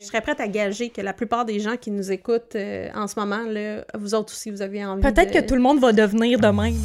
Je 0.00 0.06
serais 0.06 0.20
prête 0.20 0.38
à 0.38 0.46
gager 0.46 0.90
que 0.90 1.00
la 1.00 1.12
plupart 1.12 1.44
des 1.44 1.58
gens 1.58 1.76
qui 1.76 1.90
nous 1.90 2.12
écoutent 2.12 2.54
euh, 2.54 2.88
en 2.94 3.08
ce 3.08 3.18
moment, 3.18 3.42
là, 3.48 3.84
vous 3.98 4.14
autres 4.14 4.32
aussi, 4.32 4.48
vous 4.48 4.62
avez 4.62 4.84
envie 4.84 5.02
Peut-être 5.02 5.34
de... 5.34 5.40
que 5.40 5.44
tout 5.44 5.56
le 5.56 5.60
monde 5.60 5.80
va 5.80 5.92
devenir 5.92 6.38
de 6.38 6.46
même. 6.46 6.76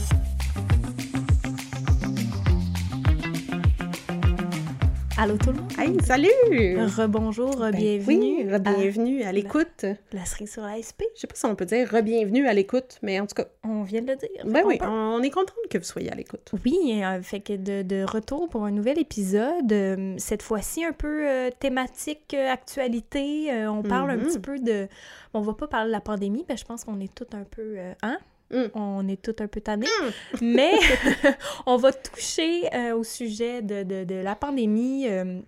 Allô 5.23 5.37
tout 5.37 5.51
le 5.51 5.53
monde? 5.53 5.71
Hey, 5.79 5.95
salut! 6.03 6.77
Rebonjour, 6.97 7.55
Ben 7.55 7.71
bienvenue. 7.71 8.45
oui, 8.51 8.59
bienvenue 8.59 9.23
à 9.23 9.31
l'écoute. 9.31 9.85
La 10.11 10.25
cerise 10.25 10.51
sur 10.51 10.63
la 10.63 10.81
SP. 10.83 11.07
Je 11.15 11.21
sais 11.21 11.27
pas 11.27 11.35
si 11.35 11.45
on 11.45 11.55
peut 11.55 11.63
dire 11.65 11.87
re-bienvenue 11.89 12.45
à 12.45 12.53
l'écoute, 12.53 12.97
mais 13.01 13.21
en 13.21 13.25
tout 13.25 13.35
cas, 13.35 13.45
On 13.63 13.83
vient 13.83 14.01
de 14.01 14.07
le 14.11 14.17
dire. 14.17 14.29
ben 14.43 14.55
Fait 14.55 14.63
oui, 14.65 14.77
peut- 14.79 14.85
on 14.85 15.21
est 15.23 15.29
contente 15.29 15.55
que 15.69 15.77
vous 15.77 15.83
soyez 15.85 16.11
à 16.11 16.15
l'écoute. 16.15 16.51
Oui, 16.65 17.01
euh, 17.03 17.21
fait 17.21 17.39
que 17.39 17.53
de, 17.53 17.83
de 17.83 18.03
retour 18.03 18.49
pour 18.49 18.65
un 18.65 18.71
nouvel 18.71 18.99
épisode, 18.99 19.71
euh, 19.71 20.13
cette 20.17 20.41
fois-ci 20.41 20.83
un 20.83 20.91
peu 20.91 21.25
euh, 21.25 21.49
thématique 21.57 22.33
actualité. 22.33 23.49
On 23.67 23.81
parle 23.81 24.11
un 24.11 24.17
Mhm. 24.17 24.25
petit 24.25 24.39
peu 24.39 24.59
de... 24.59 24.87
On 25.33 25.39
va 25.39 25.53
pas 25.53 25.67
parler 25.67 25.87
de 25.87 25.93
la 25.93 26.01
pandémie, 26.01 26.43
que 26.45 26.57
je 26.57 26.65
pense 26.65 26.83
qu'on 26.83 26.99
est 26.99 27.13
tous 27.15 27.33
un 27.35 27.43
peu... 27.43 27.77
hein? 28.01 28.17
Mm. 28.53 28.69
On 28.75 29.07
est 29.07 29.21
tous 29.21 29.41
un 29.43 29.47
peu 29.47 29.61
tannés. 29.61 29.87
Mm. 30.01 30.37
Mais 30.55 30.73
on 31.65 31.77
va 31.77 31.91
toucher 31.91 32.73
euh, 32.73 32.95
au 32.95 33.03
sujet 33.03 33.61
de, 33.61 33.83
de- 33.83 34.03
de 34.03 34.15
la 34.15 34.35
pandémie, 34.35 35.07
euh, 35.09 35.39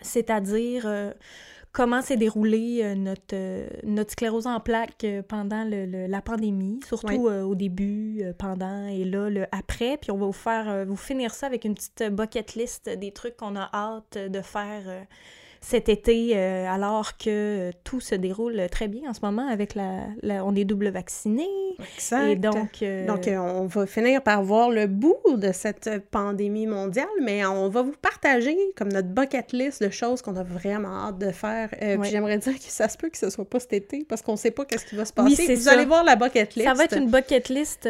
c'est-à-dire 0.00 0.84
euh, 0.86 1.12
comment 1.72 2.02
s'est 2.02 2.16
déroulée 2.16 2.94
notre, 2.96 3.84
notre 3.86 4.12
sclérose 4.12 4.46
en 4.46 4.58
plaques 4.60 5.06
pendant 5.28 5.64
le- 5.64 5.86
le- 5.86 6.06
la 6.06 6.20
pandémie, 6.22 6.80
surtout 6.86 7.28
au 7.28 7.54
début, 7.54 8.24
pendant 8.38 8.86
et 8.88 9.04
là, 9.04 9.28
le 9.30 9.44
après. 9.52 9.96
Puis 9.96 10.10
on 10.10 10.16
va 10.16 10.26
vous 10.26 10.32
faire, 10.32 10.84
vous 10.86 10.96
finir 10.96 11.32
ça 11.34 11.46
avec 11.46 11.64
une 11.64 11.74
petite 11.74 12.04
bucket 12.10 12.54
list 12.54 12.88
des 12.88 13.12
trucs 13.12 13.36
qu'on 13.36 13.56
a 13.56 13.68
hâte 13.72 14.18
de 14.18 14.40
faire 14.40 14.82
cet 15.62 15.88
été, 15.90 16.32
euh, 16.34 16.66
alors 16.68 17.18
que 17.18 17.28
euh, 17.28 17.70
tout 17.84 18.00
se 18.00 18.14
déroule 18.14 18.66
très 18.70 18.88
bien 18.88 19.10
en 19.10 19.14
ce 19.14 19.20
moment 19.22 19.46
avec 19.46 19.74
la... 19.74 20.04
la- 20.22 20.44
on 20.44 20.54
est 20.54 20.64
double 20.64 20.88
vacciné. 20.88 21.46
Exact. 21.94 22.26
Et 22.28 22.36
donc... 22.36 22.82
euh, 22.82 23.06
Donc, 23.06 23.28
on 23.28 23.66
va 23.66 23.86
finir 23.86 24.22
par 24.22 24.42
voir 24.42 24.70
le 24.70 24.86
bout 24.86 25.18
de 25.36 25.52
cette 25.52 25.90
pandémie 26.10 26.66
mondiale, 26.66 27.08
mais 27.22 27.44
on 27.44 27.68
va 27.68 27.82
vous 27.82 27.94
partager 28.00 28.56
comme 28.76 28.88
notre 28.90 29.08
bucket 29.08 29.52
list 29.52 29.82
de 29.82 29.90
choses 29.90 30.22
qu'on 30.22 30.36
a 30.36 30.42
vraiment 30.42 31.06
hâte 31.08 31.18
de 31.18 31.30
faire. 31.30 31.68
Euh, 31.82 31.90
Ouais. 31.90 31.98
Puis 31.98 32.10
j'aimerais 32.10 32.38
dire 32.38 32.54
que 32.54 32.60
ça 32.62 32.88
se 32.88 32.96
peut 32.96 33.10
que 33.10 33.18
ce 33.18 33.28
soit 33.30 33.44
pas 33.44 33.60
cet 33.60 33.72
été, 33.74 34.04
parce 34.08 34.22
qu'on 34.22 34.36
sait 34.36 34.50
pas 34.52 34.64
qu'est-ce 34.64 34.86
qui 34.86 34.94
va 34.96 35.04
se 35.04 35.12
passer. 35.12 35.54
vous 35.56 35.60
ça. 35.62 35.72
allez 35.72 35.84
voir 35.84 36.04
la 36.04 36.16
bucket 36.16 36.54
list. 36.54 36.66
Ça 36.68 36.74
va 36.74 36.84
être 36.84 36.96
une 36.96 37.10
bucket 37.10 37.48
list 37.48 37.86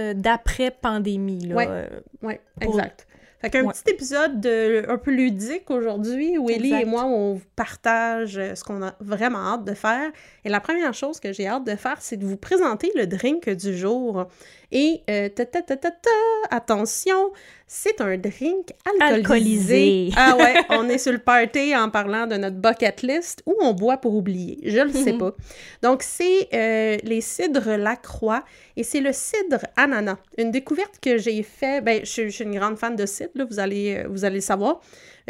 là. 1.46 1.54
Ouais. 1.54 1.66
Euh, 1.68 1.86
Oui, 2.22 2.34
exact. 2.60 3.06
Fait 3.40 3.48
qu'un 3.50 3.64
Ouais. 3.64 3.72
petit 3.72 3.92
épisode 3.94 4.40
de, 4.40 4.84
un 4.88 4.98
peu 4.98 5.10
ludique 5.10 5.70
aujourd'hui 5.70 6.36
où 6.36 6.50
Ellie 6.50 6.68
Exact. 6.72 6.82
et 6.82 6.84
moi, 6.84 7.04
on 7.06 7.34
vous 7.34 7.42
partage 7.56 8.36
euh, 8.36 8.54
ce 8.54 8.62
qu'on 8.64 8.82
a 8.82 8.94
vraiment 9.00 9.38
hâte 9.54 9.64
de 9.64 9.72
faire. 9.72 10.10
Et 10.44 10.50
la 10.50 10.60
première 10.60 10.92
chose 10.92 11.20
que 11.20 11.32
j'ai 11.32 11.46
hâte 11.46 11.64
de 11.64 11.74
faire, 11.74 11.96
c'est 12.00 12.18
de 12.18 12.26
vous 12.26 12.36
présenter 12.36 12.92
le 12.94 13.06
drink 13.06 13.48
du 13.48 13.74
jour. 13.76 14.26
Et, 14.72 15.00
euh, 15.08 15.28
ta, 15.30 15.46
ta, 15.46 15.62
ta, 15.62 15.76
ta, 15.76 15.90
ta, 15.90 16.10
attention, 16.50 17.30
c'est 17.72 18.00
un 18.00 18.18
drink 18.18 18.72
alcoolisé. 19.00 19.14
Alcoolisé. 19.14 20.10
Ah 20.16 20.36
ouais, 20.36 20.54
on 20.70 20.88
est 20.88 20.98
sur 20.98 21.12
le 21.12 21.20
party 21.20 21.76
en 21.76 21.88
parlant 21.88 22.26
de 22.26 22.34
notre 22.34 22.56
bucket 22.56 23.00
list 23.02 23.44
ou 23.46 23.54
on 23.60 23.74
boit 23.74 23.98
pour 23.98 24.16
oublier. 24.16 24.58
Je 24.64 24.80
le 24.80 24.90
sais 24.90 25.12
pas. 25.18 25.36
Donc, 25.80 26.02
c'est 26.02 26.48
euh, 26.52 26.96
les 27.04 27.20
cidres 27.20 27.76
Lacroix 27.76 28.42
et 28.76 28.82
c'est 28.82 29.00
le 29.00 29.12
cidre 29.12 29.60
ananas. 29.76 30.16
Une 30.36 30.50
découverte 30.50 30.98
que 31.00 31.16
j'ai 31.16 31.44
fait, 31.44 31.80
ben, 31.80 32.00
je, 32.02 32.24
je 32.24 32.28
suis 32.30 32.44
une 32.44 32.56
grande 32.56 32.76
fan 32.76 32.96
de 32.96 33.06
cidre, 33.06 33.30
là, 33.36 33.44
vous, 33.48 33.60
allez, 33.60 33.98
euh, 33.98 34.08
vous 34.08 34.24
allez 34.24 34.36
le 34.36 34.40
savoir. 34.40 34.80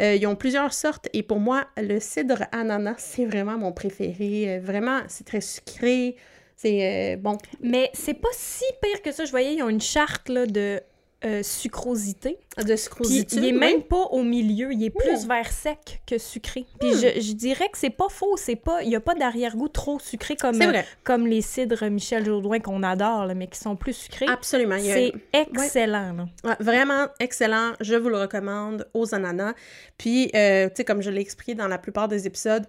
Euh, 0.01 0.15
ils 0.15 0.25
ont 0.25 0.35
plusieurs 0.35 0.73
sortes 0.73 1.09
et 1.13 1.21
pour 1.21 1.39
moi, 1.39 1.67
le 1.77 1.99
cidre 1.99 2.45
ananas, 2.51 2.95
c'est 2.97 3.25
vraiment 3.25 3.59
mon 3.59 3.71
préféré. 3.71 4.57
Vraiment, 4.57 5.01
c'est 5.07 5.27
très 5.27 5.41
sucré. 5.41 6.15
C'est 6.61 7.15
euh, 7.15 7.17
bon. 7.17 7.37
Mais 7.61 7.89
c'est 7.93 8.13
pas 8.13 8.29
si 8.33 8.63
pire 8.83 9.01
que 9.01 9.11
ça. 9.11 9.25
Je 9.25 9.31
voyais, 9.31 9.55
ils 9.55 9.63
ont 9.63 9.69
une 9.69 9.81
charte 9.81 10.29
là, 10.29 10.45
de 10.45 10.79
euh, 11.23 11.43
sucrosité. 11.43 12.39
De 12.65 12.75
sucrosité. 12.75 13.35
il 13.37 13.45
est 13.45 13.51
oui. 13.51 13.59
même 13.59 13.83
pas 13.83 14.05
au 14.11 14.23
milieu. 14.23 14.73
Il 14.73 14.83
est 14.83 14.89
plus 14.89 15.27
vers 15.27 15.51
sec 15.51 16.01
que 16.07 16.17
sucré. 16.17 16.65
Puis 16.79 16.89
je, 16.93 17.21
je 17.21 17.33
dirais 17.33 17.69
que 17.71 17.77
c'est 17.77 17.89
pas 17.91 18.09
faux. 18.09 18.35
C'est 18.37 18.55
pas... 18.55 18.81
Il 18.83 18.89
y 18.89 18.95
a 18.95 18.99
pas 18.99 19.13
d'arrière-goût 19.15 19.67
trop 19.67 19.99
sucré 19.99 20.35
comme, 20.35 20.55
vrai. 20.57 20.85
comme 21.03 21.27
les 21.27 21.41
cidres 21.41 21.85
Michel 21.89 22.25
Jourdouin 22.25 22.59
qu'on 22.59 22.81
adore, 22.83 23.25
là, 23.27 23.33
mais 23.35 23.47
qui 23.47 23.59
sont 23.59 23.75
plus 23.75 23.93
sucrés. 23.93 24.25
Absolument. 24.27 24.75
A- 24.75 24.79
C'est 24.79 25.13
excellent, 25.33 26.13
là. 26.13 26.25
Ouais, 26.43 26.55
vraiment 26.59 27.05
excellent. 27.19 27.73
Je 27.79 27.95
vous 27.95 28.09
le 28.09 28.17
recommande 28.17 28.87
aux 28.93 29.13
ananas. 29.13 29.53
Puis, 29.97 30.31
euh, 30.35 30.67
tu 30.69 30.75
sais, 30.77 30.83
comme 30.85 31.01
je 31.01 31.09
l'ai 31.11 31.21
expliqué 31.21 31.55
dans 31.55 31.67
la 31.67 31.77
plupart 31.77 32.07
des 32.07 32.25
épisodes, 32.27 32.65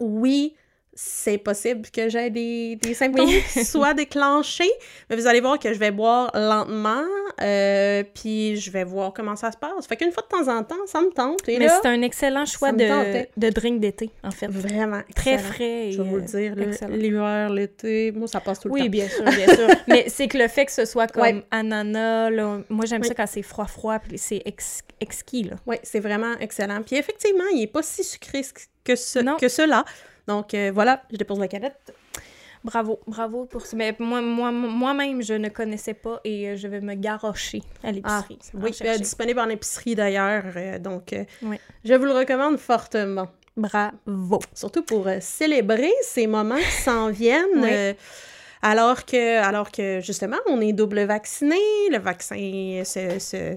oui, 0.00 0.54
c'est 0.94 1.38
possible 1.38 1.88
que 1.90 2.08
j'ai 2.10 2.28
des, 2.28 2.76
des 2.76 2.92
symptômes 2.94 3.26
Oui. 3.26 3.42
qui 3.52 3.64
soient 3.64 3.94
déclenchés, 3.94 4.70
mais 5.08 5.16
vous 5.16 5.26
allez 5.26 5.40
voir 5.40 5.58
que 5.58 5.72
je 5.72 5.78
vais 5.78 5.90
boire 5.90 6.30
lentement, 6.34 7.02
euh, 7.40 8.02
puis 8.14 8.56
je 8.56 8.70
vais 8.70 8.84
voir 8.84 9.12
comment 9.14 9.34
ça 9.36 9.50
se 9.50 9.56
passe. 9.56 9.86
Fait 9.86 9.96
qu'une 9.96 10.12
fois 10.12 10.22
de 10.22 10.28
temps 10.28 10.52
en 10.54 10.62
temps, 10.62 10.84
ça 10.86 11.00
me 11.00 11.10
tente. 11.10 11.48
Et 11.48 11.58
Mais 11.58 11.68
c'est 11.68 11.88
un 11.88 12.02
excellent 12.02 12.44
choix 12.44 12.72
de, 12.72 12.86
tentait. 12.86 13.30
de 13.36 13.48
drink 13.50 13.80
d'été, 13.80 14.10
en 14.22 14.30
fait. 14.30 14.48
vraiment 14.48 15.00
Très 15.16 15.34
excellent. 15.34 15.52
frais. 15.52 15.88
et, 15.88 15.92
Je 15.92 16.02
vais 16.02 16.08
vous 16.08 16.16
le 16.16 16.22
euh, 16.22 16.26
dire, 16.26 16.54
l'hiver, 16.90 17.48
l'été, 17.50 18.12
moi, 18.12 18.28
ça 18.28 18.40
passe 18.40 18.60
tout 18.60 18.68
le 18.68 18.74
Oui, 18.74 18.80
temps. 18.82 18.88
bien 18.90 19.08
sûr, 19.08 19.24
bien 19.24 19.46
sûr. 19.54 19.68
Mais 19.88 20.04
c'est 20.08 20.28
que 20.28 20.36
le 20.36 20.48
fait 20.48 20.66
que 20.66 20.72
ce 20.72 20.84
soit 20.84 21.06
comme 21.06 21.22
Ouais. 21.22 21.44
ananas, 21.50 22.28
là, 22.30 22.58
moi 22.68 22.84
j'aime 22.84 23.00
Oui. 23.02 23.08
ça 23.08 23.14
quand 23.14 23.26
c'est 23.26 23.42
froid-froid, 23.42 23.98
puis 23.98 24.18
c'est 24.18 24.42
ex- 24.44 24.82
exquis, 25.00 25.44
là. 25.44 25.56
Oui, 25.66 25.76
c'est 25.82 26.00
vraiment 26.00 26.34
excellent. 26.38 26.82
Puis 26.82 26.96
effectivement, 26.96 27.44
il 27.54 27.60
n'est 27.60 27.66
pas 27.66 27.82
si 27.82 28.04
sucré 28.04 28.42
que, 28.84 28.94
ce, 28.96 29.18
Non. 29.20 29.36
que 29.36 29.48
cela. 29.48 29.84
Donc 30.28 30.54
euh, 30.54 30.70
voilà, 30.72 31.02
je 31.10 31.16
dépose 31.16 31.38
la 31.38 31.48
canette. 31.48 31.94
Bravo, 32.64 33.00
bravo 33.08 33.44
pour 33.46 33.66
ça. 33.66 33.76
Mais 33.76 33.94
moi, 33.98 34.20
moi, 34.22 34.52
moi-même, 34.52 35.20
je 35.22 35.34
ne 35.34 35.48
connaissais 35.48 35.94
pas 35.94 36.20
et 36.24 36.50
euh, 36.50 36.56
je 36.56 36.68
vais 36.68 36.80
me 36.80 36.94
garrocher 36.94 37.60
à 37.82 37.88
Ah, 37.88 37.92
l'épicerie. 37.92 38.38
oui, 38.54 38.70
euh, 38.84 38.98
disponible 38.98 39.40
en 39.40 39.48
épicerie 39.48 39.96
d'ailleurs. 39.96 40.44
euh, 40.56 40.78
donc, 40.78 41.12
Oui. 41.42 41.58
je 41.84 41.94
vous 41.94 42.04
le 42.04 42.12
recommande 42.12 42.58
fortement. 42.58 43.26
Bravo. 43.56 44.38
Surtout 44.54 44.82
pour 44.82 45.06
célébrer 45.20 45.90
ces 46.02 46.26
moments 46.28 46.56
qui 46.56 46.70
s'en 46.82 47.10
viennent. 47.10 47.62
Oui. 47.62 47.96
alors, 48.62 49.04
que, 49.04 49.38
alors 49.42 49.72
que, 49.72 49.98
justement, 50.00 50.38
on 50.46 50.60
est 50.60 50.72
double 50.72 51.00
vacciné, 51.02 51.56
le 51.90 51.98
vaccin 51.98 52.36
se, 52.84 53.18
se- 53.18 53.56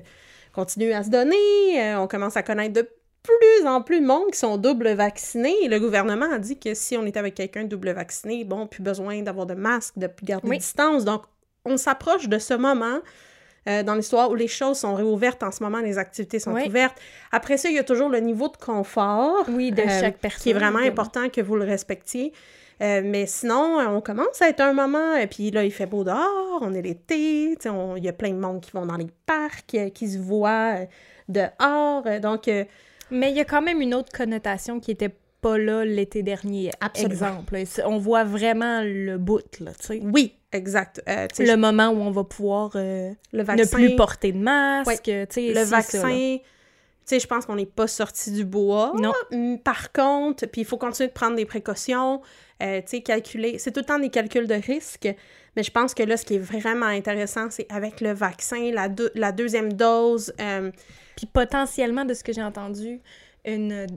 continue 0.52 0.92
à 0.94 1.04
se 1.04 1.10
donner, 1.12 1.96
on 1.98 2.08
commence 2.08 2.36
à 2.38 2.44
connaître 2.44 2.74
de 2.74 2.90
plus 3.26 3.68
en 3.68 3.82
plus 3.82 4.00
de 4.02 4.06
monde 4.06 4.32
qui 4.32 4.40
sont 4.40 4.58
double 4.58 4.90
vaccinés. 4.94 5.56
Et 5.64 5.68
le 5.68 5.80
gouvernement 5.80 6.32
a 6.32 6.40
dit 6.40 6.58
que 6.60 6.74
si 6.74 6.98
on 6.98 7.06
est 7.06 7.18
avec 7.18 7.36
quelqu'un 7.36 7.64
double 7.64 7.92
vacciné, 7.92 8.44
bon, 8.44 8.68
plus 8.68 8.82
besoin 8.84 9.22
d'avoir 9.22 9.46
de 9.46 9.54
masque, 9.56 9.94
de 9.98 10.08
plus 10.08 10.26
garder 10.26 10.48
Oui. 10.50 10.58
distance. 10.58 11.06
Donc, 11.06 11.24
on 11.66 11.78
s'approche 11.78 12.28
de 12.30 12.38
ce 12.40 12.54
moment 12.54 13.00
euh, 13.68 13.82
dans 13.82 13.96
l'histoire 13.96 14.30
où 14.30 14.36
les 14.36 14.48
choses 14.48 14.78
sont 14.78 14.94
réouvertes 14.94 15.42
en 15.42 15.50
ce 15.52 15.64
moment, 15.64 15.80
les 15.80 15.98
activités 15.98 16.38
sont 16.38 16.54
Oui. 16.54 16.68
ouvertes. 16.68 16.98
Après 17.32 17.58
ça, 17.58 17.68
il 17.70 17.76
y 17.76 17.80
a 17.80 17.84
toujours 17.84 18.10
le 18.10 18.20
niveau 18.20 18.48
de 18.48 18.58
confort 18.58 19.44
Oui, 19.50 19.72
de 19.72 19.82
Euh, 19.82 20.02
chaque 20.02 20.18
personne. 20.20 20.42
qui 20.44 20.50
est 20.52 20.54
vraiment 20.54 20.78
important 20.80 21.30
que 21.30 21.42
vous 21.42 21.56
le 21.56 21.64
respectiez. 21.66 22.32
Euh, 22.84 23.02
mais 23.04 23.26
sinon, 23.26 23.80
on 23.90 24.02
commence 24.02 24.40
à 24.42 24.50
être 24.50 24.60
un 24.62 24.74
moment, 24.74 25.16
et 25.16 25.26
puis 25.28 25.50
là, 25.50 25.64
il 25.64 25.72
fait 25.72 25.86
beau 25.88 26.04
dehors, 26.04 26.60
on 26.62 26.74
est 26.76 26.82
l'été, 26.84 27.56
il 27.98 28.04
y 28.04 28.08
a 28.10 28.14
plein 28.14 28.30
de 28.32 28.38
monde 28.38 28.62
qui 28.62 28.70
vont 28.72 28.86
dans 28.86 28.98
les 28.98 29.08
parcs, 29.26 29.76
qui 29.96 30.10
se 30.10 30.20
voient 30.20 30.76
dehors, 31.30 32.04
donc... 32.22 32.50
Mais 33.12 33.32
il 33.32 33.38
y 33.38 33.40
a 33.42 33.46
quand 33.46 33.62
même 33.62 33.82
une 33.82 33.94
autre 33.94 34.12
connotation 34.12 34.80
qui 34.80 34.92
était 34.92 35.14
pas 35.42 35.58
là 35.58 35.86
l'été 35.86 36.24
dernier. 36.24 36.72
Absolument. 36.82 37.12
Exemple. 37.14 37.64
On 37.86 37.98
voit 37.98 38.24
vraiment 38.24 38.82
le 38.84 39.18
bout, 39.18 39.60
là, 39.60 39.72
tu 39.80 39.86
sais. 39.86 40.02
oui, 40.04 40.34
exact. 40.52 41.04
Euh, 41.08 41.28
Le 41.38 41.56
moment 41.56 41.90
où 41.90 41.98
on 42.02 42.10
va 42.12 42.24
pouvoir 42.24 42.72
euh, 42.76 43.12
le 43.32 43.40
ne 43.40 43.44
vaccin, 43.44 43.78
plus 43.78 43.96
porter 43.96 44.32
de 44.32 44.40
masque, 44.40 45.04
Ouais. 45.08 45.28
tu 45.28 45.34
sais. 45.34 45.54
le 45.54 45.64
si, 45.64 45.70
vaccin, 45.70 46.38
tu 46.38 46.42
sais, 47.06 47.20
je 47.20 47.28
pense 47.28 47.46
qu'on 47.46 47.56
n'est 47.58 47.68
pas 47.68 47.86
sorti 47.86 48.32
du 48.32 48.44
bois. 48.44 48.94
Non. 49.00 49.14
Hum, 49.32 49.60
Par 49.60 49.92
contre, 49.92 50.48
puis 50.48 50.62
il 50.62 50.66
faut 50.66 50.78
continuer 50.78 51.10
de 51.10 51.14
prendre 51.14 51.36
des 51.36 51.46
précautions, 51.46 52.22
euh, 52.64 52.82
tu 52.82 52.88
sais, 52.88 53.02
calculer. 53.02 53.60
C'est 53.60 53.72
tout 53.72 53.82
le 53.82 53.86
temps 53.86 54.00
des 54.00 54.10
calculs 54.10 54.48
de 54.48 54.56
risque, 54.56 55.08
mais 55.56 55.64
je 55.64 55.72
pense 55.72 55.94
que 55.94 56.04
là, 56.04 56.18
ce 56.18 56.26
qui 56.26 56.36
est 56.36 56.40
vraiment 56.40 56.86
intéressant, 56.88 57.48
c'est 57.50 57.68
avec 57.72 58.02
le 58.02 58.14
vaccin, 58.14 58.72
la, 58.74 58.90
deux- 58.90 59.12
la 59.16 59.32
deuxième 59.32 59.74
dose. 59.74 60.34
euh, 60.42 60.72
Puis 61.16 61.26
potentiellement, 61.28 62.06
de 62.06 62.14
ce 62.14 62.24
que 62.24 62.34
j'ai 62.34 62.44
entendu, 62.44 63.00
une 63.46 63.88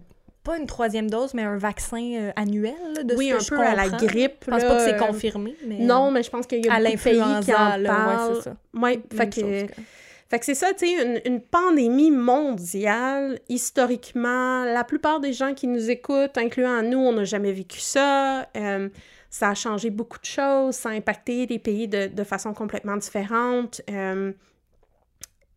pas 0.44 0.56
une 0.56 0.66
troisième 0.66 1.10
dose, 1.10 1.34
mais 1.34 1.42
un 1.42 1.58
vaccin 1.58 2.00
euh, 2.14 2.30
annuel, 2.34 2.72
là, 2.96 3.02
de 3.02 3.14
oui, 3.16 3.26
ce 3.28 3.32
que 3.32 3.36
un 3.36 3.40
je 3.40 3.48
peu 3.50 3.60
à 3.60 3.74
la 3.74 3.88
grippe. 3.90 4.44
Je 4.46 4.50
pense 4.50 4.62
là, 4.62 4.68
pas 4.68 4.76
que 4.76 4.84
c'est 4.84 4.94
euh, 4.94 5.06
confirmé, 5.06 5.54
mais... 5.66 5.78
Non, 5.80 6.10
mais 6.10 6.22
je 6.22 6.30
pense 6.30 6.46
qu'il 6.46 6.64
y 6.64 6.68
a 6.70 6.74
à 6.74 6.78
beaucoup 6.80 6.90
de 6.96 7.02
pays 7.02 7.20
qui 7.42 7.52
en 7.52 7.56
parlent. 7.56 7.82
ouais, 7.86 8.34
c'est 8.36 8.42
ça. 8.44 8.56
Ouais, 8.72 8.96
Même 8.96 9.02
fait 9.12 9.28
que, 9.28 9.40
chose 9.40 9.66
que- 9.68 9.82
fait 10.30 10.38
que 10.38 10.44
c'est 10.46 10.54
ça, 10.54 10.68
tu 10.72 10.86
sais, 10.86 10.92
une, 11.04 11.20
une 11.34 11.40
pandémie 11.42 12.10
mondiale, 12.10 13.38
historiquement, 13.48 14.64
la 14.64 14.84
plupart 14.84 15.20
des 15.20 15.32
gens 15.32 15.54
qui 15.54 15.66
nous 15.66 15.90
écoutent, 15.90 16.36
incluant 16.38 16.82
nous, 16.82 16.98
on 16.98 17.12
n'a 17.12 17.24
jamais 17.24 17.52
vécu 17.52 17.80
ça. 17.80 18.46
Euh, 18.56 18.88
ça 19.30 19.50
a 19.50 19.54
changé 19.54 19.90
beaucoup 19.90 20.18
de 20.18 20.24
choses, 20.24 20.74
ça 20.74 20.90
a 20.90 20.92
impacté 20.92 21.46
les 21.46 21.58
pays 21.58 21.88
de, 21.88 22.06
de 22.06 22.24
façon 22.24 22.54
complètement 22.54 22.96
différente. 22.96 23.82
Euh, 23.90 24.32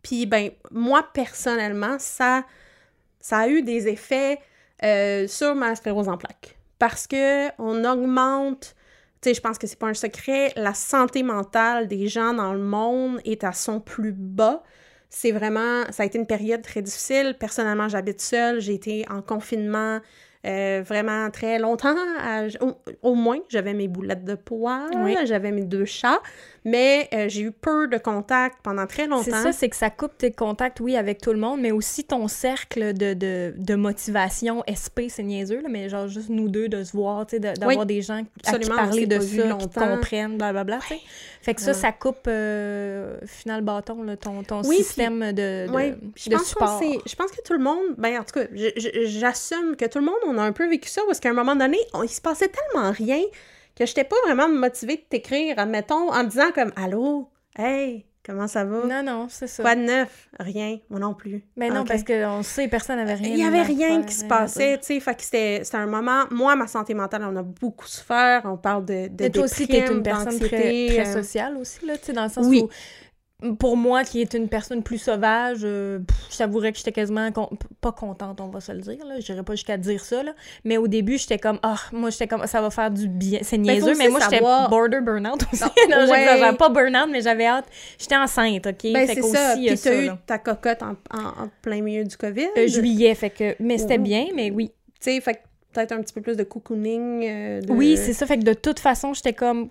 Puis, 0.03 0.25
ben, 0.25 0.51
moi, 0.71 1.07
personnellement, 1.13 1.97
ça, 1.99 2.43
ça 3.19 3.39
a 3.39 3.47
eu 3.47 3.61
des 3.61 3.87
effets 3.87 4.39
euh, 4.83 5.27
sur 5.27 5.55
ma 5.55 5.75
sclérose 5.75 6.09
en 6.09 6.17
plaques. 6.17 6.57
parce 6.79 7.05
que 7.07 7.49
on 7.59 7.85
augmente 7.85 8.75
tu 9.21 9.29
sais, 9.29 9.35
je 9.35 9.41
pense 9.41 9.59
que 9.59 9.67
c'est 9.67 9.77
pas 9.77 9.87
un 9.87 9.93
secret, 9.93 10.51
la 10.55 10.73
santé 10.73 11.21
mentale 11.21 11.87
des 11.87 12.07
gens 12.07 12.33
dans 12.33 12.53
le 12.53 12.63
monde 12.63 13.21
est 13.23 13.43
à 13.43 13.53
son 13.53 13.79
plus 13.79 14.13
bas. 14.13 14.63
C'est 15.11 15.31
vraiment, 15.31 15.83
ça 15.91 16.01
a 16.01 16.05
été 16.07 16.17
une 16.17 16.25
période 16.25 16.63
très 16.63 16.81
difficile. 16.81 17.35
Personnellement, 17.39 17.87
j'habite 17.87 18.19
seule, 18.19 18.59
j'ai 18.61 18.73
été 18.73 19.05
en 19.11 19.21
confinement 19.21 19.99
euh, 20.45 20.81
vraiment 20.85 21.29
très 21.29 21.59
longtemps. 21.59 21.95
au, 23.01 23.15
moins, 23.15 23.39
j'avais 23.49 23.73
mes 23.73 23.87
boulettes 23.87 24.25
de 24.25 24.35
poils, 24.35 24.89
j'avais 25.25 25.51
mes 25.51 25.63
deux 25.63 25.85
chats, 25.85 26.21
mais 26.63 27.09
euh, 27.13 27.27
j'ai 27.27 27.41
eu 27.41 27.51
peu 27.51 27.87
de 27.87 27.97
contacts 27.97 28.57
pendant 28.61 28.85
très 28.85 29.07
longtemps. 29.07 29.23
C'est 29.23 29.31
ça, 29.31 29.51
c'est 29.51 29.69
que 29.69 29.75
ça 29.75 29.89
coupe 29.89 30.17
tes 30.17 30.31
contacts, 30.31 30.79
oui, 30.79 30.95
avec 30.95 31.19
tout 31.19 31.31
le 31.31 31.39
monde, 31.39 31.59
mais 31.59 31.71
aussi 31.71 32.03
ton 32.03 32.27
cercle 32.27 32.93
de, 32.93 33.13
de, 33.13 33.53
de 33.57 33.75
motivation, 33.75 34.63
SP, 34.69 35.09
c'est 35.09 35.23
niaiseux, 35.23 35.63
mais 35.69 35.89
genre 35.89 36.07
juste 36.07 36.29
nous 36.29 36.49
deux 36.49 36.69
de 36.69 36.83
se 36.83 36.91
voir, 36.91 37.25
tu 37.25 37.37
sais, 37.37 37.39
d'avoir 37.39 37.85
des 37.85 38.01
gens 38.01 38.23
à 38.45 38.59
qui 38.59 38.69
parler 38.69 39.07
de 39.07 39.19
ça, 39.19 39.57
qui 39.57 39.67
comprennent, 39.73 40.37
blablabla. 40.37 40.79
Fait 41.41 41.55
que 41.55 41.61
ça, 41.61 41.73
ça 41.73 41.91
coupe 41.91 42.27
euh, 42.27 43.17
final 43.25 43.61
bâton, 43.61 44.03
là, 44.03 44.15
ton, 44.15 44.43
ton 44.43 44.61
système 44.61 45.31
de, 45.31 45.67
de, 45.67 45.71
oui. 45.71 45.93
je 46.15 46.29
pense 46.29 46.45
support. 46.45 46.81
Je 46.83 47.15
pense 47.15 47.31
que 47.31 47.41
tout 47.43 47.53
le 47.53 47.59
monde, 47.59 47.95
ben 47.97 48.19
en 48.19 48.23
tout 48.23 48.39
cas, 48.39 48.45
j'assume 48.75 49.75
que 49.75 49.85
tout 49.85 49.97
le 49.97 50.05
monde, 50.05 50.15
on 50.27 50.37
a 50.37 50.43
un 50.43 50.51
peu 50.51 50.69
vécu 50.69 50.89
ça, 50.89 51.01
parce 51.07 51.19
qu'à 51.19 51.29
un 51.29 51.33
moment 51.33 51.55
donné, 51.55 51.79
il 52.03 52.09
se 52.09 52.21
passait 52.21 52.49
tellement 52.49 52.91
rien 52.91 53.21
que 53.81 53.87
j'étais 53.87 54.03
pas 54.03 54.15
vraiment 54.25 54.47
motivée 54.47 54.97
de 54.97 55.01
t'écrire, 55.01 55.57
admettons, 55.57 56.11
en 56.11 56.23
me 56.23 56.29
disant 56.29 56.51
comme 56.53 56.71
«Allô? 56.75 57.29
Hey?» 57.57 58.05
Comment 58.23 58.47
ça 58.47 58.63
va? 58.63 58.85
Non, 58.85 59.01
non, 59.01 59.27
c'est 59.29 59.47
ça. 59.47 59.63
Quoi 59.63 59.73
de 59.73 59.81
neuf? 59.81 60.29
Rien. 60.39 60.77
Moi 60.91 60.99
non 60.99 61.15
plus. 61.15 61.43
Mais 61.55 61.71
non, 61.71 61.83
parce 61.83 62.03
qu'on 62.03 62.43
sait, 62.43 62.67
personne 62.67 62.97
n'avait 62.97 63.15
rien. 63.15 63.33
Il 63.33 63.39
y 63.39 63.43
avait 63.43 63.63
rien 63.63 64.03
qui 64.03 64.13
se 64.13 64.25
passait, 64.25 64.77
tu 64.77 64.85
sais. 64.85 64.99
Fait 64.99 65.15
que 65.15 65.23
c'était 65.23 65.63
un 65.73 65.87
moment... 65.87 66.25
Moi, 66.29 66.55
ma 66.55 66.67
santé 66.67 66.93
mentale, 66.93 67.23
on 67.23 67.35
a 67.35 67.41
beaucoup 67.41 67.87
souffert. 67.87 68.43
On 68.45 68.57
parle 68.57 68.85
de, 68.85 69.07
de 69.07 69.23
Mais 69.23 69.29
toi 69.31 69.45
aussi, 69.45 69.67
t'es 69.67 69.87
une 69.91 70.03
personne 70.03 70.37
très, 70.37 70.47
très 70.47 70.99
euh, 70.99 71.13
sociale 71.13 71.57
aussi, 71.57 71.83
là, 71.83 71.97
tu 71.97 72.05
sais, 72.05 72.13
dans 72.13 72.25
le 72.25 72.29
sens 72.29 72.45
oui. 72.45 72.61
où 72.63 72.69
pour 73.57 73.75
moi, 73.75 74.03
qui 74.03 74.21
est 74.21 74.33
une 74.33 74.47
personne 74.47 74.83
plus 74.83 74.99
sauvage, 74.99 75.59
euh, 75.63 75.99
je 76.29 76.37
t'avouerais 76.37 76.71
que 76.71 76.77
j'étais 76.77 76.91
quasiment 76.91 77.29
pas 77.81 77.91
contente, 77.91 78.39
on 78.39 78.47
va 78.47 78.61
se 78.61 78.71
le 78.71 78.81
dire. 78.81 79.03
Là. 79.05 79.19
J'irais 79.19 79.43
pas 79.43 79.53
jusqu'à 79.53 79.77
dire 79.77 80.03
ça. 80.03 80.21
Là. 80.21 80.33
Mais 80.63 80.77
au 80.77 80.87
début, 80.87 81.17
j'étais 81.17 81.39
comme, 81.39 81.59
ah, 81.63 81.77
moi, 81.91 82.11
j'étais 82.11 82.27
comme, 82.27 82.45
ça 82.45 82.61
va 82.61 82.69
faire 82.69 82.91
du 82.91 83.07
bien. 83.07 83.39
C'est 83.41 83.57
ben, 83.57 83.63
niaiseux, 83.63 83.95
mais 83.97 84.09
moi, 84.09 84.19
j'étais 84.21 84.39
border 84.41 85.01
burnout 85.01 85.41
aussi. 85.51 85.63
Non, 85.89 86.05
j'avais 86.07 86.55
pas 86.55 86.69
burnout, 86.69 87.09
mais 87.09 87.21
j'avais 87.21 87.47
hâte. 87.47 87.65
J'étais 87.97 88.17
enceinte, 88.17 88.67
OK? 88.67 88.93
Ben, 88.93 89.07
c'est 89.07 89.21
ça. 89.23 89.55
Puis 89.55 89.75
t'as 89.77 90.03
eu 90.03 90.09
ta 90.25 90.37
cocotte 90.37 90.83
en, 90.83 90.91
en, 91.11 91.49
plein 91.61 91.81
milieu 91.81 92.03
du 92.03 92.15
COVID. 92.17 92.49
Euh, 92.57 92.67
juillet, 92.67 93.15
fait 93.15 93.31
que. 93.31 93.55
Mais 93.59 93.77
c'était 93.77 93.97
bien, 93.97 94.27
mais 94.35 94.51
oui. 94.51 94.71
Tu 94.99 95.11
sais, 95.11 95.21
fait 95.21 95.41
peut-être 95.73 95.93
un 95.93 96.01
petit 96.01 96.13
peu 96.13 96.21
plus 96.21 96.37
de 96.37 96.43
cocooning. 96.43 97.25
Euh, 97.27 97.61
oui, 97.69 97.97
c'est 97.97 98.13
ça. 98.13 98.25
Fait 98.25 98.37
que 98.37 98.43
de 98.43 98.53
toute 98.53 98.79
façon, 98.79 99.13
j'étais 99.13 99.33
comme 99.33 99.69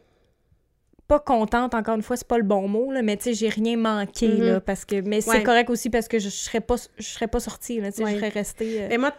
pas 1.10 1.18
contente, 1.18 1.74
encore 1.74 1.96
une 1.96 2.02
fois, 2.02 2.16
c'est 2.16 2.28
pas 2.28 2.38
le 2.38 2.44
bon 2.44 2.68
mot, 2.68 2.92
là, 2.92 3.02
mais 3.02 3.16
tu 3.16 3.24
sais, 3.24 3.34
j'ai 3.34 3.48
rien 3.48 3.76
manqué, 3.76 4.28
là, 4.28 4.58
mm-hmm. 4.58 4.60
parce 4.60 4.84
que... 4.84 5.00
Mais 5.00 5.20
c'est 5.20 5.42
correct 5.42 5.68
aussi 5.68 5.90
parce 5.90 6.06
que 6.06 6.20
je, 6.20 6.28
serais 6.28 6.60
pas, 6.60 6.76
je 6.98 7.04
serais 7.04 7.26
pas 7.26 7.40
sortie, 7.40 7.80
là, 7.80 7.90
tu 7.90 8.04
sais, 8.04 8.12
je 8.12 8.16
serais 8.16 8.28
restée... 8.28 8.82
Euh, 8.82 8.86
mais 8.90 8.96
moi, 8.96 9.12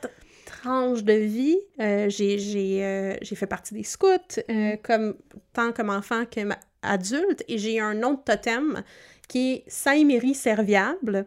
tranche 0.46 1.04
de 1.04 1.12
vie, 1.12 1.60
euh, 1.82 2.08
euh, 2.10 3.16
j'ai 3.22 3.36
fait 3.36 3.46
partie 3.46 3.74
des 3.74 3.84
scouts, 3.84 4.08
mm-hmm. 4.38 4.82
comme, 4.82 5.16
tant 5.52 5.74
comme 5.74 5.90
enfant 5.90 6.24
qu'adulte, 6.24 7.44
et 7.50 7.58
j'ai 7.58 7.82
un 7.82 7.94
de 7.96 8.24
totem 8.24 8.84
qui 9.28 9.52
est 9.52 9.64
Saint-Méry 9.68 10.34
serviable. 10.34 11.26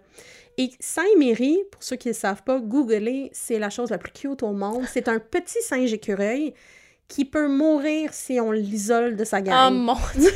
Et 0.56 0.70
Saint-Méry, 0.80 1.58
pour 1.72 1.82
ceux 1.82 1.96
qui 1.96 2.08
ne 2.08 2.14
savent 2.14 2.42
pas, 2.42 2.58
googler, 2.58 3.28
c'est 3.34 3.58
la 3.58 3.68
chose 3.68 3.90
la 3.90 3.98
plus 3.98 4.12
cute 4.12 4.42
au 4.42 4.52
monde. 4.52 4.84
C'est 4.88 5.08
un 5.08 5.18
petit 5.18 5.60
singe 5.60 5.92
écureuil 5.92 6.54
qui 7.08 7.24
peut 7.24 7.48
mourir 7.48 8.12
si 8.12 8.40
on 8.40 8.52
l'isole 8.52 9.16
de 9.16 9.24
sa 9.24 9.40
gang. 9.40 9.68
Oh 9.68 9.74
mon 9.74 9.96
Dieu! 10.16 10.30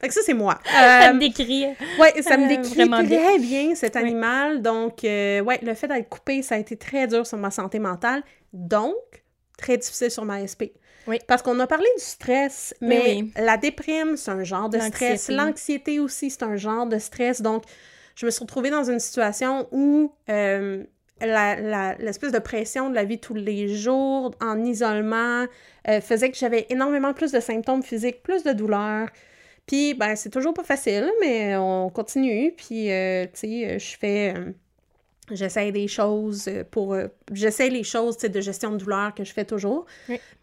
fait 0.00 0.08
que 0.08 0.14
ça, 0.14 0.20
c'est 0.24 0.34
moi. 0.34 0.58
ça 0.64 1.12
me 1.12 1.16
euh, 1.16 1.20
décrit. 1.20 1.66
Oui, 1.98 2.22
ça 2.22 2.36
me 2.36 2.44
euh, 2.44 2.48
décrit 2.48 2.88
très 2.88 3.38
bien, 3.38 3.74
cet 3.74 3.96
animal. 3.96 4.62
Donc, 4.62 5.04
euh, 5.04 5.40
ouais, 5.40 5.58
le 5.62 5.74
fait 5.74 5.88
d'être 5.88 6.08
coupé, 6.08 6.42
ça 6.42 6.56
a 6.56 6.58
été 6.58 6.76
très 6.76 7.06
dur 7.06 7.26
sur 7.26 7.38
ma 7.38 7.50
santé 7.50 7.78
mentale. 7.78 8.22
Donc, 8.52 8.94
très 9.58 9.78
difficile 9.78 10.10
sur 10.10 10.24
ma 10.24 10.46
SP. 10.46 10.76
Oui. 11.06 11.18
Parce 11.26 11.42
qu'on 11.42 11.58
a 11.60 11.66
parlé 11.66 11.86
du 11.96 12.02
stress, 12.02 12.74
mais 12.80 13.24
la 13.36 13.56
déprime, 13.56 14.16
c'est 14.16 14.30
un 14.30 14.44
genre 14.44 14.68
de 14.68 14.78
stress. 14.78 15.28
L'anxiété 15.28 16.00
aussi, 16.00 16.30
c'est 16.30 16.42
un 16.42 16.56
genre 16.56 16.86
de 16.86 16.98
stress. 16.98 17.40
Donc, 17.40 17.62
je 18.16 18.26
me 18.26 18.30
suis 18.30 18.40
retrouvée 18.40 18.70
dans 18.70 18.84
une 18.84 18.98
situation 18.98 19.68
où 19.70 20.12
l'espèce 21.20 22.32
de 22.32 22.38
pression 22.38 22.90
de 22.90 22.94
la 22.94 23.04
vie 23.04 23.18
tous 23.18 23.34
les 23.34 23.68
jours, 23.68 24.32
en 24.40 24.64
isolement, 24.64 25.46
faisait 26.02 26.30
que 26.30 26.36
j'avais 26.36 26.66
énormément 26.68 27.14
plus 27.14 27.32
de 27.32 27.40
symptômes 27.40 27.82
physiques, 27.82 28.22
plus 28.22 28.42
de 28.44 28.52
douleurs. 28.52 29.08
Puis, 29.66 29.94
ben, 29.94 30.14
c'est 30.14 30.30
toujours 30.30 30.54
pas 30.54 30.64
facile, 30.64 31.10
mais 31.20 31.56
on 31.56 31.90
continue. 31.90 32.52
Puis, 32.56 32.90
euh, 32.90 33.24
tu 33.24 33.30
sais, 33.34 33.78
je 33.78 33.96
fais. 33.98 34.34
Euh, 34.36 34.52
j'essaie 35.32 35.72
des 35.72 35.88
choses 35.88 36.48
pour. 36.70 36.94
Euh, 36.94 37.08
j'essaie 37.32 37.68
les 37.68 37.82
choses 37.82 38.16
de 38.16 38.40
gestion 38.40 38.70
de 38.70 38.76
douleur 38.76 39.12
que 39.12 39.24
je 39.24 39.32
fais 39.32 39.44
toujours. 39.44 39.84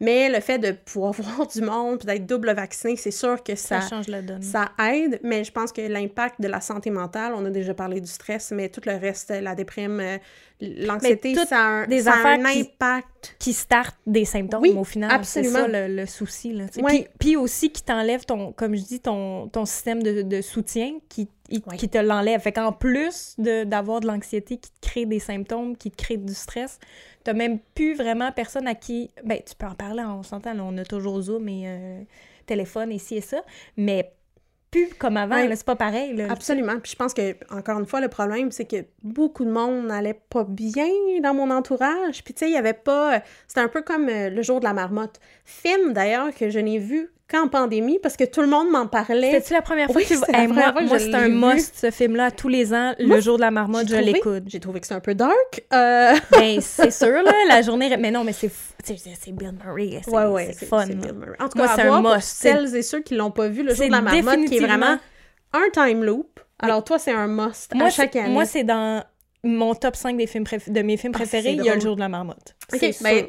Mais 0.02 0.28
le 0.28 0.42
fait 0.42 0.60
de 0.60 0.72
pouvoir 0.72 1.14
voir 1.18 1.48
du 1.48 1.62
monde, 1.62 2.00
puis 2.00 2.08
d'être 2.08 2.26
double 2.26 2.54
vacciné, 2.54 2.98
c'est 2.98 3.12
sûr 3.12 3.42
que 3.42 3.56
ça, 3.56 3.80
ça 3.80 3.90
change 3.90 4.08
la 4.10 4.22
donne. 4.22 4.42
Ça 4.42 4.72
aide, 4.92 5.22
mais 5.24 5.46
je 5.46 5.54
pense 5.54 5.72
que 5.72 5.82
l'impact 5.82 6.42
de 6.42 6.50
la 6.50 6.60
santé 6.60 6.90
mentale, 6.90 7.34
on 7.34 7.46
a 7.46 7.50
déjà 7.50 7.74
parlé 7.74 8.02
du 8.02 8.12
stress, 8.12 8.52
mais 8.52 8.68
tout 8.68 8.82
le 8.86 8.98
reste, 8.98 9.30
la 9.30 9.56
déprime, 9.56 10.20
l'anxiété, 10.86 11.36
ça 11.36 11.58
a 11.58 11.62
un, 11.62 11.88
des 11.88 12.08
un 12.08 12.46
impact. 12.46 13.36
Qui 13.40 13.54
start 13.54 13.96
des 14.06 14.26
symptômes 14.26 14.78
au 14.78 14.84
final. 14.84 15.24
C'est 15.24 15.44
ça 15.44 15.68
le, 15.68 16.06
souci. 16.06 16.52
Là, 16.52 16.66
puis, 17.20 17.38
aussi 17.38 17.72
qui 17.72 17.82
t'enlève 17.82 18.26
ton, 18.26 18.52
comme 18.52 18.76
je 18.76 18.84
dis, 18.84 19.00
ton, 19.00 19.48
ton 19.48 19.66
système 19.66 20.04
de, 20.04 20.24
de 20.24 20.42
soutien 20.42 20.98
qui, 21.08 21.30
qui 21.78 21.90
te 21.90 21.98
l'enlève. 21.98 22.42
Fait 22.42 22.52
qu'en 22.52 22.72
plus 22.72 23.36
d'avoir 23.38 24.02
de, 24.02 24.08
l'anxiété 24.08 24.58
qui 24.58 24.72
te 24.72 24.88
crée 24.88 25.06
des 25.06 25.20
symptômes, 25.20 25.78
qui 25.78 25.92
te 25.92 26.02
crée 26.02 26.18
du 26.18 26.34
stress, 26.34 26.80
t'as 27.24 27.34
même 27.34 27.60
plus 27.76 27.94
vraiment 27.94 28.32
personne 28.32 28.68
à 28.68 28.76
qui. 28.76 29.12
Ben, 29.24 29.40
tu 29.46 29.56
peux 29.56 29.68
en 29.68 29.76
parler, 29.76 30.04
on 30.04 30.24
s'entend, 30.24 30.58
on 30.60 30.78
a 30.78 30.86
toujours 30.86 31.22
Zoom 31.22 31.48
et 31.48 31.64
euh, 31.66 32.02
téléphone 32.46 32.92
ici 32.92 33.16
et 33.16 33.22
ça, 33.22 33.42
mais 33.78 34.14
plus 34.74 34.90
comme 34.98 35.18
avant, 35.18 35.46
c'est 35.56 35.66
pas 35.66 35.76
pareil. 35.76 36.16
Là. 36.16 36.28
Absolument. 36.30 36.80
Puis 36.82 36.92
je 36.92 36.96
pense 36.96 37.14
que, 37.14 37.36
encore 37.54 37.80
une 37.80 37.86
fois, 37.86 38.02
le 38.02 38.08
problème, 38.08 38.52
c'est 38.52 38.66
que 38.66 38.86
beaucoup 39.04 39.46
de 39.46 39.52
monde 39.52 39.86
n'allait 39.86 40.20
pas 40.30 40.44
bien 40.44 40.90
dans 41.22 41.34
mon 41.34 41.52
entourage. 41.52 42.24
Puis 42.24 42.34
tu 42.34 42.40
sais, 42.40 42.50
il 42.50 42.54
y 42.54 42.58
avait 42.58 42.74
pas. 42.74 43.22
C'était 43.48 43.62
un 43.62 43.68
peu 43.68 43.82
comme 43.82 44.10
euh, 44.10 44.30
le 44.30 44.42
jour 44.42 44.60
de 44.60 44.66
la 44.66 44.74
marmotte. 44.74 45.20
Film 45.46 45.94
d'ailleurs 45.94 46.34
que 46.34 46.50
je 46.50 46.60
n'ai 46.60 46.80
vu 46.80 47.10
qu'en 47.32 47.48
pandémie 47.48 48.00
parce 48.00 48.18
que 48.18 48.24
tout 48.24 48.42
le 48.42 48.48
monde 48.48 48.70
m'en 48.70 48.88
parlait. 48.88 49.32
C'était-tu 49.32 49.54
la 49.54 49.62
première 49.62 49.92
fois 49.92 50.02
que 50.02 50.08
tu 50.08 50.14
hey, 50.34 50.48
Moi, 50.48 50.74
moi 50.82 51.00
c'est 51.00 51.14
un 51.14 51.30
must, 51.30 51.76
ce 51.76 51.92
film-là. 51.92 52.32
Tous 52.32 52.50
les 52.50 52.74
ans, 52.74 52.94
le 53.00 53.20
jour 53.22 53.38
de 53.38 53.42
la 53.42 53.52
marmotte, 53.52 53.90
je 53.90 53.96
l'écoute. 53.96 54.44
J'ai 54.48 54.60
trouvé 54.60 54.80
que 54.80 54.88
c'est 54.88 54.94
un 54.94 55.00
peu 55.00 55.16
dark. 55.16 55.64
Euh... 55.74 56.14
Ben, 56.32 56.60
c'est 56.62 56.92
sûr, 56.92 57.24
là, 57.24 57.32
la 57.48 57.62
journée... 57.62 57.96
Mais 57.98 58.12
non, 58.12 58.24
mais 58.24 58.34
c'est 58.34 58.52
c'est 58.84 59.32
Bill 59.32 59.54
Murray. 59.64 60.02
C'est 60.04 60.12
ouais, 60.12 60.26
ouais, 60.26 60.54
fun. 60.54 60.86
Bill 60.88 61.14
Murray. 61.14 61.38
En 61.40 61.50
tout 61.50 61.58
cas, 61.58 61.66
moi, 61.66 61.76
c'est 61.76 61.82
un 61.82 62.02
must. 62.02 62.28
celles 62.28 62.76
et 62.76 62.82
ceux 62.82 63.02
qui 63.02 63.16
l'ont 63.16 63.32
pas 63.32 63.48
vu, 63.48 63.64
le 63.64 63.74
jour 63.74 63.88
de 63.88 63.92
la 63.92 64.02
marmotte, 64.02 64.46
qui 64.46 64.58
est 64.58 64.66
vraiment 64.66 64.98
un 65.54 65.70
time 65.72 66.04
loop. 66.04 66.40
Alors, 66.60 66.84
toi, 66.84 67.00
c'est 67.00 67.12
un 67.12 67.28
must 67.28 67.74
moi, 67.76 67.88
à 67.88 67.90
chaque 67.90 68.16
année. 68.16 68.30
Moi, 68.30 68.46
c'est 68.46 68.64
dans 68.64 69.04
mon 69.44 69.76
top 69.76 69.96
5 69.96 70.18
des 70.18 70.28
films 70.28 70.46
de 70.68 70.82
mes 70.82 70.98
films 70.98 71.14
ah, 71.16 71.20
préférés, 71.20 71.52
il 71.52 71.64
y 71.64 71.70
a 71.70 71.76
le 71.76 71.82
jour 71.82 71.96
de 71.96 72.02
la 72.02 72.10
marmotte. 72.10 72.56
Ben, 73.02 73.26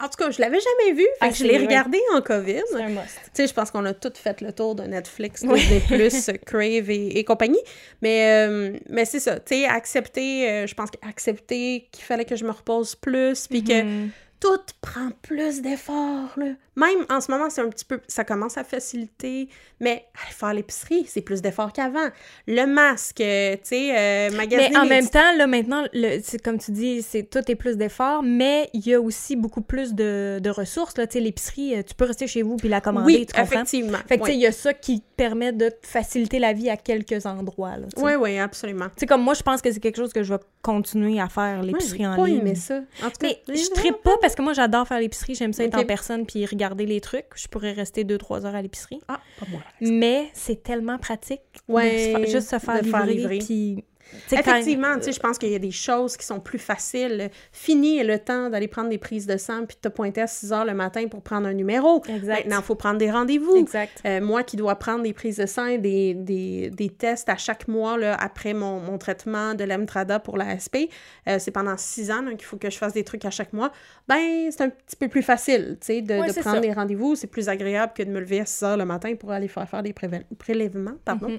en 0.00 0.08
tout 0.08 0.16
cas, 0.16 0.30
je 0.30 0.40
l'avais 0.40 0.58
jamais 0.60 0.92
vu. 0.92 1.06
Fait 1.20 1.30
que 1.30 1.34
je 1.34 1.44
l'ai 1.44 1.58
regardé 1.58 1.98
en 2.14 2.22
COVID. 2.22 2.62
C'est 2.70 2.82
un 2.82 2.88
must. 2.88 3.20
Tu 3.24 3.30
sais, 3.34 3.46
je 3.48 3.54
pense 3.54 3.70
qu'on 3.70 3.84
a 3.84 3.92
toutes 3.92 4.16
fait 4.16 4.40
le 4.40 4.52
tour 4.52 4.76
de 4.76 4.84
Netflix, 4.84 5.44
Disney+, 5.44 5.80
Plus, 5.88 6.30
Crave 6.46 6.88
et, 6.88 7.24
compagnie. 7.24 7.60
Mais, 8.00 8.46
euh, 8.48 8.78
mais 8.88 9.04
c'est 9.04 9.18
ça. 9.18 9.40
Tu 9.40 9.56
sais, 9.56 9.64
accepter, 9.66 10.48
euh, 10.48 10.66
je 10.68 10.74
pense 10.74 10.90
qu'accepter 10.90 11.88
qu'il 11.90 12.04
fallait 12.04 12.24
que 12.24 12.36
je 12.36 12.44
me 12.44 12.52
repose 12.52 12.94
plus, 12.94 13.48
puis 13.48 13.64
que 13.64 13.72
mm-hmm. 13.72 14.08
Tout 14.40 14.58
prend 14.80 15.10
plus 15.22 15.62
d'efforts. 15.62 16.38
Même 16.78 17.06
en 17.10 17.20
ce 17.20 17.28
moment, 17.28 17.50
c'est 17.50 17.60
un 17.60 17.68
petit 17.68 17.84
peu. 17.84 18.00
Ça 18.06 18.22
commence 18.24 18.56
à 18.56 18.62
faciliter, 18.62 19.48
mais 19.80 20.04
faire 20.30 20.54
l'épicerie, 20.54 21.06
c'est 21.08 21.22
plus 21.22 21.42
d'efforts 21.42 21.72
qu'avant. 21.72 22.08
Le 22.46 22.66
masque, 22.66 23.16
tu 23.16 23.24
sais, 23.64 23.98
euh, 23.98 24.30
magasiner. 24.36 24.70
Mais 24.70 24.78
en 24.78 24.86
même 24.86 25.08
temps, 25.08 25.36
là, 25.36 25.48
maintenant, 25.48 25.84
le, 25.92 26.20
comme 26.38 26.58
tu 26.58 26.70
dis, 26.70 27.02
c'est 27.02 27.24
tout 27.28 27.40
est 27.50 27.56
plus 27.56 27.76
d'efforts, 27.76 28.22
mais 28.22 28.70
il 28.74 28.86
y 28.86 28.94
a 28.94 29.00
aussi 29.00 29.34
beaucoup 29.34 29.60
plus 29.60 29.92
de, 29.92 30.38
de 30.40 30.50
ressources. 30.50 30.94
Tu 30.94 31.02
sais, 31.10 31.18
l'épicerie, 31.18 31.74
euh, 31.74 31.82
tu 31.82 31.96
peux 31.96 32.04
rester 32.04 32.28
chez 32.28 32.42
vous 32.42 32.56
puis 32.56 32.68
la 32.68 32.80
commander, 32.80 33.12
oui, 33.12 33.26
tu 33.26 33.34
comprends? 33.34 33.42
effectivement. 33.42 33.98
Fait 34.06 34.18
que, 34.18 34.22
tu 34.22 34.30
sais, 34.30 34.36
il 34.36 34.40
y 34.40 34.46
a 34.46 34.52
ça 34.52 34.72
qui 34.72 35.02
permet 35.16 35.52
de 35.52 35.72
faciliter 35.82 36.38
la 36.38 36.52
vie 36.52 36.70
à 36.70 36.76
quelques 36.76 37.26
endroits. 37.26 37.76
Là, 37.76 37.86
oui, 37.96 38.12
oui, 38.14 38.38
absolument. 38.38 38.86
Tu 38.90 39.00
sais, 39.00 39.06
comme 39.06 39.22
moi, 39.22 39.34
je 39.34 39.42
pense 39.42 39.60
que 39.60 39.72
c'est 39.72 39.80
quelque 39.80 39.96
chose 39.96 40.12
que 40.12 40.22
je 40.22 40.32
vais 40.32 40.40
continuer 40.62 41.20
à 41.20 41.28
faire, 41.28 41.60
l'épicerie 41.62 42.06
en 42.06 42.24
ligne. 42.24 42.40
mais 42.44 42.54
ça. 42.54 42.82
En 43.02 43.10
tout 43.10 43.18
cas, 43.18 43.28
mais 43.48 43.56
je 43.56 43.62
ne 43.62 43.92
pas 43.92 44.16
parce 44.20 44.36
que 44.36 44.42
moi, 44.42 44.52
j'adore 44.52 44.86
faire 44.86 45.00
l'épicerie. 45.00 45.34
J'aime 45.34 45.52
ça 45.52 45.64
être 45.64 45.76
en 45.76 45.84
personne 45.84 46.24
puis 46.24 46.46
regarder 46.46 46.67
les 46.74 47.00
trucs. 47.00 47.26
Je 47.36 47.48
pourrais 47.48 47.72
rester 47.72 48.04
deux, 48.04 48.18
trois 48.18 48.46
heures 48.46 48.54
à 48.54 48.62
l'épicerie. 48.62 49.00
Ah, 49.08 49.20
pas 49.38 49.46
moi. 49.50 49.60
Mais 49.80 50.30
c'est 50.32 50.62
tellement 50.62 50.98
pratique. 50.98 51.42
Ouais, 51.68 52.14
de 52.14 52.26
juste 52.26 52.50
se 52.50 52.58
faire 52.58 53.06
livrer. 53.06 53.38
Puis 53.38 53.84
Effectivement, 54.32 54.96
tu 54.96 55.04
sais, 55.04 55.12
je 55.12 55.20
pense 55.20 55.38
qu'il 55.38 55.50
y 55.50 55.54
a 55.54 55.58
des 55.58 55.70
choses 55.70 56.16
qui 56.16 56.24
sont 56.26 56.40
plus 56.40 56.58
faciles. 56.58 57.30
Fini 57.52 58.02
le 58.02 58.18
temps 58.18 58.50
d'aller 58.50 58.68
prendre 58.68 58.88
des 58.88 58.98
prises 58.98 59.26
de 59.26 59.36
sang 59.36 59.64
puis 59.66 59.76
de 59.82 59.88
te 59.88 59.94
pointer 59.94 60.22
à 60.22 60.26
6 60.26 60.52
heures 60.52 60.64
le 60.64 60.74
matin 60.74 61.06
pour 61.08 61.22
prendre 61.22 61.46
un 61.46 61.52
numéro. 61.52 62.02
Exact. 62.08 62.44
Maintenant, 62.44 62.58
il 62.60 62.64
faut 62.64 62.74
prendre 62.74 62.98
des 62.98 63.10
rendez-vous. 63.10 63.56
Exact. 63.56 64.00
Euh, 64.06 64.20
moi 64.20 64.42
qui 64.42 64.56
dois 64.56 64.76
prendre 64.76 65.02
des 65.02 65.12
prises 65.12 65.36
de 65.36 65.46
sang 65.46 65.66
et 65.66 65.78
des, 65.78 66.14
des, 66.14 66.70
des 66.70 66.88
tests 66.90 67.28
à 67.28 67.36
chaque 67.36 67.68
mois 67.68 67.96
là, 67.98 68.14
après 68.18 68.54
mon, 68.54 68.80
mon 68.80 68.98
traitement 68.98 69.54
de 69.54 69.64
l'Emtrada 69.64 70.18
pour 70.20 70.36
la 70.36 70.58
SP, 70.58 70.88
euh, 71.28 71.38
c'est 71.38 71.50
pendant 71.50 71.76
six 71.76 72.10
ans 72.10 72.22
là, 72.22 72.30
qu'il 72.32 72.44
faut 72.44 72.56
que 72.56 72.70
je 72.70 72.76
fasse 72.78 72.92
des 72.92 73.04
trucs 73.04 73.24
à 73.24 73.30
chaque 73.30 73.52
mois, 73.52 73.72
ben 74.08 74.50
c'est 74.50 74.62
un 74.62 74.70
petit 74.70 74.96
peu 74.96 75.08
plus 75.08 75.22
facile 75.22 75.76
tu 75.80 75.86
sais, 75.86 76.02
de, 76.02 76.14
Ouais, 76.18 76.28
de 76.28 76.32
c'est 76.32 76.40
prendre 76.40 76.56
ça. 76.56 76.60
des 76.62 76.72
rendez-vous. 76.72 77.14
C'est 77.14 77.26
plus 77.26 77.48
agréable 77.48 77.92
que 77.94 78.02
de 78.02 78.10
me 78.10 78.20
lever 78.20 78.40
à 78.40 78.46
6 78.46 78.64
heures 78.64 78.76
le 78.76 78.84
matin 78.84 79.14
pour 79.16 79.32
aller 79.32 79.48
faire, 79.48 79.68
faire 79.68 79.82
des 79.82 79.94
prélèvements. 80.38 80.96
Pardon. 81.04 81.28
Mhm. 81.28 81.38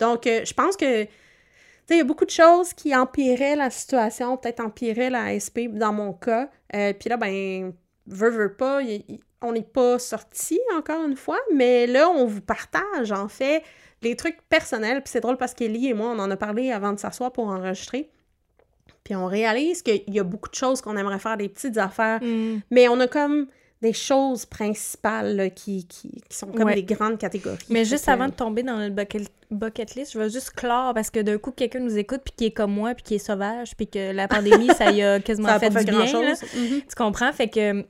Donc, 0.00 0.26
euh, 0.26 0.40
je 0.44 0.54
pense 0.54 0.76
que 0.76 1.06
il 1.94 1.98
y 1.98 2.00
a 2.00 2.04
beaucoup 2.04 2.24
de 2.24 2.30
choses 2.30 2.72
qui 2.74 2.94
empiraient 2.94 3.56
la 3.56 3.70
situation, 3.70 4.36
peut-être 4.36 4.60
empiraient 4.60 5.10
la 5.10 5.32
SP 5.38 5.68
dans 5.70 5.92
mon 5.92 6.12
cas. 6.12 6.50
Euh, 6.74 6.92
Puis 6.98 7.08
là, 7.08 7.16
ben, 7.16 7.72
veut, 8.06 8.30
veut 8.30 8.54
pas, 8.54 8.82
y- 8.82 9.04
y- 9.08 9.20
on 9.42 9.52
n'est 9.52 9.62
pas 9.62 9.98
sorti 9.98 10.58
encore 10.76 11.04
une 11.04 11.16
fois, 11.16 11.38
mais 11.54 11.86
là, 11.86 12.08
on 12.08 12.26
vous 12.26 12.40
partage, 12.40 13.12
en 13.12 13.28
fait, 13.28 13.62
les 14.02 14.16
trucs 14.16 14.38
personnels. 14.48 15.02
Puis 15.02 15.10
c'est 15.12 15.20
drôle 15.20 15.36
parce 15.36 15.54
qu'Ellie 15.54 15.88
et 15.88 15.94
moi, 15.94 16.10
on 16.14 16.18
en 16.18 16.30
a 16.30 16.36
parlé 16.36 16.72
avant 16.72 16.92
de 16.92 16.98
s'asseoir 16.98 17.32
pour 17.32 17.46
enregistrer. 17.48 18.10
Puis 19.04 19.14
on 19.16 19.26
réalise 19.26 19.82
qu'il 19.82 20.02
y 20.08 20.18
a 20.20 20.24
beaucoup 20.24 20.50
de 20.50 20.54
choses 20.54 20.80
qu'on 20.80 20.96
aimerait 20.96 21.18
faire, 21.18 21.36
des 21.36 21.48
petites 21.48 21.78
affaires, 21.78 22.20
Mm. 22.22 22.58
mais 22.70 22.88
on 22.88 22.98
a 23.00 23.06
comme 23.06 23.46
des 23.80 23.92
choses 23.92 24.44
principales 24.44 25.36
là, 25.36 25.50
qui, 25.50 25.86
qui, 25.86 26.20
qui 26.28 26.36
sont 26.36 26.48
comme 26.48 26.64
Ouais. 26.64 26.74
des 26.74 26.82
grandes 26.82 27.16
catégories. 27.18 27.58
Mais 27.70 27.84
juste 27.84 28.06
que- 28.06 28.10
avant 28.10 28.26
de 28.26 28.32
tomber 28.32 28.62
dans 28.64 28.76
le 28.76 28.90
bucket, 28.90 29.30
bucket 29.50 29.94
list, 29.94 30.12
je 30.14 30.18
vais 30.18 30.28
juste 30.30 30.50
clore 30.50 30.92
parce 30.94 31.10
que 31.10 31.20
d'un 31.20 31.38
coup, 31.38 31.52
quelqu'un 31.52 31.78
nous 31.80 31.96
écoute 31.96 32.20
puis 32.24 32.34
qui 32.36 32.46
est 32.46 32.50
comme 32.50 32.72
moi 32.72 32.94
puis 32.94 33.04
qui 33.04 33.14
est 33.14 33.18
sauvage 33.18 33.76
puis 33.76 33.86
que 33.86 34.10
la 34.12 34.26
pandémie, 34.26 34.68
ça 34.76 34.90
y 34.90 35.02
a 35.02 35.20
quasiment 35.20 35.48
a 35.48 35.58
fait, 35.60 35.70
du 35.70 35.76
bien. 35.84 36.04
là. 36.04 36.10
grand-chose. 36.10 36.42
Mhm. 36.56 36.80
Tu 36.88 36.94
comprends? 36.96 37.32
Fait 37.32 37.48
que 37.48 37.84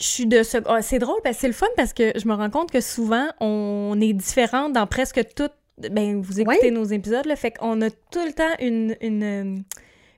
je 0.00 0.04
suis 0.06 0.26
de 0.26 0.42
ce... 0.42 0.56
ah, 0.66 0.80
c'est 0.82 0.98
drôle 0.98 1.20
parce 1.22 1.36
que 1.36 1.40
c'est 1.42 1.46
le 1.48 1.52
fun 1.52 1.66
parce 1.76 1.92
que 1.92 2.12
je 2.18 2.26
me 2.26 2.34
rends 2.34 2.50
compte 2.50 2.70
que 2.70 2.80
souvent, 2.80 3.28
on 3.40 3.98
est 4.00 4.12
différents 4.14 4.70
dans 4.70 4.86
presque 4.86 5.20
tout... 5.36 5.48
Ben, 5.90 6.20
vous 6.20 6.40
écoutez 6.40 6.70
nos 6.70 6.84
épisodes, 6.84 7.26
là, 7.26 7.36
fait 7.36 7.50
qu'on 7.50 7.82
a 7.82 7.90
tout 7.90 8.24
le 8.24 8.32
temps 8.32 8.54
une... 8.60 8.96
une 9.00 9.22
euh, 9.22 9.60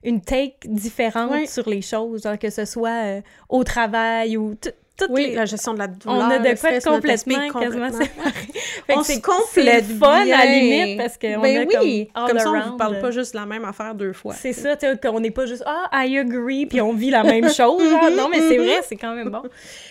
une 0.03 0.21
take 0.21 0.57
différente 0.65 1.31
Ouais. 1.31 1.45
sur 1.47 1.67
les 1.69 1.81
choses, 1.81 2.23
genre 2.23 2.37
que 2.39 2.49
ce 2.49 2.65
soit 2.65 3.03
euh, 3.05 3.21
au 3.49 3.63
travail 3.63 4.37
ou 4.37 4.55
toutes 4.97 5.09
Oui, 5.11 5.27
les... 5.27 5.35
la 5.35 5.45
gestion 5.45 5.73
de 5.73 5.79
la 5.79 5.87
douleur. 5.87 6.17
On 6.17 6.21
a 6.29 6.39
de 6.39 6.49
le 6.49 6.55
quoi 6.55 6.71
complètement, 6.93 7.35
quasiment 7.35 7.51
complètement. 7.53 7.91
séparés. 7.91 8.31
On 8.89 9.03
c'est- 9.03 9.15
se 9.15 9.21
complète 9.21 9.87
le 9.89 9.95
fun 9.95 10.11
à 10.21 10.25
la 10.25 10.45
limite 10.45 10.97
parce 10.97 11.17
qu'on 11.17 11.39
ben 11.41 11.57
a 11.57 11.63
oui, 11.81 12.07
comme 12.13 12.23
all 12.23 12.29
comme 12.29 12.39
ça, 12.39 12.51
on 12.51 12.71
vous 12.71 12.77
parle 12.77 12.99
pas 12.99 13.11
juste 13.11 13.33
de 13.33 13.39
la 13.39 13.45
même 13.45 13.65
affaire 13.65 13.93
deux 13.95 14.13
fois. 14.13 14.33
C'est 14.33 14.53
ça, 14.53 14.75
tu 14.75 14.87
sais, 14.87 14.97
qu'on 14.97 15.19
n'est 15.19 15.31
pas 15.31 15.45
juste 15.45 15.63
Ah, 15.65 15.89
I 16.05 16.17
agree, 16.17 16.65
puis 16.65 16.81
on 16.81 16.93
vit 16.93 17.09
la 17.11 17.23
même 17.23 17.45
chose. 17.45 17.89
genre. 17.89 18.09
non, 18.15 18.29
mais 18.29 18.39
c'est 18.39 18.57
vrai, 18.57 18.79
c'est 18.83 18.95
quand 18.95 19.13
même 19.15 19.29
bon. 19.29 19.43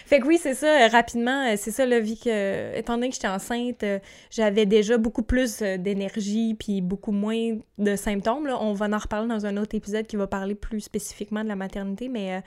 Fait 0.06 0.20
que 0.20 0.26
oui, 0.26 0.38
c'est 0.40 0.54
ça, 0.54 0.66
euh, 0.66 0.88
rapidement, 0.88 1.46
euh, 1.48 1.54
c'est 1.56 1.72
ça, 1.72 1.84
la 1.84 1.98
vie 1.98 2.16
que, 2.16 2.28
euh, 2.28 2.74
étant 2.76 2.94
donné 2.94 3.08
que 3.08 3.14
j'étais 3.14 3.26
enceinte, 3.28 3.84
j'avais 4.30 4.64
déjà 4.66 4.98
beaucoup 4.98 5.22
plus 5.22 5.58
d'énergie, 5.60 6.54
puis 6.58 6.80
beaucoup 6.80 7.12
moins 7.12 7.56
de 7.78 7.96
symptômes. 7.96 8.46
Là. 8.46 8.56
On 8.60 8.72
va 8.72 8.86
en 8.86 8.98
reparler 8.98 9.28
dans 9.28 9.46
un 9.46 9.56
autre 9.56 9.74
épisode 9.74 10.06
qui 10.06 10.16
va 10.16 10.26
parler 10.26 10.54
plus 10.54 10.80
spécifiquement 10.80 11.42
de 11.42 11.48
la 11.48 11.56
maternité, 11.56 12.08
mais 12.08 12.34
euh, 12.34 12.40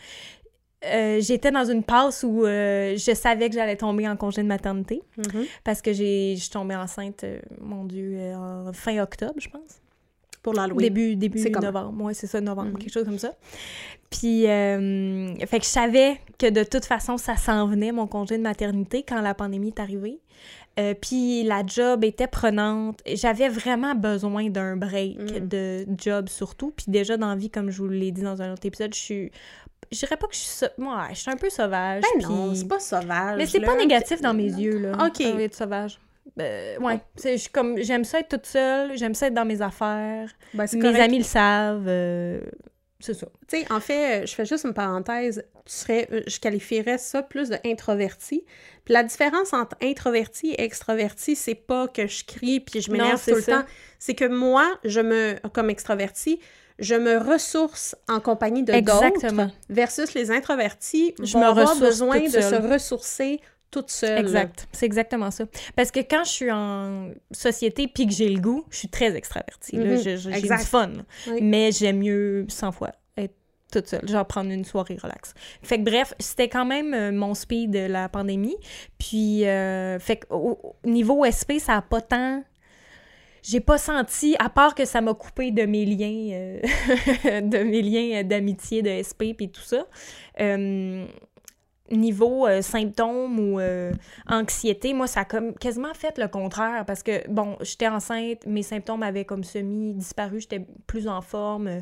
euh, 0.86 1.20
j'étais 1.22 1.52
dans 1.52 1.66
une 1.66 1.84
passe 1.84 2.24
où 2.24 2.46
euh, 2.46 2.96
je 2.96 3.14
savais 3.14 3.50
que 3.50 3.56
j'allais 3.56 3.76
tomber 3.76 4.08
en 4.08 4.16
congé 4.16 4.42
de 4.42 4.48
maternité 4.48 5.02
Mhm. 5.18 5.46
parce 5.64 5.82
que 5.82 5.92
j'ai 5.94 6.36
je 6.36 6.42
suis 6.42 6.50
tombée 6.50 6.76
enceinte, 6.76 7.24
euh, 7.24 7.40
mon 7.60 7.84
Dieu, 7.86 8.18
en 8.34 8.72
fin 8.74 8.98
octobre, 9.02 9.34
je 9.38 9.50
pense. 9.50 9.82
Pour 10.42 10.54
l'Halloween. 10.54 10.78
Début, 10.80 11.16
début 11.18 11.50
novembre. 11.50 12.02
Ouais, 12.06 12.14
c'est 12.14 12.28
ça, 12.28 12.40
novembre, 12.40 12.70
Mhm. 12.72 12.78
quelque 12.78 12.94
chose 12.94 13.04
comme 13.06 13.20
ça. 13.20 13.34
Puis, 14.10 14.44
fait 14.44 15.60
que 15.60 15.66
je 15.66 15.70
savais 15.70 16.18
que 16.38 16.50
de 16.50 16.64
toute 16.64 16.86
façon, 16.86 17.18
ça 17.18 17.36
s'en 17.36 17.68
venait, 17.68 17.92
mon 17.92 18.08
congé 18.08 18.38
de 18.38 18.44
maternité, 18.44 19.04
quand 19.04 19.20
la 19.22 19.34
pandémie 19.34 19.68
est 19.68 19.80
arrivée. 19.80 20.20
Euh, 20.80 20.94
puis 21.00 21.44
la 21.44 21.64
job 21.66 22.06
était 22.06 22.28
prenante. 22.28 23.02
J'avais 23.06 23.50
vraiment 23.50 23.96
besoin 23.96 24.50
d'un 24.50 24.78
break 24.78 25.18
Mm. 25.20 25.48
de 25.48 25.86
job 25.98 26.30
surtout. 26.30 26.72
Puis 26.76 26.86
déjà 26.88 27.18
dans 27.18 27.28
la 27.30 27.36
vie, 27.36 27.50
comme 27.50 27.70
je 27.70 27.82
vous 27.82 27.90
l'ai 27.90 28.12
dit 28.12 28.22
dans 28.22 28.42
un 28.42 28.54
autre 28.54 28.66
épisode, 28.66 28.94
je 28.94 29.00
suis... 29.00 29.32
Je 29.92 29.98
dirais 30.00 30.18
pas 30.18 30.28
que 30.28 30.36
je 30.36 30.40
suis... 30.40 30.66
Moi, 30.78 31.08
je 31.12 31.16
suis 31.16 31.32
un 31.32 31.36
peu 31.38 31.50
sauvage. 31.50 32.04
Ben 32.04 32.28
non, 32.28 32.50
puis- 32.50 32.58
c'est 32.60 32.68
pas 32.68 32.80
sauvage. 32.80 33.38
mais 33.38 33.46
c'est 33.46 33.60
pas 33.62 33.76
négatif 33.76 34.22
dans 34.22 34.34
mes 34.34 34.44
yeux, 34.44 34.78
là. 34.80 35.08
Ok. 35.08 35.18
d'être 35.18 35.56
sauvage. 35.56 36.00
Ben, 36.38 36.82
ouais. 36.82 37.00
C'est- 37.16 37.52
comme, 37.52 37.78
j'aime 37.82 38.04
ça 38.06 38.20
être 38.20 38.30
toute 38.30 38.46
seule, 38.46 38.96
j'aime 38.98 39.16
ça 39.16 39.28
être 39.28 39.34
dans 39.34 39.46
mes 39.46 39.62
affaires. 39.62 40.30
Ben, 40.54 40.68
c'est 40.68 40.78
Mes 40.78 40.84
correct. 40.84 41.02
amis 41.02 41.18
le 41.18 41.24
savent. 41.24 41.86
euh, 41.88 42.40
c'est 43.00 43.14
ça. 43.14 43.28
Tu 43.48 43.62
sais, 43.62 43.72
en 43.72 43.80
fait, 43.80 44.24
euh, 44.24 44.26
je 44.26 44.36
fais 44.36 44.46
juste 44.46 44.66
une 44.66 44.74
parenthèse. 44.74 45.44
Tu 45.66 45.72
serais, 45.74 46.08
euh, 46.12 46.22
je 46.28 46.40
qualifierais 46.40 46.98
ça 46.98 47.24
plus 47.24 47.50
de 47.50 47.58
introverti. 47.66 48.44
Puis 48.86 48.94
la 48.94 49.04
différence 49.04 49.54
entre 49.54 49.76
introverti 49.82 50.52
et 50.52 50.62
extraverti, 50.64 51.36
c'est 51.36 51.56
pas 51.56 51.88
que 51.88 52.08
je 52.08 52.26
crie 52.26 52.60
puis 52.60 52.82
je 52.82 52.92
Non, 52.92 52.98
m'énerve 52.98 53.24
tout 53.24 53.36
le 53.36 53.42
ça. 53.42 53.62
temps. 53.62 53.68
C'est 54.00 54.16
que 54.16 54.26
moi, 54.26 54.68
je 54.84 55.00
me, 55.00 55.36
comme 55.54 55.70
extraverti, 55.70 56.40
je 56.80 56.96
me 56.96 57.18
ressource 57.18 57.96
en 58.08 58.20
compagnie 58.20 58.64
de 58.64 58.74
Exactement. 58.74 59.46
d'autres. 59.46 59.56
Versus 59.70 60.14
les 60.14 60.32
introvertis, 60.32 61.14
Je 61.22 61.34
vont 61.34 61.40
me 61.42 61.46
avoir 61.46 61.68
ressource 61.70 61.80
besoin 61.80 62.20
de 62.22 62.28
seule. 62.30 62.44
se 62.44 62.56
ressourcer 62.56 63.40
toute 63.72 63.92
seule. 63.92 64.18
Exact. 64.20 64.68
C'est 64.72 64.86
exactement 64.88 65.30
ça. 65.30 65.44
Parce 65.76 65.92
que 65.92 66.00
quand 66.00 66.24
je 66.24 66.30
suis 66.32 66.52
en 66.52 67.12
société 67.32 67.88
puis 67.88 68.08
que 68.08 68.14
j'ai 68.14 68.30
le 68.30 68.40
goût, 68.42 68.66
je 68.72 68.78
suis 68.78 68.88
très 68.88 69.16
extravertie. 69.16 69.78
Je- 69.78 70.18
je- 70.18 70.30
J'ai 70.32 70.42
du 70.42 70.58
fun. 70.58 70.90
Oui. 71.28 71.40
Mais 71.44 71.72
j'aime 71.72 72.00
mieux 72.00 72.46
100 72.50 72.72
fois 72.72 72.92
être 73.16 73.36
toute 73.72 73.86
seule. 73.88 74.08
Genre 74.10 74.26
prendre 74.26 74.50
une 74.50 74.66
soirée 74.66 74.98
relax. 75.00 75.34
Fait 75.62 75.78
que 75.78 75.84
bref, 75.84 76.16
c'était 76.20 76.50
quand 76.50 76.66
même 76.66 76.96
euh, 76.96 77.12
mon 77.12 77.36
speed 77.36 77.70
de 77.70 77.86
la 77.86 78.10
pandémie. 78.10 78.56
Puis, 78.98 79.46
euh, 79.46 80.00
fait 80.00 80.18
que 80.18 80.26
au, 80.34 80.76
au 80.84 80.90
niveau 80.90 81.24
SP, 81.30 81.60
ça 81.60 81.76
a 81.76 81.82
pas 81.84 82.02
tant... 82.02 82.44
J'ai 83.42 83.60
pas 83.60 83.78
senti, 83.78 84.36
à 84.40 84.50
part 84.50 84.76
que 84.76 84.86
ça 84.86 85.02
m'a 85.02 85.14
coupé 85.14 85.52
de 85.52 85.64
mes 85.64 85.86
liens, 85.86 86.30
euh, 86.34 86.62
de 87.42 87.64
mes 87.64 87.82
liens 87.82 88.24
d'amitié, 88.24 88.82
de 88.82 89.02
SP, 89.04 89.34
puis 89.36 89.50
tout 89.50 89.62
ça. 89.62 89.86
Euh, 90.40 91.06
niveau 91.92 92.48
euh, 92.48 92.62
symptômes 92.62 93.40
ou 93.40 93.60
euh, 93.60 93.92
anxiété, 94.28 94.94
moi, 94.94 95.08
ça 95.08 95.22
a 95.22 95.26
comme 95.26 95.54
quasiment 95.56 95.94
fait 95.94 96.18
le 96.18 96.28
contraire 96.28 96.86
parce 96.86 97.04
que, 97.04 97.28
bon, 97.30 97.58
j'étais 97.62 97.88
enceinte, 97.88 98.46
mes 98.46 98.64
symptômes 98.64 99.04
avaient 99.04 99.26
comme 99.26 99.44
semi-disparu, 99.44 100.42
j'étais 100.42 100.66
plus 100.88 101.08
en 101.08 101.22
forme, 101.22 101.82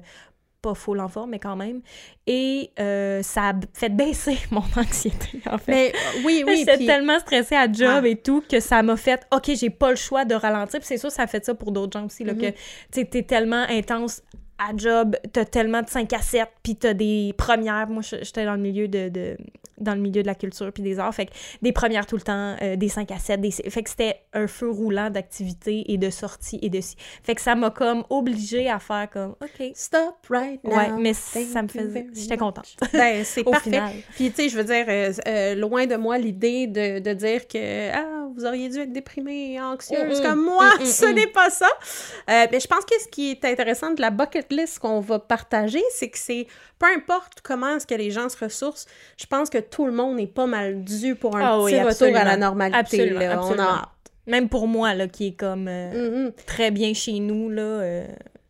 pas 0.67 0.73
full 0.75 0.99
en 0.99 1.07
forme, 1.07 1.29
mais 1.31 1.39
quand 1.39 1.55
même. 1.55 1.81
Et 2.25 2.71
euh, 2.79 3.21
ça 3.23 3.49
a 3.49 3.53
fait 3.73 3.89
baisser 3.89 4.37
mon 4.51 4.63
anxiété, 4.75 5.39
en 5.49 5.57
fait. 5.57 5.71
Mais 5.71 5.91
euh, 5.95 6.21
oui, 6.25 6.43
oui. 6.45 6.55
J'étais 6.59 6.77
puis- 6.77 6.85
tellement 6.85 7.19
stressée 7.19 7.55
à 7.55 7.71
job 7.71 8.01
Ah. 8.03 8.07
et 8.07 8.15
tout 8.17 8.43
que 8.49 8.59
ça 8.59 8.83
m'a 8.83 8.97
fait 8.97 9.25
OK, 9.31 9.49
j'ai 9.55 9.69
pas 9.69 9.89
le 9.91 9.95
choix 9.95 10.25
de 10.25 10.35
ralentir. 10.35 10.79
Puis 10.79 10.87
c'est 10.87 10.97
sûr, 10.97 11.11
ça 11.11 11.23
a 11.23 11.27
fait 11.27 11.45
ça 11.45 11.53
pour 11.55 11.71
d'autres 11.71 11.97
gens 11.97 12.05
aussi. 12.05 12.23
Là, 12.23 12.33
Mhm. 12.33 12.39
que 12.41 12.47
tu 12.91 13.05
t'es 13.07 13.23
tellement 13.23 13.65
intense 13.69 14.21
à 14.59 14.75
job, 14.75 15.15
t'as 15.33 15.45
tellement 15.45 15.81
de 15.81 15.89
5 15.89 16.11
à 16.13 16.21
7, 16.21 16.47
puis 16.63 16.75
t'as 16.75 16.93
des 16.93 17.33
premières. 17.37 17.87
Moi, 17.89 18.01
j'étais 18.03 18.45
dans 18.45 18.55
le 18.55 18.61
milieu 18.61 18.87
de, 18.87 19.09
de- 19.09 19.37
dans 19.79 19.93
le 19.93 20.01
milieu 20.01 20.23
de 20.23 20.27
la 20.27 20.33
culture 20.33 20.71
puis 20.73 20.81
des 20.81 20.97
arts. 20.97 21.13
Fait 21.13 21.27
que 21.27 21.31
des 21.61 21.71
premières 21.71 22.07
tout 22.07 22.15
le 22.15 22.23
temps, 22.23 22.55
euh, 22.63 22.75
des 22.75 22.89
5 22.89 23.11
à 23.11 23.19
7. 23.19 23.39
Des... 23.39 23.51
Fait 23.51 23.83
que 23.83 23.89
c'était 23.91 24.15
un 24.33 24.47
feu 24.47 24.71
roulant 24.71 25.11
d'activités 25.11 25.83
et 25.91 25.99
de 25.99 26.09
sorties 26.09 26.57
et 26.63 26.69
de... 26.71 26.79
Fait 27.23 27.35
que 27.35 27.41
ça 27.41 27.53
m'a 27.53 27.69
comme 27.69 28.03
obligée 28.09 28.67
à 28.71 28.79
faire 28.79 29.07
comme 29.11 29.35
OK. 29.39 29.71
Stop 29.75 30.15
right 30.31 30.63
now. 30.63 30.75
Ouais, 30.75 30.89
mais 30.99 31.11
Thank 31.13 31.45
ça 31.53 31.61
me 31.61 31.67
faisait... 31.67 32.07
J'étais 32.15 32.37
contente. 32.37 32.75
Ben, 32.91 33.23
c'est 33.23 33.43
parfait. 33.43 33.69
final. 33.69 33.93
Puis, 34.15 34.31
tu 34.31 34.41
sais, 34.41 34.49
je 34.49 34.57
veux 34.57 34.63
dire, 34.63 34.85
euh, 34.87 35.13
euh, 35.27 35.53
loin 35.53 35.85
de 35.85 35.95
moi 35.95 36.17
l'idée 36.17 36.65
de, 36.65 36.97
de 36.97 37.13
dire 37.13 37.47
que 37.47 37.91
ah, 37.93 38.25
vous 38.35 38.45
auriez 38.45 38.69
dû 38.69 38.79
être 38.79 38.91
déprimé 38.91 39.53
et 39.53 39.61
anxieuse 39.61 40.19
Mm-mm. 40.19 40.23
comme 40.23 40.43
moi. 40.43 40.71
Ce 40.83 41.05
n'est 41.05 41.27
pas 41.27 41.51
ça. 41.51 41.69
Mais 42.27 42.59
je 42.59 42.67
pense 42.67 42.83
que 42.83 42.99
ce 42.99 43.07
qui 43.09 43.29
est 43.29 43.45
intéressant 43.45 43.91
de 43.93 44.01
la 44.01 44.09
bucket 44.09 44.46
list 44.51 44.79
qu'on 44.79 44.99
va 44.99 45.19
partager, 45.19 45.83
c'est 45.91 46.09
que 46.09 46.17
c'est 46.17 46.47
peu 46.79 46.85
importe 46.95 47.41
comment 47.41 47.75
est-ce 47.75 47.87
que 47.87 47.95
les 47.95 48.11
gens 48.11 48.29
se 48.29 48.43
ressourcent, 48.43 48.85
je 49.17 49.25
pense 49.25 49.49
que 49.49 49.57
tout 49.57 49.85
le 49.85 49.91
monde 49.91 50.19
est 50.19 50.27
pas 50.27 50.45
mal 50.45 50.83
dû 50.83 51.15
pour 51.15 51.35
un 51.37 51.41
Ah 51.41 51.57
petit 51.65 51.75
oui, 51.75 51.81
retour 51.81 52.15
à 52.15 52.23
la 52.23 52.37
normalité. 52.37 52.77
Absolument, 52.79 53.19
là. 53.19 53.41
On 53.43 53.59
a. 53.59 53.91
Même 54.27 54.49
pour 54.49 54.67
moi, 54.67 54.93
là, 54.93 55.07
qui 55.07 55.27
est 55.27 55.31
comme 55.39 55.67
euh, 55.69 56.25
Mhm. 56.25 56.31
très 56.45 56.69
bien 56.71 56.93
chez 56.93 57.19
nous, 57.19 57.49
là, 57.49 57.61
euh, 57.61 58.07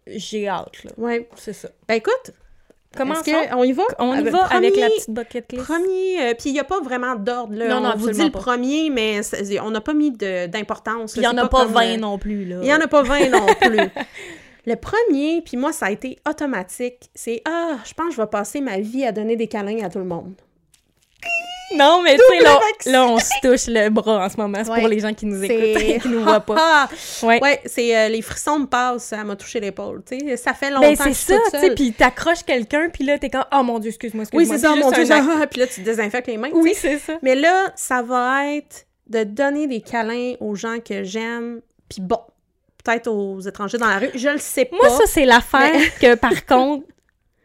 j'ai 0.08 0.48
hâte, 0.48 0.84
là. 0.84 0.92
Ouais. 0.98 1.30
C'est 1.36 1.54
ça. 1.54 1.70
Ben 1.88 1.96
écoute, 1.96 2.32
que 2.96 3.54
on 3.56 3.64
y 3.64 3.74
va? 3.74 3.84
On 4.00 4.16
y 4.16 4.18
Avec- 4.56 4.76
la 4.76 4.88
petite 4.90 5.12
bucket 5.12 5.52
list? 5.52 5.64
Premier, 5.66 6.20
euh, 6.22 6.34
puis 6.34 6.50
il 6.50 6.54
n'y 6.54 6.60
a 6.60 6.64
pas 6.64 6.80
vraiment 6.82 7.16
d'ordre. 7.16 7.54
là. 7.54 7.68
Non, 7.68 7.82
non, 7.82 7.92
on 7.94 7.98
vous 7.98 8.10
dit 8.10 8.24
le 8.24 8.32
pas. 8.32 8.40
premier, 8.40 8.90
mais 8.90 9.22
on 9.62 9.70
n'a 9.70 9.82
pas 9.82 9.94
mis 9.94 10.10
d'importance. 10.12 11.16
Il 11.16 11.22
là. 11.22 11.30
y 11.30 11.32
en 11.32 11.38
a 11.38 11.48
pas 11.48 11.66
comme, 11.66 11.74
20 11.74 11.94
euh, 11.94 11.98
non 11.98 12.18
plus, 12.18 12.46
là. 12.46 12.56
Il 12.62 12.66
n'y 12.66 12.74
en 12.74 12.80
a 12.82 12.88
pas 12.88 13.04
20 13.04 13.30
non 13.30 13.46
plus. 13.62 13.78
Le 14.68 14.76
premier, 14.76 15.42
puis 15.42 15.56
moi, 15.58 15.72
ça 15.72 15.86
a 15.88 15.92
été 15.92 16.20
automatique, 16.30 17.10
c'est 17.16 17.42
«Ah, 17.46 17.78
je 17.86 17.94
pense 17.94 18.10
que 18.10 18.16
je 18.16 18.22
vais 18.22 18.28
passer 18.28 18.60
ma 18.62 18.80
vie 18.80 19.06
à 19.06 19.12
donner 19.14 19.36
des 19.38 19.48
câlins 19.48 19.84
à 19.84 19.90
tout 19.90 19.98
le 20.00 20.06
monde.» 20.06 20.34
Non, 21.76 22.02
mais 22.02 22.16
tu 22.16 22.22
sais, 22.30 22.44
là, 22.44 22.60
là, 22.86 23.06
on 23.08 23.18
se 23.20 23.30
touche 23.42 23.68
le 23.68 23.90
bras 23.90 24.26
en 24.26 24.30
ce 24.30 24.38
moment. 24.38 24.58
C'est 24.64 24.72
Ouais. 24.72 24.80
pour 24.80 24.88
les 24.88 25.00
gens 25.00 25.14
qui 25.14 25.26
nous 25.26 25.44
écoutent 25.44 25.82
et 25.82 26.00
qui 26.00 26.08
nous 26.08 26.22
voient 26.24 26.40
pas. 26.40 26.56
Ah, 26.60 26.90
Ouais. 27.24 27.42
ouais, 27.42 27.62
c'est 27.66 27.96
euh, 27.98 28.08
les 28.08 28.22
frissons 28.22 28.60
me 28.60 28.66
passent, 28.68 29.04
ça 29.06 29.22
m'a 29.26 29.36
touché 29.36 29.60
l'épaule, 29.60 30.02
tu 30.06 30.18
sais. 30.20 30.38
Ça 30.38 30.54
fait 30.54 30.70
longtemps 30.70 30.82
Ben, 30.88 30.96
que 30.98 31.04
c'est 31.04 31.10
je 31.10 31.16
suis 31.16 31.26
ça, 31.26 31.36
toute 31.36 31.54
tu 31.54 31.60
sais, 31.60 31.66
seule. 31.68 31.76
puis 31.76 31.92
t'accroches 31.94 32.44
quelqu'un, 32.44 32.90
puis 32.90 33.04
là, 33.04 33.20
t'es 33.20 33.30
comme, 33.30 33.44
oh 33.54 33.64
mon 33.64 33.80
Dieu, 33.80 33.90
excuse-moi, 33.90 34.24
Oui, 34.34 34.44
excuse-moi. 34.44 34.58
c'est 34.58 34.80
ça, 34.80 34.86
mon 34.86 34.92
Dieu, 34.92 35.38
ah, 35.42 35.48
puis 35.52 35.60
là, 35.60 35.68
tu 35.68 35.76
te 35.82 35.86
désinfectes 35.86 36.28
les 36.28 36.38
mains, 36.38 36.50
Oui, 36.54 36.74
c'est 36.74 37.00
ça. 37.00 37.14
Mais 37.22 37.36
là, 37.36 37.72
ça 37.76 38.02
va 38.02 38.48
être 38.54 38.86
de 39.08 39.24
donner 39.26 39.68
des 39.68 39.82
câlins 39.82 40.34
aux 40.40 40.56
gens 40.56 40.78
que 40.80 41.04
j'aime, 41.04 41.60
puis 41.90 42.00
bon, 42.02 42.20
peut-être 42.88 43.08
aux 43.08 43.40
étrangers 43.42 43.78
dans 43.78 43.88
la 43.88 44.00
rue, 44.00 44.10
je 44.16 44.30
le 44.30 44.38
sais 44.38 44.66
pas. 44.66 44.78
Moi, 44.78 44.90
ça, 44.90 45.04
c'est 45.06 45.26
l'affaire 45.26 45.80
que, 46.00 46.16
par 46.16 46.46
contre, 46.46 46.86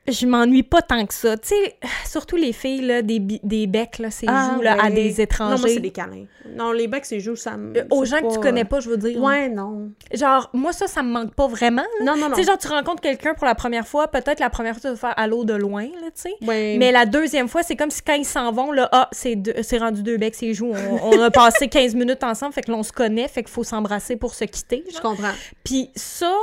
je 0.09 0.27
m'ennuie 0.27 0.63
pas 0.65 0.83
tant 0.83 1.07
que 1.07 1.15
ça. 1.15 1.37
Tu 1.37 1.49
sais, 1.51 1.77
surtout 2.07 2.37
les 2.37 2.53
filles, 2.53 2.81
là, 2.83 3.03
des, 3.03 3.21
des 3.21 3.67
becs, 3.69 3.99
là, 3.99 4.11
ces 4.11 4.27
Ah, 4.29 4.53
joues, 4.57 4.63
là, 4.63 4.73
à 4.81 4.89
ouais. 4.89 4.91
des 4.95 5.03
Non, 5.03 5.15
moi, 5.15 5.23
étrangers. 5.23 5.69
c'est 5.75 5.81
des 5.81 5.91
câlins. 5.93 6.25
Non, 6.57 6.73
les 6.73 6.89
becs, 6.89 7.05
c'est 7.07 7.21
juste 7.21 7.45
ça 7.45 7.57
me... 7.57 7.79
Euh, 7.79 7.85
aux 7.91 8.05
c'est 8.05 8.11
gens 8.11 8.29
que 8.29 8.35
tu 8.35 8.41
connais 8.41 8.65
pas, 8.65 8.81
je 8.81 8.91
veux 8.91 8.97
dire. 8.97 9.21
Ouais, 9.23 9.49
non. 9.49 9.91
Genre, 10.13 10.51
moi, 10.53 10.73
ça, 10.73 10.87
ça 10.89 11.03
me 11.05 11.11
manque 11.13 11.35
pas 11.35 11.47
vraiment. 11.47 11.83
là. 12.01 12.05
Non, 12.05 12.17
non, 12.17 12.29
non. 12.31 12.35
Tu 12.35 12.43
sais, 12.43 12.49
genre, 12.49 12.59
tu 12.59 12.67
rencontres 12.69 13.01
quelqu'un 13.01 13.35
pour 13.35 13.47
la 13.47 13.55
première 13.55 13.87
fois, 13.87 14.09
peut-être 14.09 14.41
la 14.41 14.51
première 14.51 14.73
fois, 14.75 14.81
tu 14.81 14.89
vas 14.89 14.97
faire 14.97 15.15
allô 15.17 15.45
de 15.45 15.55
loin, 15.55 15.85
là, 15.85 16.09
tu 16.15 16.23
sais. 16.23 16.35
Ouais. 16.43 16.77
Mais 16.79 16.91
la 16.91 17.07
deuxième 17.07 17.49
fois, 17.49 17.63
c'est 17.63 17.77
comme 17.77 17.91
si 17.91 18.03
quand 18.03 18.15
ils 18.15 18.25
s'en 18.25 18.51
vont, 18.51 18.73
là, 18.73 18.89
ah, 18.93 19.09
c'est 19.13 19.37
deux- 19.37 19.55
c'est 19.63 19.79
rendu 19.79 20.03
deux 20.03 20.17
becs, 20.19 20.35
c'est 20.35 20.53
joues. 20.53 20.73
On, 20.75 21.17
on 21.17 21.23
a 21.23 21.31
passé 21.31 21.69
15 21.71 21.95
minutes 21.95 22.25
ensemble, 22.25 22.53
fait 22.53 22.63
que 22.63 22.71
l'on 22.73 22.83
se 22.83 22.93
connaît, 22.93 23.29
fait 23.29 23.43
qu'il 23.45 23.53
faut 23.53 23.65
s'embrasser 23.65 24.17
pour 24.17 24.35
se 24.35 24.45
quitter. 24.45 24.85
Je 24.93 25.01
comprends. 25.01 25.33
Puis 25.65 25.91
ça, 25.95 26.35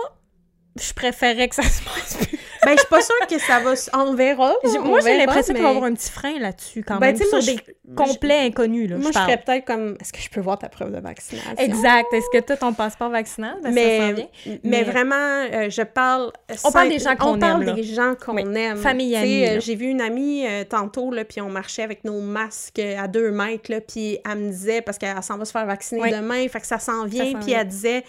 je 0.79 0.93
préférais 0.93 1.49
que 1.49 1.55
ça 1.55 1.63
se 1.63 1.81
passe 1.83 2.17
plus. 2.25 2.39
Ben, 2.65 2.71
je 2.73 2.79
suis 2.79 2.87
pas 2.89 3.01
sûre 3.01 3.27
que 3.29 3.39
ça 3.39 3.59
va... 3.59 3.73
On 3.93 4.13
verra. 4.13 4.53
On 4.63 4.81
Moi, 4.85 4.99
j'ai 5.01 5.17
l'impression 5.17 5.53
qu'il 5.53 5.63
va 5.63 5.69
y 5.69 5.71
mais- 5.71 5.77
avoir 5.77 5.83
un 5.91 5.93
petit 5.93 6.11
frein 6.11 6.39
là-dessus, 6.39 6.83
quand 6.83 6.97
Ben, 6.97 7.07
même, 7.07 7.17
sur 7.17 7.27
moi, 7.31 7.39
des 7.41 7.55
je- 7.55 7.95
complets 7.95 8.39
inconnus, 8.47 8.89
là, 8.89 8.97
Moi, 8.97 9.11
je 9.13 9.19
ferais 9.19 9.37
peut-être 9.37 9.65
comme... 9.65 9.95
Est-ce 10.01 10.11
que 10.11 10.19
je 10.19 10.29
peux 10.29 10.41
voir 10.41 10.59
ta 10.59 10.67
preuve 10.69 10.91
de 10.93 10.99
vaccination? 10.99 11.53
Exact. 11.57 12.13
Est-ce 12.13 12.25
que 12.37 12.43
tu 12.45 12.51
as 12.53 12.57
ton 12.57 12.73
passeport 12.73 13.09
vaccinal? 13.09 13.55
Ben, 13.63 13.63
ça 13.63 13.71
mais, 13.71 14.13
vient? 14.13 14.27
mais, 14.45 14.59
Mais- 14.63 14.83
vraiment, 14.83 15.15
euh, 15.15 15.69
je 15.69 15.81
parle. 15.83 16.31
On 16.65 16.71
parle 16.71 16.89
des 16.89 16.99
gens 16.99 17.15
qu'on 17.15 17.35
On 17.35 17.39
parle 17.39 17.67
aime, 17.69 17.75
des 17.75 17.83
gens 17.83 18.15
qu'on 18.15 18.35
Oui. 18.35 18.43
aime. 18.57 18.77
Famille, 18.77 19.15
euh. 19.15 19.59
J'ai 19.61 19.75
vu 19.75 19.85
une 19.87 20.01
amie 20.01 20.45
euh, 20.45 20.63
tantôt, 20.65 21.11
là, 21.11 21.23
puis 21.25 21.39
on 21.41 21.49
marchait 21.49 21.83
avec 21.83 22.03
nos 22.03 22.19
masques 22.19 22.79
à 22.79 23.07
deux 23.07 23.31
mètres, 23.31 23.71
là, 23.71 23.79
puis 23.81 24.19
elle 24.29 24.37
me 24.37 24.49
disait, 24.51 24.81
parce 24.81 24.97
qu'elle 24.97 25.21
s'en 25.23 25.37
va 25.37 25.45
se 25.45 25.51
faire 25.51 25.65
vacciner 25.65 26.01
Oui. 26.01 26.11
demain, 26.11 26.47
fait 26.49 26.59
que 26.59 26.67
ça 26.67 26.79
s'en 26.79 27.05
vient, 27.05 27.33
puis 27.39 27.53
elle 27.53 27.67
disait, 27.67 28.03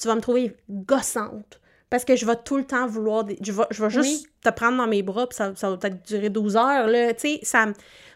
tu 0.00 0.08
vas 0.08 0.14
me 0.16 0.20
trouver 0.20 0.54
gossante. 0.68 1.60
Parce 1.88 2.04
que 2.04 2.16
je 2.16 2.26
vais 2.26 2.34
tout 2.44 2.56
le 2.56 2.64
temps 2.64 2.86
vouloir. 2.86 3.22
des- 3.24 3.38
Je, 3.40 3.52
vais, 3.52 3.62
je 3.70 3.82
vais 3.84 3.90
juste 3.90 4.26
te 4.42 4.50
prendre 4.50 4.76
dans 4.76 4.88
mes 4.88 5.02
bras, 5.02 5.26
puis 5.28 5.36
ça, 5.36 5.52
ça 5.54 5.70
va 5.70 5.76
peut-être 5.76 6.04
durer 6.06 6.30
12 6.30 6.56
heures. 6.56 6.88
Là. 6.88 7.14
Tu 7.14 7.20
sais, 7.20 7.40
ça, 7.44 7.66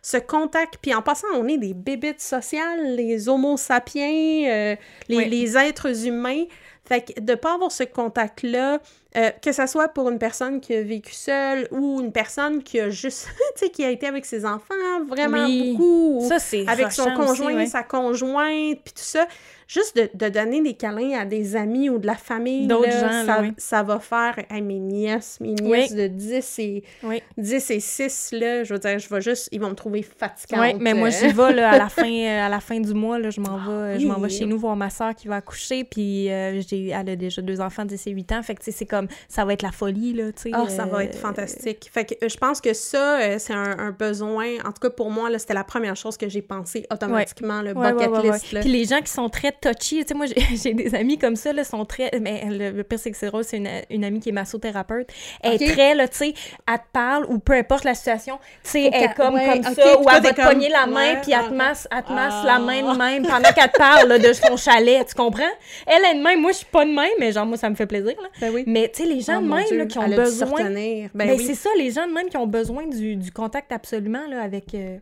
ce 0.03 0.17
contact. 0.17 0.79
Puis 0.83 0.93
en 0.93 1.03
passant, 1.03 1.29
on 1.37 1.47
est 1.47 1.59
des 1.59 1.73
bébites 1.75 2.21
sociales, 2.21 2.97
les 2.97 3.29
homo 3.29 3.57
sapiens, 3.57 4.49
euh, 4.49 4.77
les, 5.09 5.17
Oui. 5.17 5.29
les 5.29 5.57
êtres 5.57 6.07
humains. 6.07 6.45
Fait 6.85 7.03
que 7.15 7.21
de 7.21 7.37
pas 7.37 7.55
avoir 7.55 7.71
ce 7.71 7.85
contact-là, 7.85 8.81
euh, 9.17 9.31
que 9.41 9.53
ça 9.53 9.69
soit 9.69 9.87
pour 9.89 10.11
une 10.11 10.19
personne 10.19 10.61
qui 10.61 10.75
a 10.75 10.83
vécu 10.83 11.13
seule 11.15 11.69
ou 11.71 12.01
une 12.01 12.11
personne 12.11 12.65
qui 12.65 12.81
a 12.81 12.91
juste, 12.91 13.29
tu 13.57 13.67
sais, 13.67 13.71
qui 13.71 13.85
a 13.85 13.91
été 13.91 14.09
avec 14.09 14.25
ses 14.27 14.45
enfants 14.45 14.75
vraiment 15.09 15.45
Oui. 15.45 15.73
beaucoup. 15.73 16.19
ou 16.25 16.29
Ça, 16.29 16.41
c'est 16.41 16.67
avec 16.69 16.91
son 16.91 17.05
aussi, 17.07 17.15
conjoint, 17.15 17.55
ouais. 17.55 17.67
sa 17.67 17.85
conjointe, 17.85 18.79
puis 18.85 18.93
tout 18.95 19.03
ça. 19.05 19.27
Juste 19.73 19.97
de, 19.97 20.11
de 20.15 20.29
donner 20.29 20.61
des 20.63 20.75
câlins 20.75 21.17
à 21.21 21.25
des 21.25 21.55
amis 21.55 21.89
ou 21.89 21.99
de 21.99 22.07
la 22.09 22.17
famille, 22.17 22.67
D'autres 22.67 22.89
là, 22.89 23.23
gens, 23.23 23.27
ça, 23.27 23.41
oui. 23.41 23.53
ça 23.57 23.85
va 23.85 24.01
faire... 24.01 24.35
Hey, 24.51 24.63
mes 24.63 24.81
nièces, 24.81 25.39
mes 25.39 25.53
nièces 25.55 25.93
Oui. 25.93 25.97
de 25.97 26.07
10 26.09 26.59
et, 26.59 26.83
Oui. 27.05 27.23
10 27.39 27.71
et 27.71 27.79
6, 27.79 28.33
là, 28.33 28.65
je 28.65 28.73
veux 28.75 28.81
dire, 28.81 28.99
je 28.99 29.09
vais 29.09 29.21
juste... 29.21 29.49
Ils 29.53 29.61
vont 29.61 29.71
me 29.71 29.77
trouver 29.77 30.03
fatigante. 30.03 30.61
Oui, 30.61 30.75
mais 30.81 30.93
moi, 30.93 31.11
j'y 31.11 31.29
vais 31.29 31.53
là, 31.53 31.71
à, 31.71 31.79
la 31.79 31.89
fin, 31.89 32.03
euh, 32.11 32.47
à 32.47 32.49
la 32.49 32.59
fin 32.59 32.81
du 32.81 32.93
mois. 32.95 33.21
Là, 33.21 33.31
je 33.31 33.41
m'en 33.41 33.59
vais, 33.59 34.01
je 34.01 34.09
m'en 34.09 34.19
vais 34.19 34.29
chez 34.29 34.45
nous 34.45 34.59
voir 34.59 34.75
ma 34.75 34.91
soeur 34.91 35.15
qui 35.15 35.29
va 35.29 35.37
accoucher. 35.37 35.85
Puis 35.85 36.29
euh, 36.33 36.61
j'ai, 36.63 36.89
elle 36.89 37.09
a 37.09 37.15
déjà 37.15 37.41
deux 37.41 37.61
enfants 37.61 37.85
de 37.85 37.91
10 37.91 38.09
et 38.09 38.11
8 38.11 38.33
ans. 38.33 38.43
Fait 38.43 38.57
que 38.57 38.65
tu 38.65 38.73
sais, 38.73 38.77
c'est 38.77 38.87
comme, 38.87 39.07
ça 39.29 39.45
va 39.45 39.53
être 39.53 39.63
la 39.63 39.71
folie. 39.71 40.15
Là, 40.15 40.33
tu 40.33 40.43
sais, 40.43 40.51
Ah, 40.53 40.69
ça 40.69 40.85
va 40.85 40.99
euh, 40.99 41.03
être 41.03 41.17
fantastique. 41.17 41.89
Fait 41.93 42.05
que 42.05 42.29
je 42.29 42.37
pense 42.39 42.61
que 42.61 42.73
ça, 42.75 43.39
c'est 43.39 43.53
un, 43.55 43.79
un 43.79 43.93
besoin. 43.93 44.47
En 44.65 44.73
tout 44.73 44.81
cas, 44.81 44.91
pour 44.91 45.13
moi, 45.13 45.31
là, 45.31 45.39
c'était 45.39 45.55
la 45.55 45.63
première 45.63 45.95
chose 45.95 46.17
que 46.17 46.29
j'ai 46.29 46.43
pensé 46.43 46.87
automatiquement, 46.93 47.63
le 47.63 47.73
bucket 47.73 48.11
list. 48.25 48.51
là. 48.51 48.61
Puis 48.63 48.73
les 48.73 48.85
gens 48.85 49.01
qui 49.01 49.13
sont 49.13 49.29
très 49.29 49.53
touchy, 49.61 50.01
tu 50.05 50.09
sais, 50.09 50.15
moi, 50.15 50.27
j'ai, 50.55 50.75
des 50.75 50.95
amis 50.95 51.19
comme 51.19 51.37
ça, 51.37 51.53
là, 51.53 51.65
sont 51.65 51.85
très... 51.85 52.11
Mais 52.21 52.45
le, 52.49 52.71
le 52.71 52.83
pire, 52.85 52.99
c'est 52.99 53.11
que 53.11 53.17
c'est 53.17 53.27
drôle, 53.27 53.45
c'est 53.45 53.59
une, 53.59 53.69
une 53.91 54.05
amie 54.05 54.21
qui 54.21 54.31
est 54.31 54.33
massothérapeute. 54.33 55.09
Elle 55.43 55.63
est 55.63 55.73
très, 55.73 55.95
là, 55.95 56.09
tu 56.09 56.17
sais, 56.17 56.35
elle 56.67 56.79
te 56.79 56.83
parle, 56.93 57.27
ou 57.29 57.39
peu 57.39 57.53
importe 57.55 57.85
la 57.85 57.95
situation, 57.95 58.39
tu 58.65 58.71
sais, 58.71 58.91
elle 58.93 59.05
est 59.05 59.15
comme, 59.15 59.35
ouais, 59.35 59.61
comme 59.63 59.75
ça, 59.75 60.01
ou 60.01 60.05
elle 60.09 60.23
va 60.23 60.31
te 60.31 60.35
comme- 60.37 60.45
pogner 60.53 60.69
la 60.69 60.87
main, 60.87 61.17
puis 61.23 61.33
elle 61.33 61.41
ah. 61.45 61.49
te 61.49 61.55
masse, 61.55 61.89
elle 61.95 62.03
te 62.05 62.13
masse 62.13 62.35
Ah. 62.43 62.47
la 62.47 62.59
main 62.59 62.93
de 62.93 62.99
même 62.99 63.23
pendant 63.27 63.53
qu'elle 63.53 63.71
te 63.71 63.79
parle, 63.79 64.09
là, 64.09 64.19
de 64.19 64.33
son 64.33 64.57
chalet, 64.57 65.07
tu 65.07 65.15
comprends? 65.15 65.43
Elle 65.87 66.05
est 66.05 66.19
de 66.19 66.23
même, 66.23 66.41
moi, 66.41 66.53
je 66.53 66.59
suis 66.59 66.67
pas 66.67 66.85
de 66.85 66.91
même, 66.91 67.11
mais 67.19 67.33
genre, 67.33 67.47
moi, 67.47 67.57
ça 67.57 67.69
me 67.71 67.75
fait 67.75 67.87
plaisir, 67.87 68.15
là. 68.21 68.29
Ben 68.41 68.53
oui. 68.53 68.65
Mais, 68.67 68.89
tu 68.89 69.03
sais, 69.03 69.09
les 69.09 69.21
gens 69.21 69.39
Oh, 69.39 69.43
de 69.43 69.49
même, 69.49 69.79
là, 69.79 69.87
qui 69.87 69.99
ont 69.99 70.03
elle 70.03 70.17
besoin... 70.17 70.65
Ben 70.71 71.11
Ben, 71.15 71.31
oui. 71.37 71.45
c'est 71.47 71.55
ça, 71.55 71.71
les 71.77 71.91
gens 71.91 72.07
de 72.07 72.13
même 72.13 72.29
qui 72.29 72.37
ont 72.37 72.47
besoin 72.47 72.87
du, 72.87 73.17
du 73.17 73.31
contact 73.33 73.73
absolument, 73.73 74.27
là, 74.29 74.43
avec... 74.43 74.75
euh, 74.75 74.99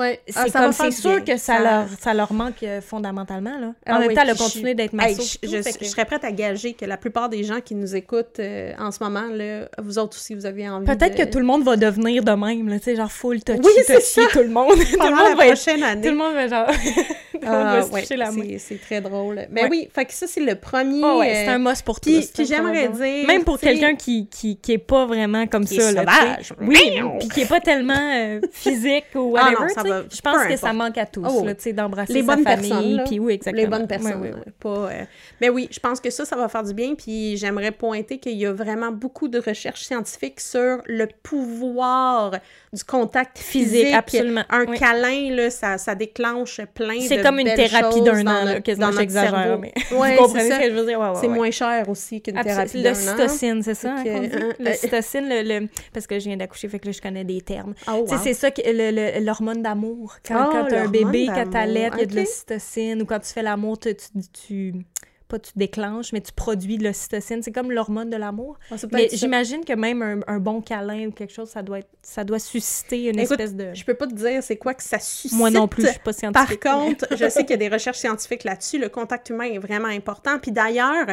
Ouais. 0.00 0.20
c'est 0.26 0.38
Ah, 0.54 0.60
comme, 0.62 0.72
c'est 0.72 0.90
sûr 0.90 1.20
bien. 1.20 1.34
que 1.34 1.40
ça, 1.40 1.58
leur, 1.60 1.84
ça 2.00 2.14
leur 2.14 2.32
manque 2.32 2.62
euh, 2.62 2.80
fondamentalement, 2.80 3.58
là. 3.58 3.72
Ah 3.86 3.96
en 3.96 3.98
même 4.00 4.08
oui, 4.08 4.14
temps, 4.14 4.22
elle 4.22 4.30
a 4.30 4.34
puis 4.34 4.42
continué 4.44 4.70
je- 4.70 4.76
d'être 4.76 4.94
Hey, 4.94 4.96
masso. 5.16 5.22
je, 5.22 5.38
puis 5.38 5.48
tout, 5.50 5.56
je- 5.56 5.62
fait 5.62 5.72
que- 5.78 5.84
je 5.84 5.90
serais 5.90 6.04
prête 6.04 6.24
à 6.24 6.32
gager 6.32 6.72
que 6.74 6.84
la 6.84 6.96
plupart 6.96 7.28
des 7.28 7.44
gens 7.44 7.60
qui 7.60 7.74
nous 7.74 7.94
écoutent 7.94 8.38
euh, 8.40 8.72
en 8.78 8.90
ce 8.90 9.02
moment, 9.02 9.26
là, 9.32 9.68
vous 9.82 9.98
autres 9.98 10.16
aussi, 10.16 10.34
vous 10.34 10.46
avez 10.46 10.68
envie 10.68 10.86
Peut-être 10.86 11.16
de... 11.18 11.24
que 11.24 11.28
tout 11.30 11.38
le 11.38 11.44
monde 11.44 11.62
va 11.64 11.76
devenir 11.76 12.24
de 12.24 12.32
même, 12.32 12.68
là, 12.68 12.78
tu 12.78 12.84
sais, 12.86 12.96
genre 12.96 13.10
full 13.10 13.42
touchy, 13.42 13.60
Oui, 13.62 13.72
c'est 13.86 13.94
touchy, 13.96 14.06
ça. 14.06 14.22
tout 14.32 14.38
le 14.40 14.48
monde. 14.50 14.70
tout 14.76 14.76
le 14.98 15.14
monde 15.16 15.28
la 15.30 15.34
va 15.34 15.46
être... 15.46 15.54
prochaine 15.62 15.82
année. 15.82 16.02
Tout 16.02 16.10
le 16.12 16.16
monde 16.16 16.34
va 16.34 16.48
genre... 16.48 16.66
tout 17.32 17.38
Ah, 17.46 17.76
va 17.80 17.82
se 17.82 17.90
ouais, 17.90 18.16
la 18.16 18.30
main. 18.32 18.42
c'est- 18.58 18.80
très 18.80 19.00
drôle. 19.00 19.46
Mais 19.50 19.62
Ouais. 19.62 19.68
oui, 19.70 19.88
fait 19.94 20.04
que 20.04 20.12
ça, 20.12 20.26
c'est 20.26 20.40
le 20.40 20.54
premier... 20.56 21.02
Ouais, 21.04 21.32
c'est 21.46 21.48
euh, 21.48 21.54
un 21.54 21.58
must 21.58 21.82
pour 21.84 21.98
puis- 22.00 22.20
tous. 22.20 22.26
puis 22.28 22.44
j'aimerais 22.46 22.88
dire, 22.88 23.26
Même 23.26 23.44
pour 23.44 23.58
quelqu'un 23.58 23.94
qui, 23.94 24.26
qui, 24.28 24.56
qui 24.56 24.72
est 24.72 24.78
pas 24.78 25.06
vraiment 25.06 25.46
comme 25.46 25.64
Qui 25.64 25.76
est 25.76 25.80
ça, 25.80 25.88
sauvage. 25.90 26.52
Oui, 26.60 26.78
puis 27.18 27.28
qui 27.28 27.40
est 27.42 27.48
pas 27.48 27.60
tellement 27.60 27.94
euh, 28.14 28.40
physique 28.52 29.04
ou 29.14 29.32
whatever, 29.32 29.68
va- 29.90 30.02
Je 30.10 30.20
pense 30.20 30.44
que 30.46 30.56
ça 30.56 30.72
manque 30.72 30.98
à 30.98 31.06
tous, 31.06 31.24
Oh, 31.28 31.44
là, 31.44 31.54
tu 31.54 31.62
sais, 31.62 31.72
d'embrasser 31.72 32.12
les 32.12 32.20
sa 32.22 32.34
bonnes 32.34 32.44
famille, 32.44 32.68
personnes, 32.70 32.96
là. 32.96 33.04
puis 33.04 33.18
oui, 33.18 33.34
exactement. 33.34 33.62
Les 33.62 33.68
bonnes 33.68 33.86
personnes. 33.86 34.22
Là, 34.24 34.30
Pas, 34.58 34.68
euh, 34.68 35.04
Mais 35.40 35.48
oui, 35.48 35.68
je 35.70 35.78
pense 35.80 36.00
que 36.00 36.10
ça, 36.10 36.24
ça 36.24 36.36
va 36.36 36.48
faire 36.48 36.62
du 36.62 36.74
bien. 36.74 36.94
Puis 36.94 37.36
j'aimerais 37.36 37.70
pointer 37.72 38.18
qu'il 38.18 38.36
y 38.38 38.46
a 38.46 38.52
vraiment 38.52 38.90
beaucoup 38.92 39.28
de 39.28 39.38
recherches 39.38 39.82
scientifiques 39.82 40.40
sur 40.40 40.78
le 40.86 41.06
pouvoir 41.22 42.32
du 42.72 42.84
contact 42.84 43.38
physique. 43.38 43.70
Physique, 43.80 43.94
absolument. 43.94 44.44
Un 44.48 44.64
Oui. 44.66 44.78
câlin, 44.78 45.34
là, 45.34 45.50
ça, 45.50 45.76
ça 45.78 45.94
déclenche 45.94 46.60
plein 46.74 46.96
de 46.98 47.00
C'est 47.02 47.20
comme 47.22 47.38
une 47.40 47.52
thérapie 47.54 48.00
d'un 48.02 48.26
an, 48.26 48.44
là, 48.44 48.60
quasiment, 48.60 48.92
j'exagère, 48.92 49.30
cerveau. 49.42 49.58
mais 49.60 49.72
Ouais, 49.96 50.14
vous 50.16 50.22
comprenez 50.22 50.44
c'est 50.44 50.50
ce 50.50 50.54
ça. 50.56 50.62
que 50.62 50.70
je 50.70 50.74
veux 50.76 50.86
dire? 50.86 51.00
Ouais, 51.00 51.08
ouais, 51.08 51.14
C'est 51.20 51.26
ouais. 51.28 51.34
moins 51.34 51.50
cher 51.50 51.88
aussi 51.88 52.20
qu'une 52.20 52.40
thérapie 52.40 52.82
d'un 52.82 52.92
an. 52.92 52.94
L'ocytocine, 52.94 53.62
c'est 53.62 53.74
ça, 53.74 53.94
hein, 53.96 54.04
euh, 54.06 54.52
L'ocytocine, 54.60 55.28
le, 55.28 55.42
le- 55.60 55.68
parce 55.92 56.06
que 56.06 56.18
je 56.18 56.24
viens 56.26 56.36
d'accoucher, 56.36 56.68
fait 56.68 56.78
que 56.78 56.86
là, 56.86 56.92
je 56.92 57.00
connais 57.00 57.24
des 57.24 57.40
termes. 57.40 57.74
Oh, 57.92 58.06
c'est 58.22 58.34
ça, 58.34 58.50
que 58.50 58.60
le- 58.64 58.90
le- 59.18 59.24
l'hormone 59.24 59.62
d'amour. 59.74 60.16
Quand, 60.24 60.34
Ah, 60.36 60.48
quand 60.50 60.64
t'as 60.66 60.80
un 60.82 60.86
l'hormone 60.86 60.90
bébé, 60.90 61.32
quand 61.34 61.46
t'allaites, 61.46 61.94
il 61.96 62.00
y 62.00 62.02
a 62.02 62.06
de 62.06 62.14
l'ocytocine. 62.16 63.02
Ou 63.02 63.06
quand 63.06 63.20
tu 63.20 63.32
fais 63.32 63.42
l'amour, 63.42 63.78
tu, 63.78 63.94
tu, 63.96 64.20
tu- 64.32 64.86
Pas 65.30 65.38
tu 65.38 65.52
déclenches, 65.56 66.12
mais 66.12 66.20
tu 66.20 66.32
produis 66.32 66.76
de 66.76 66.84
l'ocytocine. 66.84 67.42
C'est 67.42 67.52
comme 67.52 67.70
l'hormone 67.70 68.10
de 68.10 68.16
l'amour. 68.16 68.58
Ah, 68.70 68.74
Mais 68.92 69.08
j'imagine 69.12 69.64
que 69.64 69.72
même 69.72 70.02
un, 70.02 70.20
un 70.26 70.38
bon 70.40 70.60
câlin 70.60 71.06
ou 71.06 71.12
quelque 71.12 71.32
chose, 71.32 71.48
ça 71.48 71.62
doit, 71.62 71.78
être, 71.78 71.88
ça 72.02 72.24
doit 72.24 72.38
susciter 72.38 73.04
une 73.10 73.18
Écoute, 73.20 73.32
espèce 73.40 73.54
de... 73.54 73.72
Je 73.72 73.84
peux 73.84 73.94
pas 73.94 74.06
te 74.08 74.14
dire 74.14 74.42
c'est 74.42 74.56
quoi 74.56 74.74
que 74.74 74.82
ça 74.82 74.98
suscite. 74.98 75.38
Moi 75.38 75.50
non 75.50 75.68
plus, 75.68 75.84
je 75.84 75.90
suis 75.92 75.98
pas 76.00 76.12
Par 76.12 76.14
scientifique. 76.14 76.62
contre, 76.62 77.06
je 77.16 77.28
sais 77.28 77.42
qu'il 77.42 77.50
y 77.50 77.54
a 77.54 77.68
des 77.68 77.68
recherches 77.68 77.98
scientifiques 77.98 78.44
là-dessus. 78.44 78.78
Le 78.78 78.88
contact 78.88 79.30
humain 79.30 79.44
est 79.44 79.58
vraiment 79.58 79.88
important. 79.88 80.38
Puis 80.40 80.50
d'ailleurs, 80.52 81.06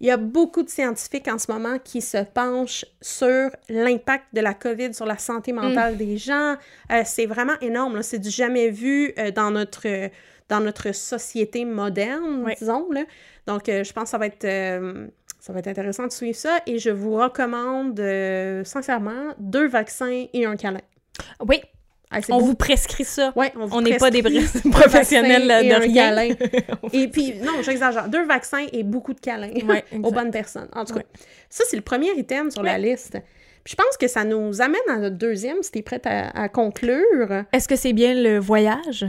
il 0.00 0.06
y 0.06 0.10
a 0.10 0.16
beaucoup 0.16 0.62
de 0.62 0.70
scientifiques 0.70 1.28
en 1.28 1.38
ce 1.38 1.50
moment 1.52 1.78
qui 1.82 2.00
se 2.00 2.18
penchent 2.24 2.84
sur 3.02 3.50
l'impact 3.68 4.24
de 4.32 4.40
la 4.40 4.54
COVID 4.54 4.94
sur 4.94 5.06
la 5.06 5.18
santé 5.18 5.52
mentale 5.52 5.94
Mm. 5.94 5.98
des 5.98 6.16
gens. 6.16 6.56
Euh, 6.92 7.02
c'est 7.04 7.26
vraiment 7.26 7.58
énorme. 7.60 8.02
C'est 8.02 8.18
du 8.20 8.30
jamais 8.30 8.70
vu 8.70 9.12
euh, 9.18 9.30
dans 9.30 9.50
notre 9.50 9.86
euh, 9.86 10.08
dans 10.48 10.60
notre 10.60 10.94
société 10.94 11.66
moderne, 11.66 12.42
Oui. 12.46 12.52
disons. 12.58 12.90
Là. 12.90 13.02
Donc, 13.48 13.68
euh, 13.68 13.82
je 13.82 13.92
pense 13.92 14.04
que 14.04 14.10
ça 14.10 14.18
va 14.18 14.26
être 14.26 14.44
euh, 14.44 15.06
ça 15.40 15.52
va 15.52 15.58
être 15.60 15.68
intéressant 15.68 16.06
de 16.06 16.12
suivre 16.12 16.36
ça. 16.36 16.58
Et 16.66 16.78
je 16.78 16.90
vous 16.90 17.14
recommande 17.14 17.98
euh, 17.98 18.62
sincèrement 18.64 19.34
deux 19.38 19.66
vaccins 19.66 20.26
et 20.32 20.44
un 20.44 20.54
câlin. 20.56 20.80
Oui, 21.46 21.60
Ah, 22.10 22.18
on 22.30 22.38
beau. 22.38 22.44
vous 22.46 22.54
prescrit 22.54 23.04
ça. 23.04 23.32
Ouais, 23.36 23.52
on 23.56 23.66
vous 23.66 23.76
On 23.76 23.80
n'est 23.80 23.96
pas 23.96 24.10
des 24.10 24.22
professionnels 24.70 25.46
de 25.48 25.74
un 25.74 25.78
rien. 25.78 25.94
câlin. 26.14 26.34
Et 26.92 27.08
puis, 27.08 27.34
non, 27.42 27.62
j'exagère. 27.62 28.08
Deux 28.08 28.24
vaccins 28.26 28.66
et 28.72 28.82
beaucoup 28.82 29.14
de 29.14 29.20
câlins 29.20 29.50
Ouais, 29.66 29.84
aux 30.02 30.10
bonnes 30.12 30.30
personnes. 30.30 30.68
En 30.74 30.84
tout 30.84 30.94
cas, 30.94 31.00
Ouais. 31.00 31.06
ça, 31.50 31.64
c'est 31.68 31.76
le 31.76 31.82
premier 31.82 32.10
item 32.16 32.50
sur 32.50 32.62
la 32.62 32.78
liste. 32.78 33.18
Puis 33.64 33.72
je 33.76 33.82
pense 33.82 33.96
que 33.98 34.08
ça 34.08 34.24
nous 34.24 34.60
amène 34.62 34.80
à 34.90 34.96
notre 34.98 35.16
deuxième, 35.16 35.62
si 35.62 35.70
t'es 35.72 35.82
prête 35.82 36.06
à, 36.06 36.28
à 36.30 36.48
conclure. 36.48 37.44
Est-ce 37.52 37.68
que 37.68 37.76
c'est 37.76 37.92
bien 37.92 38.14
le 38.14 38.38
voyage? 38.38 39.04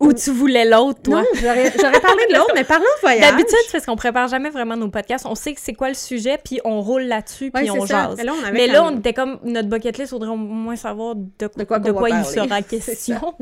Ou 0.00 0.12
tu 0.12 0.30
voulais 0.30 0.64
l'autre, 0.64 1.02
toi? 1.02 1.20
Non, 1.20 1.26
j'aurais 1.34 1.70
parlé 2.00 2.26
de 2.28 2.34
l'autre, 2.34 2.52
mais 2.54 2.64
parlons 2.64 2.84
de 2.84 3.00
voyage. 3.00 3.20
D'habitude, 3.30 3.56
parce 3.70 3.86
qu'on 3.86 3.96
prépare 3.96 4.28
jamais 4.28 4.50
vraiment 4.50 4.76
nos 4.76 4.88
podcasts. 4.88 5.26
On 5.26 5.34
sait 5.34 5.54
que 5.54 5.60
c'est 5.60 5.74
quoi 5.74 5.88
le 5.88 5.94
sujet, 5.94 6.38
puis 6.42 6.60
on 6.64 6.80
roule 6.80 7.02
là-dessus, 7.02 7.50
puis 7.50 7.70
Ouais, 7.70 7.78
on 7.78 7.86
ça. 7.86 8.08
jase. 8.08 8.16
Mais 8.18 8.24
là, 8.24 8.32
on 8.34 8.52
Mais 8.52 8.66
là, 8.66 8.92
était 8.98 9.12
comme 9.12 9.38
notre 9.44 9.68
bucket 9.68 9.98
list, 9.98 10.10
faudrait 10.10 10.30
au 10.30 10.36
moins 10.36 10.76
savoir 10.76 11.14
de, 11.14 11.48
De 11.56 11.64
quoi 11.64 11.78
de 11.78 11.92
quoi 11.92 12.08
il 12.10 12.12
parler. 12.22 12.34
sera 12.34 12.62
question. 12.62 13.34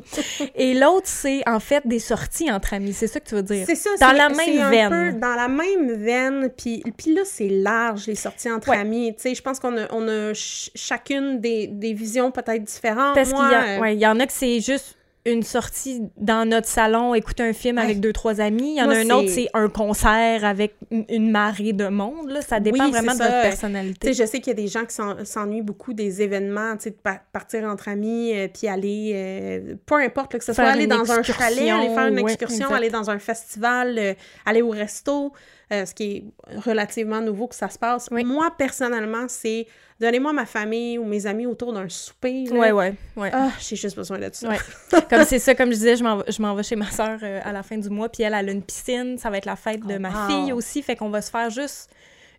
Et 0.54 0.74
l'autre, 0.74 1.06
c'est 1.06 1.42
en 1.48 1.60
fait 1.60 1.86
des 1.86 1.98
sorties 1.98 2.50
entre 2.50 2.74
amis. 2.74 2.92
C'est 2.92 3.06
ça 3.06 3.20
que 3.20 3.28
tu 3.28 3.34
veux 3.34 3.42
dire? 3.42 3.64
C'est 3.66 3.74
ça, 3.76 3.90
Dans 4.00 4.12
la 4.12 4.28
même 4.28 4.60
un 4.60 4.70
veine. 4.70 4.90
peu 5.14 5.18
dans 5.20 5.34
la 5.34 5.48
même 5.48 5.92
veine, 5.92 6.50
puis, 6.56 6.82
puis 6.96 7.14
là, 7.14 7.22
c'est 7.24 7.48
large, 7.48 8.06
les 8.06 8.14
sorties 8.14 8.50
entre 8.50 8.68
Ouais. 8.70 8.76
amis. 8.78 9.14
Tu 9.16 9.22
sais, 9.22 9.34
je 9.34 9.42
pense 9.42 9.58
qu'on 9.60 9.76
a, 9.76 9.86
on 9.92 10.06
a 10.08 10.34
ch- 10.34 10.70
chacune 10.74 11.40
des, 11.40 11.66
des 11.68 11.92
visions 11.92 12.30
peut-être 12.30 12.64
différentes. 12.64 13.14
Parce 13.14 13.30
qu'il 13.32 13.38
y, 13.38 13.54
a- 13.54 13.76
euh, 13.76 13.80
ouais, 13.80 13.96
y 13.96 14.06
en 14.06 14.18
a 14.20 14.26
que 14.26 14.32
c'est 14.32 14.60
juste 14.60 14.96
une 15.26 15.42
sortie 15.42 16.00
dans 16.16 16.48
notre 16.48 16.66
salon, 16.66 17.14
écouter 17.14 17.42
un 17.42 17.52
film 17.52 17.76
Ouais. 17.76 17.82
avec 17.82 18.00
deux, 18.00 18.12
trois 18.12 18.40
amis. 18.40 18.72
Il 18.76 18.78
y 18.78 18.82
en 18.82 18.86
Moi, 18.86 18.94
a 18.94 18.98
un 19.00 19.10
autre, 19.10 19.28
c'est- 19.28 19.48
un 19.52 19.68
concert 19.68 20.44
avec 20.46 20.74
une, 20.90 21.30
marée 21.30 21.74
de 21.74 21.88
monde. 21.88 22.30
Là. 22.30 22.40
Ça 22.40 22.58
dépend 22.58 22.86
Oui, 22.86 22.90
vraiment 22.90 23.12
de 23.12 23.18
notre 23.18 23.30
ça. 23.30 23.42
personnalité. 23.42 24.08
Tu 24.08 24.14
sais, 24.14 24.22
je 24.24 24.26
sais 24.28 24.38
qu'il 24.40 24.48
y 24.48 24.50
a 24.52 24.62
des 24.62 24.66
gens 24.68 24.84
qui 24.86 24.94
s'en- 24.94 25.22
s'ennuient 25.26 25.60
beaucoup 25.62 25.92
des 25.92 26.22
événements, 26.22 26.74
de 26.74 26.90
pa- 26.90 27.20
partir 27.32 27.64
entre 27.64 27.88
amis, 27.88 28.32
euh, 28.34 28.48
puis 28.48 28.66
aller, 28.66 29.12
euh, 29.14 29.74
peu 29.84 29.96
importe, 29.96 30.32
là, 30.32 30.38
que 30.38 30.44
ce 30.44 30.54
soit 30.54 30.64
aller 30.64 30.86
dans 30.86 31.10
un 31.12 31.22
chalet, 31.22 31.68
aller 31.70 31.94
faire 31.94 32.06
une 32.06 32.18
excursion, 32.18 32.68
ouais, 32.68 32.74
aller 32.76 32.90
dans 32.90 33.10
un 33.10 33.18
festival, 33.18 33.98
euh, 33.98 34.14
aller 34.46 34.62
au 34.62 34.70
resto, 34.70 35.32
euh, 35.72 35.86
ce 35.86 35.94
qui 35.94 36.16
est 36.16 36.24
relativement 36.60 37.20
nouveau 37.20 37.46
que 37.48 37.54
ça 37.54 37.68
se 37.68 37.78
passe. 37.78 38.08
Oui. 38.10 38.24
Moi, 38.24 38.50
personnellement, 38.58 39.26
c'est 39.28 39.66
donnez-moi 40.00 40.32
ma 40.32 40.46
famille 40.46 40.98
ou 40.98 41.04
mes 41.04 41.26
amis 41.26 41.46
autour 41.46 41.72
d'un 41.72 41.88
souper. 41.88 42.44
là. 42.46 42.58
Ouais, 42.58 42.72
ouais, 42.72 42.94
ouais. 43.16 43.30
Ah, 43.32 43.50
j'ai 43.60 43.76
juste 43.76 43.96
besoin 43.96 44.18
de 44.18 44.28
ça. 44.32 44.48
Ouais. 44.48 44.56
comme 45.10 45.24
c'est 45.24 45.38
ça, 45.38 45.54
comme 45.54 45.68
je 45.70 45.74
disais, 45.76 45.96
je 45.96 46.02
m'en 46.42 46.54
vais- 46.54 46.62
chez 46.62 46.76
ma 46.76 46.90
soeur 46.90 47.18
à 47.22 47.52
la 47.52 47.62
fin 47.62 47.76
du 47.78 47.88
mois, 47.90 48.08
puis 48.08 48.22
elle, 48.22 48.34
elle 48.34 48.48
a 48.48 48.52
une 48.52 48.62
piscine, 48.62 49.18
ça 49.18 49.30
va 49.30 49.38
être 49.38 49.46
la 49.46 49.56
fête 49.56 49.86
de 49.86 49.94
Oh, 49.96 50.00
ma 50.00 50.08
wow. 50.10 50.28
fille 50.28 50.52
aussi, 50.52 50.82
fait 50.82 50.96
qu'on 50.96 51.10
va 51.10 51.22
se 51.22 51.30
faire 51.30 51.50
juste 51.50 51.90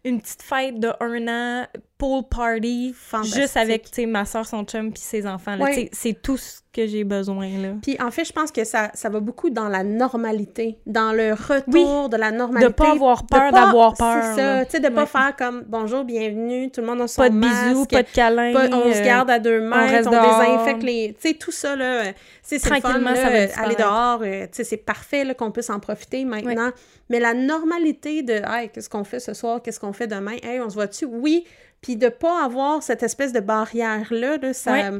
une 0.04 0.20
petite 0.20 0.42
fête 0.42 0.80
de 0.80 0.90
un 1.00 1.28
an, 1.28 1.68
pool 2.02 2.24
party, 2.28 2.96
juste 3.26 3.58
avec, 3.58 3.88
ma 4.08 4.26
soeur, 4.26 4.44
son 4.48 4.64
chum, 4.64 4.92
puis 4.92 5.02
ses 5.04 5.28
enfants. 5.28 5.56
Ouais. 5.60 5.88
C'est 5.94 6.20
tout 6.20 6.36
ce 6.38 6.62
que 6.74 6.88
j'ai 6.88 7.04
besoin, 7.04 7.48
là. 7.62 7.74
Puis 7.84 7.96
en 8.02 8.10
fait, 8.10 8.26
je 8.26 8.32
pense 8.32 8.52
que 8.52 8.64
ça, 8.64 8.90
ça 8.96 9.10
va 9.10 9.20
beaucoup 9.20 9.52
dans 9.52 9.68
la 9.68 9.84
normalité, 9.84 10.78
dans 10.88 11.12
le 11.14 11.34
retour 11.34 12.10
de 12.10 12.18
la 12.18 12.32
normalité. 12.32 12.70
De 12.70 12.74
pas 12.74 12.92
avoir 12.92 13.28
peur 13.28 13.52
pas- 13.52 13.66
d'avoir 13.66 13.94
peur. 13.94 14.24
C'est 14.24 14.36
ça, 14.42 14.56
là. 14.56 14.66
tu 14.66 14.72
sais, 14.72 14.80
de 14.80 14.88
pas 14.90 15.02
Ouais. 15.02 15.08
faire 15.08 15.36
comme 15.38 15.64
bonjour, 15.68 16.04
bienvenue, 16.04 16.72
tout 16.72 16.82
le 16.82 16.88
monde 16.88 17.02
a 17.02 17.08
son 17.08 17.22
Pas 17.22 17.30
de 17.30 17.36
masque. 17.36 17.68
bisous, 17.68 17.86
pas 17.86 18.02
de 18.04 18.08
câlins. 18.10 18.54
pas- 18.54 18.76
on 18.76 18.92
se 18.94 18.98
euh, 19.00 19.06
garde 19.06 19.30
à 19.30 19.38
deux 19.38 19.62
mètres, 19.62 19.92
reste 19.92 20.08
on, 20.08 20.12
dehors. 20.12 20.40
désinfecte 20.40 20.84
les... 20.84 21.16
Tu 21.22 21.28
sais, 21.30 21.34
tout 21.36 21.52
ça, 21.52 21.76
là, 21.76 22.06
euh, 22.06 22.12
c'est 22.42 22.58
fun, 22.60 22.80
Tranquillement, 22.80 23.12
là, 23.12 23.16
ça 23.18 23.30
va 23.30 23.46
disparaître. 23.46 23.60
aller 23.62 23.76
dehors, 23.76 24.22
euh, 24.24 24.44
tu 24.46 24.50
sais, 24.54 24.64
c'est 24.64 24.78
parfait, 24.78 25.36
qu'on 25.38 25.52
puisse 25.52 25.70
en 25.70 25.80
profiter 25.80 26.26
maintenant. 26.26 26.72
Mais 27.10 27.20
la 27.20 27.34
normalité 27.34 28.24
de, 28.24 28.42
hey, 28.48 28.70
qu'est-ce 28.70 28.90
qu'on 28.90 29.04
fait 29.04 29.20
ce 29.20 29.34
soir, 29.34 29.62
qu'est-ce 29.62 29.80
qu'on 29.80 29.94
fait 29.94 30.08
demain, 30.08 30.38
hey, 30.42 30.62
on 30.62 30.70
se 30.70 30.76
voit-tu? 30.76 31.06
Oui, 31.06 31.44
puis 31.82 31.96
de 31.98 32.10
pas 32.10 32.44
avoir 32.46 32.84
cette 32.84 33.04
espèce 33.04 33.34
de 33.34 33.40
barrière-là, 33.40 34.38
là, 34.38 34.54
ça... 34.54 34.72
Ouais. 34.74 35.00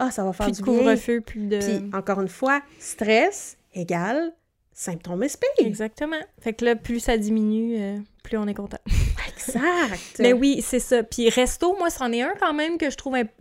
Ah, 0.00 0.10
ça 0.12 0.22
va 0.24 0.32
faire 0.32 0.46
Plus 0.46 0.52
de 0.52 0.56
du 0.58 0.62
bien. 0.70 0.78
couvre-feu, 0.78 1.20
plus 1.20 1.46
de... 1.46 1.58
Puis, 1.58 1.90
encore 1.92 2.20
une 2.20 2.28
fois, 2.28 2.62
stress 2.78 3.56
égale 3.74 4.32
symptômes 4.72 5.26
SP. 5.26 5.42
Exactement. 5.58 6.20
Fait 6.40 6.52
que 6.52 6.64
là, 6.64 6.76
plus 6.76 7.00
ça 7.00 7.16
diminue, 7.18 7.76
euh, 7.80 7.98
plus 8.22 8.38
on 8.38 8.46
est 8.46 8.54
content. 8.54 8.78
Exact. 9.36 10.16
Mais 10.20 10.32
oui, 10.32 10.62
c'est 10.62 10.78
ça. 10.78 11.02
Puis 11.02 11.28
resto, 11.30 11.76
moi, 11.76 11.90
c'en 11.90 12.12
est 12.12 12.22
un 12.22 12.34
quand 12.38 12.52
même 12.54 12.78
que 12.78 12.90
je 12.90 12.96
trouve 12.96 13.16
imp- 13.16 13.32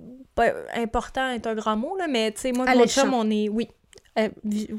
important 0.74 1.30
est 1.30 1.46
un 1.46 1.54
grand 1.54 1.76
mot, 1.78 1.96
là, 1.96 2.08
mais 2.08 2.32
tu 2.32 2.42
sais, 2.42 2.52
moi, 2.54 2.66
mon 2.74 2.88
chum, 2.88 3.14
on 3.14 3.30
est... 3.30 3.50
Oui. 3.50 3.68
Euh, 4.18 4.30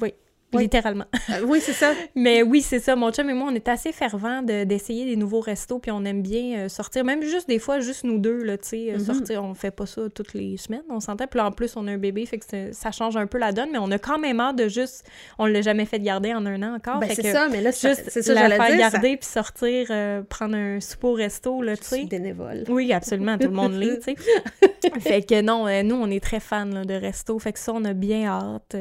oui. 0.01 0.15
Oui. 0.55 0.63
Littéralement. 0.63 1.05
Euh, 1.29 1.43
oui, 1.47 1.61
c'est 1.61 1.75
ça. 1.75 1.93
Mais 2.15 2.43
oui, 2.43 2.63
c'est 2.63 2.79
ça. 2.79 2.97
Mon 2.97 3.13
chum 3.13 3.29
et 3.29 3.35
moi, 3.35 3.49
on 3.53 3.55
est 3.55 3.69
assez 3.69 3.93
fervents 3.93 4.41
de- 4.43 4.65
d'essayer 4.65 5.05
des 5.05 5.15
nouveaux 5.17 5.41
restos, 5.41 5.79
puis 5.79 5.91
on 5.91 6.03
aime 6.07 6.23
bien 6.23 6.61
euh, 6.61 6.69
sortir. 6.71 7.05
Même 7.05 7.23
juste 7.23 7.49
des 7.49 7.59
fois, 7.59 7.81
juste 7.81 8.05
nous 8.05 8.19
deux, 8.19 8.43
là, 8.43 8.57
tu 8.57 8.69
sais, 8.69 8.91
euh, 8.93 8.95
Mhm. 8.95 9.05
sortir. 9.05 9.45
On 9.45 9.53
fait 9.53 9.71
pas 9.71 9.85
ça 9.85 10.03
toutes 10.15 10.33
les 10.33 10.57
semaines, 10.57 10.83
on 10.89 11.01
s'entend. 11.01 11.27
Puis 11.27 11.37
là, 11.37 11.47
en 11.47 11.53
plus, 11.53 11.77
on 11.77 11.87
a 11.87 11.93
un 11.93 11.99
bébé, 11.99 12.25
fait 12.25 12.39
que 12.39 12.73
ça 12.73 12.91
change 12.93 13.17
un 13.19 13.27
peu 13.27 13.37
la 13.37 13.53
donne, 13.53 13.69
mais 13.73 13.79
on 13.79 13.91
a 13.91 13.99
quand 13.99 14.19
même 14.19 14.41
hâte 14.41 14.57
de 14.57 14.69
juste... 14.69 15.05
On 15.39 15.45
l'a 15.45 15.61
jamais 15.61 15.85
fait 15.85 16.01
garder 16.01 16.33
en 16.33 16.47
un 16.47 16.63
an 16.63 16.77
encore. 16.77 16.99
Ben, 17.01 17.11
c'est 17.15 17.31
ça, 17.31 17.49
mais 17.51 17.61
là, 17.61 17.71
Juste 17.71 18.09
ça, 18.09 18.33
la 18.49 18.57
faire 18.57 18.67
dire. 18.69 18.79
garder, 18.79 19.17
puis 19.19 19.29
sortir, 19.29 19.89
euh, 19.91 20.23
prendre 20.23 20.57
un 20.57 20.81
souper 20.81 21.07
au 21.09 21.13
resto, 21.13 21.61
là, 21.61 21.77
tu 21.77 21.85
sais. 21.85 22.05
bénévole. 22.07 22.65
Oui, 22.69 22.91
absolument, 22.95 23.37
tout 23.37 23.49
le 23.49 23.55
monde 23.55 23.75
l'est, 23.75 23.99
tu 23.99 24.15
sais. 24.15 24.91
fait 25.01 25.21
que 25.29 25.43
non, 25.43 25.67
nous, 25.85 25.95
on 25.97 26.11
est 26.11 26.23
très 26.25 26.41
fans 26.41 26.65
là, 26.65 26.85
de 26.87 26.95
resto, 26.95 27.39
fait 27.39 27.53
que 27.53 27.59
ça, 27.59 27.73
on 27.75 27.85
a 27.85 27.93
bien 27.93 28.25
hâte 28.27 28.75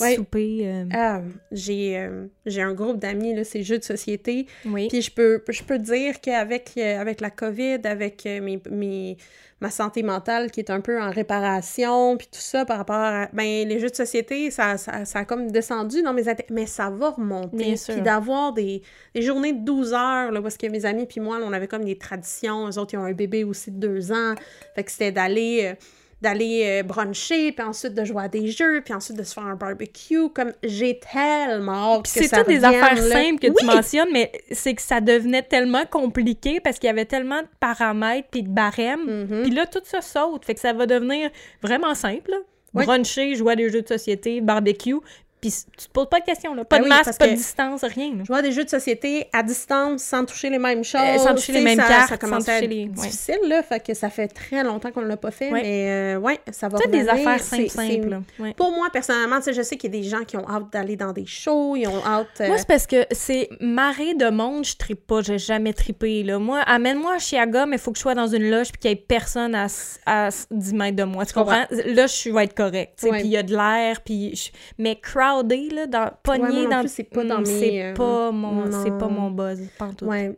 Ouais. 0.00 0.14
souper. 0.16 0.60
euh, 0.64 0.84
Ah, 0.92 1.22
j'ai 1.52 1.98
euh, 1.98 2.26
j'ai 2.46 2.62
un 2.62 2.74
groupe 2.74 2.98
d'amis, 2.98 3.34
là, 3.34 3.44
c'est 3.44 3.62
jeux 3.62 3.78
de 3.78 3.84
société. 3.84 4.46
oui. 4.66 4.88
Puis 4.88 5.02
je 5.02 5.10
peux, 5.10 5.42
je 5.48 5.62
peux 5.62 5.78
dire 5.78 6.20
qu'avec 6.20 6.76
avec 6.76 7.20
la 7.20 7.30
COVID, 7.30 7.80
avec 7.84 8.24
mes, 8.24 8.60
mes- 8.70 9.16
ma 9.60 9.70
santé 9.70 10.02
mentale 10.02 10.50
qui 10.50 10.60
est 10.60 10.70
un 10.70 10.80
peu 10.80 10.98
en 11.02 11.10
réparation, 11.10 12.16
puis 12.16 12.26
tout 12.28 12.40
ça 12.40 12.64
par 12.64 12.78
rapport 12.78 12.96
à... 12.96 13.28
Ben, 13.34 13.68
les 13.68 13.78
jeux 13.78 13.90
de 13.90 13.94
société, 13.94 14.50
ça, 14.50 14.78
ça, 14.78 15.04
ça 15.04 15.18
a 15.18 15.24
comme 15.26 15.50
descendu 15.50 16.02
dans 16.02 16.14
mes... 16.14 16.22
Mais 16.50 16.64
ça 16.64 16.88
va 16.88 17.10
remonter. 17.10 17.56
Bien 17.58 17.76
sûr. 17.76 17.92
Puis 17.94 18.02
d'avoir 18.02 18.54
des, 18.54 18.80
des 19.14 19.20
journées 19.20 19.52
de 19.52 19.62
12 19.62 19.92
heures, 19.92 20.32
là, 20.32 20.40
parce 20.40 20.56
que 20.56 20.66
mes 20.66 20.86
amis 20.86 21.04
puis 21.04 21.20
moi, 21.20 21.38
là, 21.38 21.44
on 21.46 21.52
avait 21.52 21.68
comme 21.68 21.84
des 21.84 21.98
traditions. 21.98 22.68
Eux 22.68 22.78
autres, 22.78 22.94
ils 22.94 22.96
ont 22.96 23.04
un 23.04 23.12
bébé 23.12 23.44
aussi 23.44 23.70
de 23.70 23.76
deux 23.78 24.12
ans. 24.12 24.34
Fait 24.74 24.82
que 24.84 24.90
c'était 24.90 25.12
d'aller... 25.12 25.60
euh, 25.64 25.74
d'aller 26.20 26.64
euh, 26.66 26.82
bruncher, 26.82 27.52
puis 27.52 27.64
ensuite 27.64 27.94
de 27.94 28.04
jouer 28.04 28.24
à 28.24 28.28
des 28.28 28.48
jeux, 28.48 28.82
puis 28.84 28.92
ensuite 28.92 29.16
de 29.16 29.22
se 29.22 29.32
faire 29.32 29.46
un 29.46 29.54
barbecue. 29.56 30.28
Comme, 30.34 30.52
j'ai 30.62 31.00
tellement 31.00 31.96
hâte 31.96 32.02
que 32.02 32.08
c'est 32.08 32.28
toutes 32.28 32.48
des 32.48 32.62
affaires 32.64 32.94
là. 32.94 33.02
simples 33.02 33.40
que 33.40 33.48
Oui! 33.48 33.54
tu 33.58 33.66
mentionnes, 33.66 34.08
mais 34.12 34.30
c'est 34.50 34.74
que 34.74 34.82
ça 34.82 35.00
devenait 35.00 35.42
tellement 35.42 35.84
compliqué 35.90 36.60
parce 36.60 36.78
qu'il 36.78 36.88
y 36.88 36.90
avait 36.90 37.06
tellement 37.06 37.40
de 37.40 37.48
paramètres 37.58 38.28
puis 38.30 38.42
de 38.42 38.50
barèmes. 38.50 39.26
Mhm. 39.28 39.42
Puis 39.42 39.50
là, 39.50 39.66
tout 39.66 39.80
ça 39.84 40.00
saute. 40.02 40.44
Fait 40.44 40.54
que 40.54 40.60
ça 40.60 40.72
va 40.72 40.86
devenir 40.86 41.30
vraiment 41.62 41.94
simple. 41.94 42.32
Bruncher, 42.72 43.34
jouer 43.34 43.54
à 43.54 43.56
des 43.56 43.68
jeux 43.68 43.82
de 43.82 43.88
société, 43.88 44.40
barbecue. 44.40 44.94
Puis 45.40 45.50
tu 45.76 45.86
te 45.86 45.92
poses 45.92 46.08
pas 46.10 46.20
de 46.20 46.24
questions, 46.26 46.54
là. 46.54 46.64
Pas 46.64 46.76
Ben 46.76 46.82
de 46.84 46.88
oui, 46.90 46.96
masque, 46.96 47.18
pas 47.18 47.26
de 47.28 47.34
distance, 47.34 47.82
rien. 47.84 48.14
là. 48.16 48.24
jouer 48.24 48.38
à 48.38 48.42
des 48.42 48.52
jeux 48.52 48.64
de 48.64 48.68
société 48.68 49.26
à 49.32 49.42
distance, 49.42 50.02
sans 50.02 50.24
toucher 50.24 50.50
les 50.50 50.58
mêmes 50.58 50.84
choses. 50.84 51.00
Euh, 51.00 51.18
sans 51.18 51.34
toucher 51.34 51.52
les 51.52 51.62
mêmes 51.62 51.80
ça, 51.80 51.86
cartes, 51.88 52.08
Ça 52.10 52.18
commence 52.18 52.48
à 52.48 52.52
toucher 52.54 52.64
être 52.64 52.70
les- 52.70 52.82
ouais. 52.84 52.88
difficile, 52.88 53.38
là. 53.48 53.62
Fait 53.62 53.80
que 53.84 53.94
ça 53.94 54.10
fait 54.10 54.28
très 54.28 54.62
longtemps 54.62 54.90
qu'on 54.92 55.00
ne 55.02 55.06
l'a 55.08 55.16
pas 55.16 55.30
fait, 55.30 55.50
Ouais. 55.50 55.62
mais 55.62 55.90
euh, 56.16 56.18
ouais, 56.18 56.38
ça 56.52 56.68
va 56.68 56.78
sais, 56.78 56.88
des 56.88 57.02
revenir. 57.02 57.28
affaires 57.28 57.42
simples, 57.42 57.68
simples. 57.70 58.20
Ouais. 58.38 58.54
Pour 58.54 58.70
moi, 58.72 58.88
personnellement, 58.92 59.38
tu 59.38 59.44
sais, 59.44 59.52
je 59.54 59.62
sais 59.62 59.76
qu'il 59.76 59.94
y 59.94 59.98
a 59.98 60.02
des 60.02 60.08
gens 60.08 60.24
qui 60.24 60.36
ont 60.36 60.48
hâte 60.48 60.70
d'aller 60.72 60.96
dans 60.96 61.12
des 61.12 61.26
shows, 61.26 61.74
ils 61.76 61.86
ont 61.86 62.04
hâte... 62.04 62.26
euh, 62.40 62.48
Moi, 62.48 62.58
c'est 62.58 62.68
parce 62.68 62.86
que 62.86 63.06
c'est 63.10 63.48
marée 63.60 64.14
de 64.14 64.28
monde, 64.28 64.64
je 64.64 64.76
trippe 64.76 65.06
pas, 65.06 65.22
j'ai 65.22 65.38
jamais 65.38 65.72
trippé, 65.72 66.22
là. 66.22 66.38
Moi, 66.38 66.60
amène-moi 66.60 67.14
à 67.14 67.18
Chiaga, 67.18 67.66
mais 67.66 67.76
il 67.76 67.78
faut 67.80 67.92
que 67.92 67.96
je 67.98 68.02
sois 68.02 68.14
dans 68.14 68.26
une 68.28 68.50
loge 68.50 68.72
puis 68.72 68.78
qu'il 68.80 68.90
y 68.90 68.92
ait 68.92 68.96
personne 68.96 69.54
à, 69.54 69.66
à 70.06 70.26
s- 70.28 70.46
10 70.50 70.74
mètres 70.74 70.96
de 70.96 71.04
moi, 71.04 71.24
tu 71.24 71.32
comprends? 71.32 71.64
Là, 71.70 72.06
je 72.06 72.30
vais 72.30 72.44
être 72.44 72.54
correct, 72.54 72.94
tu 72.98 73.06
sais, 73.06 73.10
Ouais. 73.10 73.18
puis 73.20 73.28
il 73.28 73.32
y 73.32 73.36
a 73.36 73.42
de 73.42 73.56
l'air, 73.56 74.02
puis... 74.02 74.34
je- 74.36 74.50
Mais 74.78 74.96
crowdé, 75.32 75.68
là, 75.70 75.86
dans, 75.86 76.10
pogné 76.22 76.66
dans... 76.66 76.86
c'est 76.88 77.04
pas 77.04 77.24
dans 77.24 77.38
Mm, 77.40 77.46
mes, 77.46 77.58
C'est 77.58 77.82
euh, 77.84 77.94
pas 77.94 78.30
mon... 78.30 78.70
C'est 78.84 78.98
pas 78.98 79.08
mon 79.08 79.30
buzz, 79.30 79.60
pantoute. 79.78 80.08
ouais. 80.08 80.36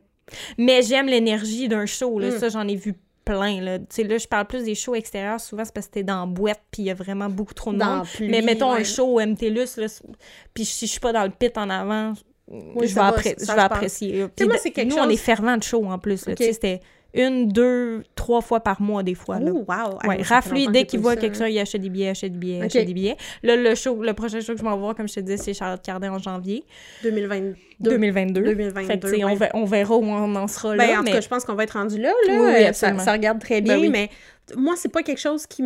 Mais 0.58 0.82
j'aime 0.82 1.06
l'énergie 1.06 1.68
d'un 1.68 1.86
show, 1.86 2.18
là. 2.18 2.28
Mm. 2.28 2.38
Ça, 2.38 2.48
j'en 2.48 2.66
ai 2.68 2.76
vu 2.76 2.94
plein, 3.24 3.60
là. 3.60 3.78
Tu 3.78 3.84
sais, 3.90 4.02
là, 4.04 4.18
je 4.18 4.26
parle 4.26 4.46
plus 4.46 4.64
des 4.64 4.74
shows 4.74 4.94
extérieurs, 4.94 5.40
souvent, 5.40 5.64
c'est 5.64 5.74
parce 5.74 5.86
que 5.86 5.92
t'es 5.92 6.02
dans 6.02 6.20
la 6.20 6.26
boîte 6.26 6.60
puis 6.70 6.82
il 6.82 6.86
y 6.86 6.90
a 6.90 6.94
vraiment 6.94 7.28
beaucoup 7.28 7.54
trop 7.54 7.72
de 7.72 7.78
Dans 7.78 7.98
monde. 7.98 8.06
pluie, 8.06 8.28
Mais 8.28 8.42
mettons 8.42 8.72
un 8.72 8.82
show 8.84 9.04
au 9.06 9.20
MTLUS, 9.20 9.76
là, 9.76 9.86
puis 10.54 10.64
si 10.64 10.86
je 10.86 10.90
suis 10.92 11.00
pas 11.00 11.12
dans 11.12 11.22
le 11.24 11.30
pit 11.30 11.56
en 11.56 11.70
avant, 11.70 12.14
je, 12.50 12.80
vais, 12.80 12.86
va, 12.88 13.10
appré- 13.12 13.34
ça, 13.38 13.40
je 13.40 13.40
vais 13.40 13.46
je 13.46 13.46
pense. 13.46 13.58
apprécier. 13.58 14.12
là. 14.18 14.24
sais, 14.26 14.30
Puis 14.36 14.46
moi, 14.46 14.56
de- 14.56 14.60
c'est 14.60 14.70
quelque 14.72 14.88
nous, 14.90 14.96
on 14.98 15.08
est 15.08 15.16
fervent 15.16 15.56
de 15.56 15.62
show 15.62 15.84
en 15.84 15.98
plus. 15.98 16.24
c'était 16.36 16.80
une, 17.14 17.48
deux, 17.48 18.02
trois 18.14 18.40
fois 18.40 18.60
par 18.60 18.80
mois, 18.80 19.02
des 19.02 19.14
fois. 19.14 19.38
Là. 19.38 19.50
Oh, 19.54 19.64
wow! 19.68 19.98
Ah, 20.02 20.08
Ouais, 20.08 20.66
dès 20.72 20.84
qu'il 20.84 21.00
voit 21.00 21.16
quelque 21.16 21.36
chose, 21.36 21.48
il 21.50 21.58
achète 21.58 21.80
des 21.82 21.90
billets, 21.90 22.08
achète 22.10 22.32
des 22.32 22.38
billets, 22.38 22.62
achète 22.62 22.86
des 22.86 22.94
billets. 22.94 23.16
Là, 23.42 23.56
le, 23.56 23.74
show, 23.74 24.02
le 24.02 24.12
prochain 24.14 24.40
show 24.40 24.52
que 24.54 24.58
je 24.58 24.64
vais 24.64 24.76
voir, 24.76 24.94
comme 24.94 25.08
je 25.08 25.14
te 25.14 25.20
disais, 25.20 25.36
c'est 25.36 25.54
Charlotte 25.54 25.82
Cardin 25.82 26.12
en 26.12 26.18
janvier 26.18 26.64
2022. 27.02 27.54
2022. 27.80 28.42
2022, 28.42 28.86
Fait 28.86 28.98
que, 28.98 29.06
tu 29.06 29.16
sais, 29.16 29.24
on, 29.24 29.36
on 29.54 29.64
verra 29.64 29.96
où 29.96 30.04
on 30.04 30.34
en 30.36 30.46
sera 30.46 30.76
Ben, 30.76 30.86
là. 30.88 31.00
en 31.00 31.02
mais... 31.02 31.10
tout 31.10 31.16
cas, 31.16 31.20
je 31.20 31.28
pense 31.28 31.44
qu'on 31.44 31.54
va 31.54 31.64
être 31.64 31.72
rendu 31.72 31.98
là, 31.98 32.12
là. 32.26 32.34
Oui, 32.40 32.52
oui, 32.68 32.74
ça, 32.74 32.92
regarde 33.12 33.40
très 33.40 33.60
bien, 33.60 33.74
Ben 33.76 33.82
oui. 33.82 33.88
mais 33.90 34.08
moi, 34.56 34.74
c'est 34.76 34.88
pas 34.90 35.02
quelque 35.02 35.20
chose 35.20 35.46
qui, 35.46 35.62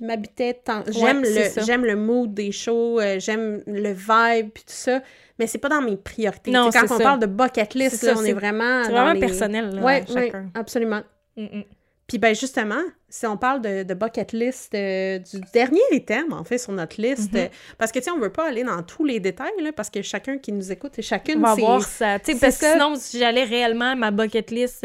m'habitait 0.00 0.54
tant. 0.54 0.82
J'aime 0.88 1.22
le, 1.22 1.62
j'aime 1.64 1.84
le 1.84 1.96
mood 1.96 2.32
des 2.34 2.52
shows, 2.52 3.00
euh, 3.00 3.18
j'aime 3.18 3.62
le 3.66 3.92
vibe 3.92 4.50
puis 4.52 4.64
tout 4.64 4.72
ça, 4.74 5.00
mais 5.38 5.46
c'est 5.46 5.58
pas 5.58 5.68
dans 5.68 5.82
mes 5.82 5.96
priorités. 5.96 6.50
Non, 6.50 6.70
quand 6.70 6.84
on 6.84 6.98
ça. 6.98 7.04
parle 7.04 7.20
de 7.20 7.26
bucket 7.26 7.74
list, 7.74 8.02
là, 8.02 8.14
ça, 8.14 8.20
on 8.20 8.24
est 8.24 8.32
vraiment 8.32 8.84
c'est 8.84 8.90
vraiment 8.92 9.12
les- 9.12 9.20
personnel, 9.20 9.74
là, 9.74 9.82
Ouais, 9.82 10.04
chacun. 10.12 10.50
absolument. 10.54 11.02
Mm, 11.36 11.42
mm. 11.44 11.64
Puis 12.06 12.18
ben 12.18 12.34
justement, 12.34 12.82
si 13.08 13.24
on 13.26 13.36
parle 13.36 13.60
de, 13.62 13.84
de 13.84 13.94
bucket 13.94 14.32
list, 14.32 14.74
euh, 14.74 15.18
du 15.20 15.40
dernier 15.54 15.78
item, 15.92 16.32
en 16.32 16.42
fait, 16.42 16.58
sur 16.58 16.72
notre 16.72 17.00
liste, 17.00 17.32
Mhm. 17.34 17.38
euh, 17.42 17.46
parce 17.78 17.92
que, 17.92 18.00
tu 18.00 18.06
sais, 18.06 18.10
on 18.10 18.18
veut 18.18 18.32
pas 18.32 18.48
aller 18.48 18.64
dans 18.64 18.82
tous 18.82 19.04
les 19.04 19.20
détails, 19.20 19.52
là, 19.62 19.70
parce 19.72 19.90
que 19.90 20.02
chacun 20.02 20.38
qui 20.38 20.50
nous 20.50 20.72
écoute 20.72 20.98
et 20.98 21.02
chacune, 21.02 21.38
On 21.38 21.42
va 21.42 21.54
voir 21.54 21.82
ça. 21.84 22.18
Tu 22.18 22.32
sais, 22.32 22.38
parce 22.40 22.58
que 22.58 22.66
sinon, 22.66 22.94
si 22.96 23.18
j'allais 23.20 23.44
réellement 23.44 23.92
à 23.92 23.94
ma 23.94 24.10
bucket 24.10 24.50
list, 24.50 24.84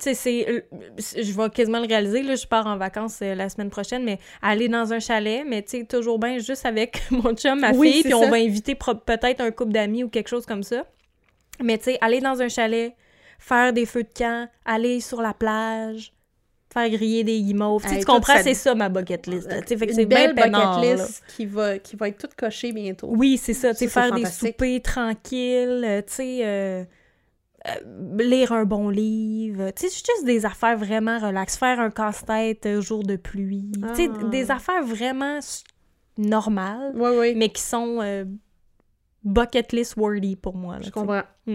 Tu 0.00 0.04
sais, 0.04 0.14
c'est. 0.14 0.48
euh, 0.48 0.60
Je 0.98 1.32
vais 1.32 1.50
quasiment 1.50 1.78
le 1.80 1.86
réaliser, 1.86 2.22
là. 2.22 2.34
Je 2.34 2.46
pars 2.46 2.66
en 2.66 2.76
vacances 2.76 3.18
euh, 3.22 3.34
la 3.34 3.48
semaine 3.48 3.70
prochaine, 3.70 4.02
mais 4.04 4.18
aller 4.42 4.68
dans 4.68 4.92
un 4.92 4.98
chalet, 5.00 5.44
mais 5.46 5.62
tu 5.62 5.78
sais, 5.78 5.84
toujours 5.84 6.18
bien 6.18 6.38
juste 6.38 6.64
avec 6.66 7.02
mon 7.10 7.34
chum, 7.34 7.60
ma 7.60 7.72
Oui, 7.72 7.92
fille, 7.92 8.02
c'est 8.02 8.08
puis 8.08 8.14
on 8.14 8.28
va 8.28 8.36
inviter 8.36 8.74
peut-être 8.74 9.40
un 9.40 9.50
couple 9.50 9.72
d'amis 9.72 10.04
ou 10.04 10.08
quelque 10.08 10.28
chose 10.28 10.46
comme 10.46 10.62
ça. 10.62 10.84
Mais 11.62 11.78
tu 11.78 11.84
sais, 11.84 11.98
aller 12.00 12.20
dans 12.20 12.40
un 12.40 12.48
chalet, 12.48 12.94
faire 13.38 13.72
des 13.72 13.84
feux 13.86 14.02
de 14.02 14.08
camp, 14.16 14.48
aller 14.64 15.00
sur 15.00 15.20
la 15.20 15.34
plage, 15.34 16.12
faire 16.72 16.88
griller 16.88 17.24
des 17.24 17.40
guimauves. 17.42 17.84
Tu 17.86 17.94
Hey, 17.96 18.04
comprends, 18.04 18.40
c'est 18.42 18.54
ça 18.54 18.74
ma 18.74 18.88
bucket 18.88 19.26
list. 19.26 19.48
là. 19.50 19.60
Tu 19.60 19.68
sais, 19.68 19.76
fait 19.76 19.86
que 19.86 19.90
Une 19.92 19.96
c'est 19.98 20.06
bien 20.06 20.32
belle 20.32 20.34
peinard, 20.36 20.80
bucket 20.80 20.96
là. 20.98 21.04
list 21.04 21.22
qui 21.36 21.44
va, 21.46 21.78
qui 21.78 21.96
va 21.96 22.08
être 22.08 22.18
toute 22.18 22.34
cochée 22.34 22.72
bientôt. 22.72 23.08
Oui, 23.10 23.36
c'est 23.36 23.52
ça, 23.54 23.72
tu 23.74 23.78
sais, 23.80 23.88
Ça, 23.88 24.02
c'est 24.02 24.08
faire 24.08 24.12
des 24.14 24.24
soupers 24.26 24.80
tranquilles, 24.82 25.84
euh, 25.84 26.00
tu 26.02 26.12
sais, 26.14 26.38
euh, 26.44 26.84
euh, 27.68 28.16
lire 28.22 28.52
un 28.52 28.64
bon 28.64 28.88
livre, 28.88 29.70
tu 29.72 29.88
sais, 29.88 29.88
juste 29.88 30.24
des 30.24 30.46
affaires 30.46 30.76
vraiment 30.78 31.18
relax, 31.18 31.56
faire 31.58 31.78
un 31.80 31.90
casse-tête 31.90 32.64
euh, 32.66 32.80
jour 32.80 33.02
de 33.02 33.16
pluie, 33.16 33.70
tu 33.74 33.94
sais, 33.94 34.10
Ah. 34.14 34.24
des 34.28 34.50
affaires 34.50 34.82
vraiment 34.82 35.38
normales, 36.18 36.92
Oui, 36.94 37.10
oui. 37.18 37.34
mais 37.36 37.48
qui 37.50 37.62
sont 37.62 37.98
euh, 38.00 38.24
bucket 39.24 39.72
list 39.72 39.96
worthy 39.96 40.36
pour 40.36 40.54
moi. 40.56 40.76
là, 40.76 40.82
Je 40.84 40.90
comprends. 40.90 41.22
Mm. 41.46 41.54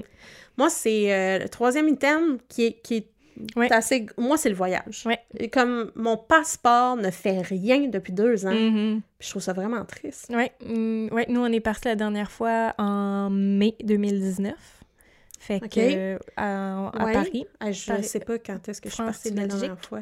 Moi, 0.57 0.69
c'est 0.69 1.13
euh, 1.13 1.39
le 1.39 1.49
troisième 1.49 1.87
item 1.89 2.37
qui 2.47 2.65
est, 2.65 2.73
qui 2.81 2.95
est 2.97 3.71
assez... 3.71 4.05
Moi, 4.17 4.37
c'est 4.37 4.49
le 4.49 4.55
voyage. 4.55 5.05
Et 5.37 5.49
comme 5.49 5.91
mon 5.95 6.15
passeport 6.17 6.95
ne 6.95 7.11
fait 7.11 7.41
rien 7.41 7.87
depuis 7.89 8.13
deux 8.13 8.45
ans, 8.45 8.51
Mhm. 8.53 9.01
puis 9.19 9.25
je 9.27 9.31
trouve 9.31 9.41
ça 9.41 9.53
vraiment 9.53 9.83
triste. 9.85 10.29
Ouais, 10.33 10.51
mm, 10.65 11.09
ouais, 11.11 11.25
nous 11.29 11.41
on 11.41 11.47
est 11.51 11.59
partis 11.59 11.87
la 11.89 11.95
dernière 11.95 12.31
fois 12.31 12.73
en 12.77 13.29
mai 13.29 13.75
2019. 13.83 14.53
Fait 15.45 15.59
que 15.59 16.17
à, 16.35 16.87
à 16.89 17.05
Ouais. 17.05 17.13
Paris. 17.13 17.45
Ah, 17.59 17.71
je 17.71 17.85
Paris- 17.85 18.03
sais 18.03 18.19
pas 18.19 18.39
quand 18.39 18.67
est-ce 18.67 18.81
que 18.81 18.89
je 18.89 18.95
suis 18.95 19.03
partie 19.03 19.29
la 19.31 19.45
dernière 19.47 19.79
fois. 19.79 20.01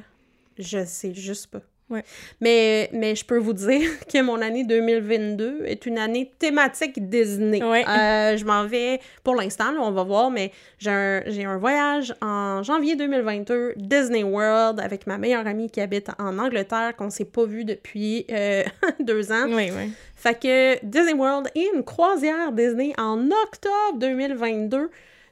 Je 0.57 0.85
sais 0.85 1.13
juste 1.13 1.47
pas. 1.47 1.59
Ouais. 1.89 2.03
Mais, 2.39 2.89
mais 2.93 3.13
je 3.13 3.25
peux 3.25 3.37
vous 3.37 3.51
dire 3.53 3.81
que 4.11 4.21
mon 4.21 4.41
année 4.41 4.63
2022 4.63 5.65
est 5.65 5.85
une 5.85 5.97
année 5.97 6.31
thématique 6.39 7.09
Disney. 7.09 7.61
Ouais. 7.61 7.83
Euh, 7.87 8.37
je 8.37 8.45
m'en 8.45 8.65
vais, 8.65 8.99
pour 9.23 9.35
l'instant, 9.35 9.73
on 9.79 9.91
va 9.91 10.03
voir, 10.03 10.31
mais 10.31 10.51
j'ai 10.79 10.89
un, 10.89 11.57
voyage 11.57 12.13
en 12.21 12.63
janvier 12.63 12.95
2022, 12.95 13.73
Disney 13.75 14.23
World, 14.23 14.79
avec 14.79 15.05
ma 15.07 15.17
meilleure 15.17 15.45
amie 15.45 15.69
qui 15.69 15.81
habite 15.81 16.09
en 16.19 16.39
Angleterre, 16.39 16.95
qu'on 16.95 17.09
s'est 17.09 17.25
pas 17.25 17.45
vu 17.45 17.65
depuis 17.65 18.25
euh, 18.31 18.63
deux 19.01 19.31
ans. 19.31 19.45
Oui, 19.49 19.69
oui. 19.75 19.91
Fait 20.15 20.39
que 20.39 20.83
Disney 20.85 21.13
World 21.13 21.49
et 21.53 21.69
une 21.75 21.83
croisière 21.83 22.53
Disney 22.53 22.93
en 22.97 23.29
octobre 23.29 23.97
2022. 23.99 24.89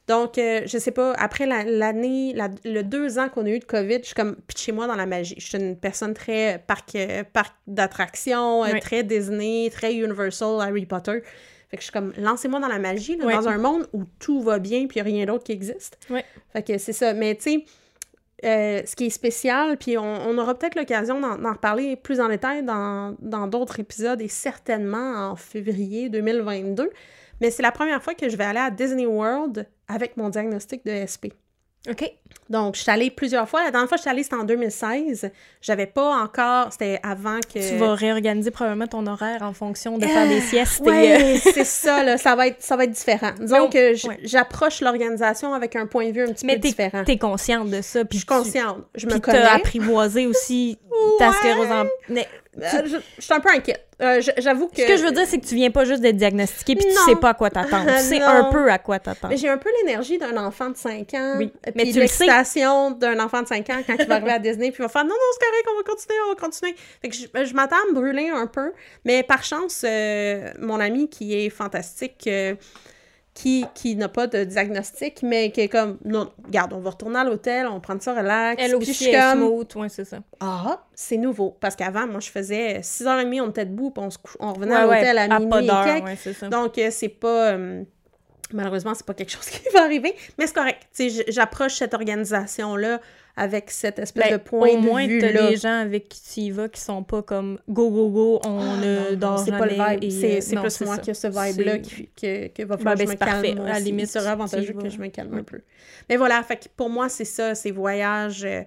Donc, 0.07 0.37
euh, 0.37 0.61
je 0.65 0.77
sais 0.77 0.91
pas, 0.91 1.13
après 1.13 1.45
la- 1.45 1.63
l'année, 1.63 2.33
la- 2.33 2.49
le 2.65 2.81
deux 2.81 3.17
ans 3.19 3.29
qu'on 3.29 3.45
a 3.45 3.49
eu 3.49 3.59
de 3.59 3.65
COVID, 3.65 3.99
je 4.01 4.07
suis 4.07 4.15
comme 4.15 4.35
chez 4.55 4.71
moi 4.71 4.87
dans 4.87 4.95
la 4.95 5.05
magie. 5.05 5.35
Je 5.37 5.45
suis 5.45 5.57
une 5.57 5.77
personne 5.77 6.13
très 6.13 6.61
parc, 6.67 6.95
euh, 6.95 7.23
parc 7.31 7.55
d'attractions, 7.67 8.63
euh, 8.65 8.79
très 8.81 9.03
Disney, 9.03 9.69
très 9.71 9.93
Universal, 9.93 10.59
Harry 10.61 10.85
Potter. 10.85 11.21
Fait 11.69 11.77
que 11.77 11.81
je 11.81 11.83
suis 11.83 11.91
comme, 11.93 12.11
lancez-moi 12.17 12.59
dans 12.59 12.67
la 12.67 12.79
magie, 12.79 13.15
là, 13.15 13.25
dans 13.35 13.47
un 13.47 13.57
monde 13.57 13.87
où 13.93 14.03
tout 14.19 14.41
va 14.41 14.59
bien 14.59 14.87
puis 14.87 14.99
il 14.99 15.03
n'y 15.03 15.09
a 15.09 15.15
rien 15.15 15.25
d'autre 15.25 15.43
qui 15.45 15.53
existe. 15.53 15.97
Ouais. 16.09 16.25
Fait 16.51 16.63
que 16.63 16.77
c'est 16.77 16.91
ça. 16.93 17.13
Mais 17.13 17.35
tu 17.35 17.43
sais, 17.43 17.65
euh, 18.43 18.81
ce 18.85 18.95
qui 18.95 19.05
est 19.05 19.09
spécial, 19.11 19.77
puis 19.77 19.97
on, 19.97 20.03
on 20.03 20.37
aura 20.39 20.57
peut-être 20.57 20.75
l'occasion 20.75 21.21
d'en 21.21 21.53
reparler 21.53 21.95
plus 21.95 22.19
en 22.19 22.27
détail 22.27 22.63
dans 22.63 23.15
dans 23.21 23.47
d'autres 23.47 23.79
épisodes 23.79 24.19
et 24.21 24.27
certainement 24.27 25.29
en 25.31 25.35
février 25.35 26.09
2022. 26.09 26.89
Mais 27.39 27.51
c'est 27.51 27.63
la 27.63 27.71
première 27.71 28.03
fois 28.03 28.13
que 28.15 28.27
je 28.29 28.35
vais 28.35 28.43
aller 28.43 28.59
à 28.59 28.69
Disney 28.71 29.05
World 29.05 29.67
avec 29.93 30.17
mon 30.17 30.29
diagnostic 30.29 30.85
de 30.85 31.05
SP. 31.05 31.33
OK. 31.89 32.11
Donc, 32.49 32.75
je 32.75 32.81
suis 32.81 32.91
allée 32.91 33.09
plusieurs 33.09 33.49
fois. 33.49 33.63
La 33.63 33.71
dernière 33.71 33.89
fois 33.89 33.97
que 33.97 34.01
je 34.01 34.03
suis 34.03 34.11
allée, 34.11 34.23
c'était 34.23 34.35
en 34.35 34.43
2016. 34.43 35.31
J'avais 35.61 35.87
pas 35.87 36.15
encore... 36.21 36.71
C'était 36.71 36.99
avant 37.01 37.39
que... 37.39 37.69
Tu 37.69 37.77
vas 37.77 37.95
réorganiser 37.95 38.51
probablement 38.51 38.85
ton 38.85 39.07
horaire 39.07 39.41
en 39.41 39.53
fonction 39.53 39.97
de 39.97 40.05
faire 40.05 40.27
des 40.27 40.41
siestes. 40.41 40.81
et, 40.85 40.89
euh, 40.89 41.17
Oui, 41.33 41.39
c'est 41.53 41.65
ça, 41.65 42.03
là. 42.03 42.17
Ça 42.17 42.35
va 42.35 42.47
être, 42.47 42.61
ça 42.61 42.75
va 42.75 42.83
être 42.83 42.91
différent. 42.91 43.31
Disons 43.39 43.67
que 43.69 44.07
ouais. 44.07 44.19
j'approche 44.23 44.81
l'organisation 44.81 45.53
avec 45.55 45.75
un 45.75 45.87
point 45.87 46.09
de 46.09 46.11
vue 46.13 46.23
un 46.23 46.33
petit 46.33 46.45
Mais 46.45 46.55
peu 46.55 46.67
différent. 46.67 47.03
t'es 47.03 47.17
consciente 47.17 47.69
de 47.71 47.81
ça. 47.81 48.01
Je 48.11 48.17
suis 48.17 48.25
consciente. 48.27 48.83
Je 48.93 49.07
me 49.07 49.17
connais. 49.17 49.39
apprivoisé 49.39 50.27
aussi 50.27 50.77
ta 51.19 51.31
sclérose 51.31 51.71
en... 51.71 51.85
Mais 52.09 52.27
je, 52.57 52.99
je 53.17 53.21
suis 53.21 53.33
un 53.33 53.39
peu 53.39 53.49
inquiète. 53.49 53.87
Euh, 54.01 54.21
J'avoue 54.37 54.67
que... 54.67 54.81
Ce 54.81 54.87
que 54.87 54.97
je 54.97 55.03
veux 55.03 55.11
dire, 55.11 55.25
c'est 55.27 55.39
que 55.39 55.45
tu 55.45 55.55
viens 55.55 55.69
pas 55.69 55.85
juste 55.85 56.01
d'être 56.01 56.17
diagnostiqué 56.17 56.75
puis 56.75 56.85
tu 56.85 56.95
sais 57.05 57.15
pas 57.15 57.29
à 57.29 57.33
quoi 57.33 57.49
t'attendre. 57.49 57.85
Tu 57.97 58.03
sais 58.03 58.21
un 58.21 58.45
peu 58.45 58.69
à 58.71 58.79
quoi 58.79 58.99
t'attendre. 58.99 59.35
J'ai 59.37 59.47
un 59.47 59.57
peu 59.57 59.69
l'énergie 59.79 60.17
d'un 60.17 60.35
enfant 60.37 60.69
de 60.69 60.75
5 60.75 61.13
ans. 61.13 61.35
Oui, 61.37 61.53
euh, 61.67 61.71
mais 61.75 61.83
tu 61.83 61.87
le 61.87 61.93
sais. 61.93 61.99
l'excitation 62.25 62.91
d'un 62.91 63.19
enfant 63.19 63.43
de 63.43 63.47
5 63.47 63.69
ans 63.69 63.81
quand 63.85 63.95
il 63.97 64.05
va 64.05 64.15
arriver 64.15 64.31
à 64.31 64.39
Disney, 64.39 64.71
puis 64.71 64.79
il 64.79 64.83
va 64.83 64.89
faire 64.89 65.03
non, 65.03 65.09
non, 65.09 65.15
c'est 65.33 65.45
correct, 65.45 65.67
on 65.71 65.77
va 65.77 65.83
continuer, 65.83 66.17
on 66.25 66.29
va 66.29 66.35
continuer. 66.35 66.75
Fait 67.01 67.09
que 67.09 67.15
je, 67.15 67.45
je 67.45 67.53
m'attends 67.53 67.75
à 67.75 67.89
me 67.91 67.93
brûler 67.93 68.29
un 68.29 68.47
peu. 68.47 68.73
Mais 69.05 69.23
par 69.23 69.43
chance, 69.43 69.83
euh, 69.87 70.51
mon 70.59 70.79
ami 70.79 71.09
qui 71.09 71.35
est 71.35 71.49
fantastique, 71.49 72.25
euh, 72.27 72.55
qui, 73.33 73.65
qui 73.73 73.95
n'a 73.95 74.09
pas 74.09 74.27
de 74.27 74.43
diagnostic, 74.43 75.23
mais 75.23 75.51
qui 75.51 75.61
est 75.61 75.69
comme 75.69 75.97
non, 76.03 76.31
regarde, 76.45 76.73
on 76.73 76.79
va 76.79 76.89
retourner 76.89 77.19
à 77.19 77.23
l'hôtel, 77.23 77.65
on 77.67 77.79
prend 77.79 77.97
ça 77.99 78.13
relax. 78.13 78.61
Elle 78.61 78.75
Puis 78.77 78.87
je 78.87 78.91
suis 78.91 79.05
est 79.07 79.17
comme, 79.19 79.39
smooth, 79.39 79.75
ouais, 79.77 79.89
c'est 79.89 80.03
ça. 80.05 80.19
ah, 80.41 80.83
c'est 80.93 81.15
nouveau. 81.17 81.55
Parce 81.61 81.75
qu'avant, 81.77 82.07
moi, 82.07 82.19
je 82.19 82.29
faisais 82.29 82.79
6h30, 82.81 83.41
on 83.41 83.49
était 83.49 83.65
debout, 83.65 83.91
puis 83.91 84.03
on, 84.03 84.09
se 84.09 84.17
cou- 84.17 84.35
on 84.41 84.53
revenait 84.53 84.73
Ouais, 84.75 84.81
à 84.81 84.87
ouais, 84.87 84.97
l'hôtel 84.99 85.17
à 85.17 85.27
pas 85.27 85.39
minuit 85.39 86.03
ouais, 86.03 86.15
c'est 86.21 86.33
ça. 86.33 86.49
Donc, 86.49 86.77
euh, 86.77 86.89
c'est 86.91 87.07
pas. 87.09 87.51
euh, 87.53 87.83
malheureusement, 88.53 88.93
c'est 88.93 89.05
pas 89.05 89.13
quelque 89.13 89.31
chose 89.37 89.45
qui 89.45 89.61
va 89.73 89.83
arriver, 89.83 90.13
mais 90.37 90.45
c'est 90.45 90.53
correct. 90.55 90.81
J'approche 91.29 91.75
cette 91.75 91.93
organisation-là 91.93 92.99
avec 93.37 93.71
cette 93.71 93.97
espèce 93.99 94.25
Ben, 94.29 94.33
de 94.33 94.37
point 94.43 94.69
au 94.69 94.77
moins, 94.79 95.07
de 95.07 95.19
t'as 95.19 95.27
vue-là. 95.27 95.49
des 95.49 95.55
gens 95.57 95.79
avec 95.79 96.09
qui 96.09 96.21
tu 96.21 96.39
y 96.41 96.51
vas 96.51 96.67
qui 96.69 96.81
sont 96.81 97.03
pas 97.03 97.21
comme 97.21 97.59
go, 97.69 97.89
go, 97.89 98.09
go, 98.09 98.41
on 98.45 98.59
Ah, 98.59 98.77
ne 98.77 98.95
non, 98.95 99.11
non, 99.11 99.17
dort 99.17 99.39
c'est 99.39 99.51
pas 99.51 99.65
le 99.65 99.71
vibe. 99.99 100.11
C'est 100.11 100.37
euh, 100.37 100.41
c'est 100.41 100.55
plus 100.57 100.69
c'est 100.69 100.85
moi 100.85 100.95
a 100.95 101.13
ce 101.13 101.27
vibe-là 101.27 101.73
C'est- 101.75 101.81
qui, 101.81 102.09
que, 102.09 102.47
que 102.47 102.63
va 102.63 102.77
falloir 102.77 102.95
Ben, 102.95 103.05
que 103.05 103.11
je 103.11 103.17
ben, 103.17 103.25
me 103.25 103.25
c'est 103.41 103.41
calme. 103.43 103.55
parfait. 103.57 103.69
À 103.71 103.73
la 103.73 103.79
limite, 103.79 104.11
tu 104.11 104.17
avantageux 104.17 104.73
que 104.73 104.89
je 104.89 104.97
me 104.99 105.07
calme 105.07 105.33
un 105.37 105.43
peu. 105.43 105.61
Mais 106.09 106.17
voilà, 106.17 106.43
fait 106.43 106.57
que 106.57 106.65
pour 106.75 106.89
moi, 106.89 107.09
c'est 107.09 107.25
ça, 107.25 107.55
c'est 107.55 107.71
voyage... 107.71 108.43
euh, 108.43 108.61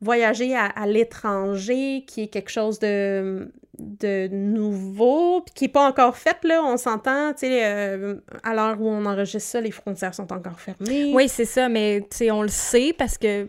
voyager 0.00 0.54
à, 0.54 0.66
à 0.66 0.86
l'étranger, 0.86 2.04
qui 2.06 2.22
est 2.22 2.28
quelque 2.28 2.50
chose 2.50 2.78
de, 2.78 3.50
de 3.80 4.28
nouveau, 4.28 5.40
puis 5.40 5.52
qui 5.54 5.64
n'est 5.64 5.70
pas 5.72 5.88
encore 5.88 6.16
fait, 6.16 6.36
là, 6.44 6.62
on 6.64 6.76
s'entend, 6.76 7.32
tu 7.32 7.40
sais, 7.48 7.64
euh, 7.64 8.14
à 8.44 8.54
l'heure 8.54 8.80
où 8.80 8.88
on 8.88 9.04
enregistre 9.06 9.50
ça, 9.50 9.60
les 9.60 9.72
frontières 9.72 10.14
sont 10.14 10.32
encore 10.32 10.60
fermées. 10.60 11.10
Oui, 11.14 11.28
c'est 11.28 11.44
ça, 11.44 11.68
mais 11.68 12.02
tu 12.10 12.16
sais, 12.18 12.30
on 12.30 12.42
le 12.42 12.48
sait 12.48 12.94
parce 12.96 13.18
que 13.18 13.48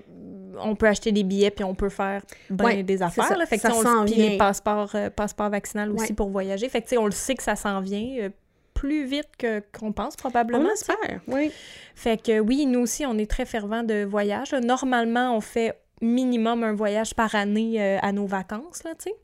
on 0.63 0.75
peut 0.75 0.87
acheter 0.87 1.11
des 1.11 1.23
billets 1.23 1.51
puis 1.51 1.63
on 1.63 1.75
peut 1.75 1.89
faire 1.89 2.21
ben 2.49 2.65
Ouais, 2.65 2.83
des 2.83 3.01
affaires. 3.01 3.25
ça. 3.25 3.35
Là, 3.37 3.45
fait 3.45 3.57
que, 3.57 3.61
Ça 3.63 3.71
on 3.73 4.05
puis 4.05 4.15
les 4.15 4.37
passeports, 4.37 4.91
euh, 4.95 5.09
passeports 5.09 5.49
vaccinaux 5.49 5.93
aussi 5.95 6.07
Ouais. 6.09 6.13
pour 6.13 6.29
voyager. 6.29 6.69
Fait 6.69 6.81
que 6.81 6.85
tu 6.87 6.91
sais, 6.91 6.97
on 6.97 7.05
le 7.05 7.11
sait 7.11 7.35
que 7.35 7.43
ça 7.43 7.55
s'en 7.55 7.79
vient 7.81 8.17
euh, 8.21 8.29
plus 8.73 9.05
vite 9.05 9.27
que 9.37 9.61
qu'on 9.77 9.91
pense 9.91 10.13
On 10.17 10.21
probablement. 10.21 10.65
sais. 10.75 10.91
espère, 10.93 11.19
oui. 11.27 11.51
Fait 11.95 12.21
que 12.21 12.39
oui, 12.39 12.65
nous 12.65 12.79
aussi, 12.81 13.05
on 13.05 13.17
est 13.17 13.29
très 13.29 13.45
fervents 13.45 13.83
de 13.83 14.03
voyage. 14.05 14.53
Normalement, 14.53 15.35
on 15.35 15.41
fait 15.41 15.73
minimum 16.01 16.63
un 16.63 16.73
voyage 16.73 17.13
par 17.13 17.35
année 17.35 17.81
euh, 17.81 17.97
à 18.01 18.11
nos 18.11 18.25
vacances, 18.25 18.83
là, 18.83 18.91
tu 18.95 19.09
sais. 19.09 19.15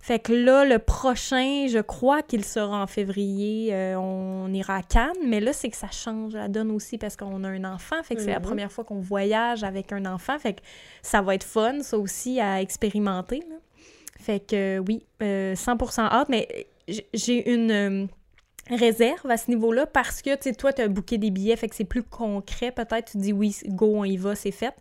Fait 0.00 0.18
que 0.18 0.32
là, 0.32 0.64
le 0.64 0.80
prochain, 0.80 1.66
je 1.68 1.78
crois 1.80 2.22
qu'il 2.22 2.44
sera 2.44 2.82
en 2.82 2.86
février, 2.88 3.72
euh, 3.72 3.94
on 3.96 4.52
ira 4.52 4.76
à 4.78 4.82
Cannes, 4.82 5.12
mais 5.24 5.38
là, 5.38 5.52
c'est 5.52 5.68
que 5.68 5.76
ça 5.76 5.90
change 5.92 6.34
la 6.34 6.48
donne 6.48 6.72
aussi 6.72 6.98
parce 6.98 7.14
qu'on 7.16 7.44
a 7.44 7.48
un 7.48 7.64
enfant, 7.64 8.02
fait 8.02 8.16
que 8.16 8.20
c'est 8.20 8.32
la 8.32 8.40
Mhm. 8.40 8.44
première 8.46 8.72
fois 8.72 8.82
qu'on 8.82 8.98
voyage 9.00 9.62
avec 9.62 9.92
un 9.92 10.04
enfant, 10.06 10.38
fait 10.40 10.54
que 10.54 10.60
ça 11.02 11.22
va 11.22 11.36
être 11.36 11.44
fun, 11.44 11.82
ça 11.82 11.96
aussi, 11.98 12.40
à 12.40 12.60
expérimenter, 12.60 13.44
là. 13.48 13.56
Fait 14.18 14.40
que 14.40 14.78
oui, 14.88 15.04
euh, 15.22 15.54
100% 15.54 16.02
hâte, 16.02 16.28
mais 16.28 16.66
j'ai 17.14 17.48
une... 17.52 18.08
réserve 18.74 19.30
à 19.30 19.36
ce 19.36 19.50
niveau-là 19.50 19.86
parce 19.86 20.22
que, 20.22 20.34
tu 20.34 20.42
sais, 20.42 20.52
toi, 20.54 20.72
tu 20.72 20.82
as 20.82 20.88
booké 20.88 21.18
des 21.18 21.30
billets, 21.30 21.56
fait 21.56 21.68
que 21.68 21.74
c'est 21.74 21.84
plus 21.84 22.02
concret. 22.02 22.70
Peut-être 22.70 23.12
tu 23.12 23.18
dis 23.18 23.32
oui, 23.32 23.56
go, 23.68 23.92
on 23.96 24.04
y 24.04 24.16
va, 24.16 24.34
c'est 24.34 24.50
fait. 24.50 24.74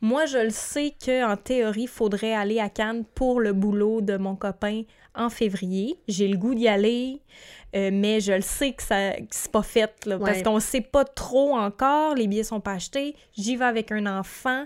Moi, 0.00 0.26
je 0.26 0.38
le 0.38 0.50
sais 0.50 0.94
qu'en 1.04 1.36
théorie, 1.36 1.82
il 1.82 1.88
faudrait 1.88 2.34
aller 2.34 2.60
à 2.60 2.68
Cannes 2.68 3.04
pour 3.14 3.40
le 3.40 3.52
boulot 3.52 4.00
de 4.00 4.16
mon 4.16 4.36
copain 4.36 4.82
en 5.14 5.30
février. 5.30 5.98
J'ai 6.08 6.28
le 6.28 6.36
goût 6.36 6.54
d'y 6.54 6.68
aller, 6.68 7.22
euh, 7.74 7.90
mais 7.92 8.20
je 8.20 8.32
le 8.32 8.42
sais 8.42 8.72
que, 8.72 8.82
ça, 8.82 9.12
que 9.12 9.26
c'est 9.30 9.50
pas 9.50 9.62
fait, 9.62 9.92
là, 10.06 10.18
parce 10.18 10.42
qu'on 10.42 10.60
sait 10.60 10.80
pas 10.80 11.04
trop 11.04 11.56
encore. 11.56 12.14
Les 12.14 12.26
billets 12.26 12.44
sont 12.44 12.60
pas 12.60 12.72
achetés. 12.72 13.16
J'y 13.36 13.56
vais 13.56 13.64
avec 13.64 13.92
un 13.92 14.06
enfant. 14.18 14.64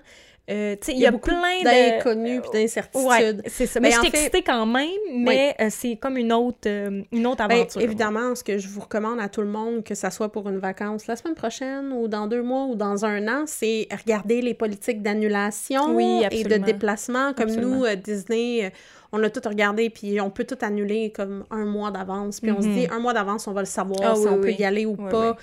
Euh, 0.50 0.74
il 0.88 0.98
y, 0.98 1.06
a 1.06 1.12
plein 1.12 1.62
d'inconnus 1.62 2.40
puis 2.42 2.50
d'incertitudes. 2.60 3.06
Ouais, 3.06 3.36
c'est 3.46 3.66
ça. 3.66 3.78
Mais 3.78 3.90
Ben, 3.90 3.94
je 3.96 4.00
suis 4.00 4.10
fait- 4.10 4.16
excitée 4.18 4.42
quand 4.42 4.66
même, 4.66 4.88
mais 5.14 5.54
euh, 5.60 5.68
c'est 5.70 5.94
comme 5.94 6.16
une 6.16 6.32
autre, 6.32 6.58
euh, 6.66 7.02
une 7.12 7.26
autre 7.28 7.46
Ben, 7.46 7.54
aventure. 7.58 7.80
évidemment, 7.80 8.34
ce 8.34 8.42
que 8.42 8.58
je 8.58 8.66
vous 8.66 8.80
recommande 8.80 9.20
à 9.20 9.28
tout 9.28 9.42
le 9.42 9.46
monde, 9.46 9.84
que 9.84 9.94
ça 9.94 10.10
soit 10.10 10.32
pour 10.32 10.48
une 10.48 10.58
vacance 10.58 11.06
la 11.06 11.14
semaine 11.14 11.36
prochaine 11.36 11.92
ou 11.92 12.08
dans 12.08 12.26
deux 12.26 12.42
mois 12.42 12.64
ou 12.64 12.74
dans 12.74 13.04
un 13.04 13.28
an, 13.28 13.44
c'est 13.46 13.86
regarder 13.96 14.42
les 14.42 14.54
politiques 14.54 15.02
d'annulation 15.02 15.94
Oui, 15.94 16.22
et 16.32 16.42
de 16.42 16.56
déplacement. 16.56 17.32
Comme 17.32 17.48
Absolument. 17.48 17.76
nous, 17.76 17.84
euh, 17.84 17.94
Disney, 17.94 18.72
on 19.12 19.22
a 19.22 19.30
tout 19.30 19.48
regardé, 19.48 19.88
puis 19.88 20.20
on 20.20 20.30
peut 20.30 20.44
tout 20.44 20.58
annuler 20.62 21.12
comme 21.12 21.44
un 21.52 21.64
mois 21.64 21.92
d'avance. 21.92 22.40
Puis 22.40 22.50
on 22.50 22.60
se 22.60 22.66
Mhm. 22.66 22.74
dit, 22.74 22.86
un 22.90 22.98
mois 22.98 23.12
d'avance, 23.12 23.46
on 23.46 23.52
va 23.52 23.60
le 23.60 23.66
savoir 23.66 24.00
Ah 24.02 24.14
si 24.16 24.22
oui, 24.22 24.28
on 24.32 24.40
peut 24.40 24.50
y 24.52 24.64
aller 24.64 24.84
ou 24.84 24.96
pas. 24.96 25.36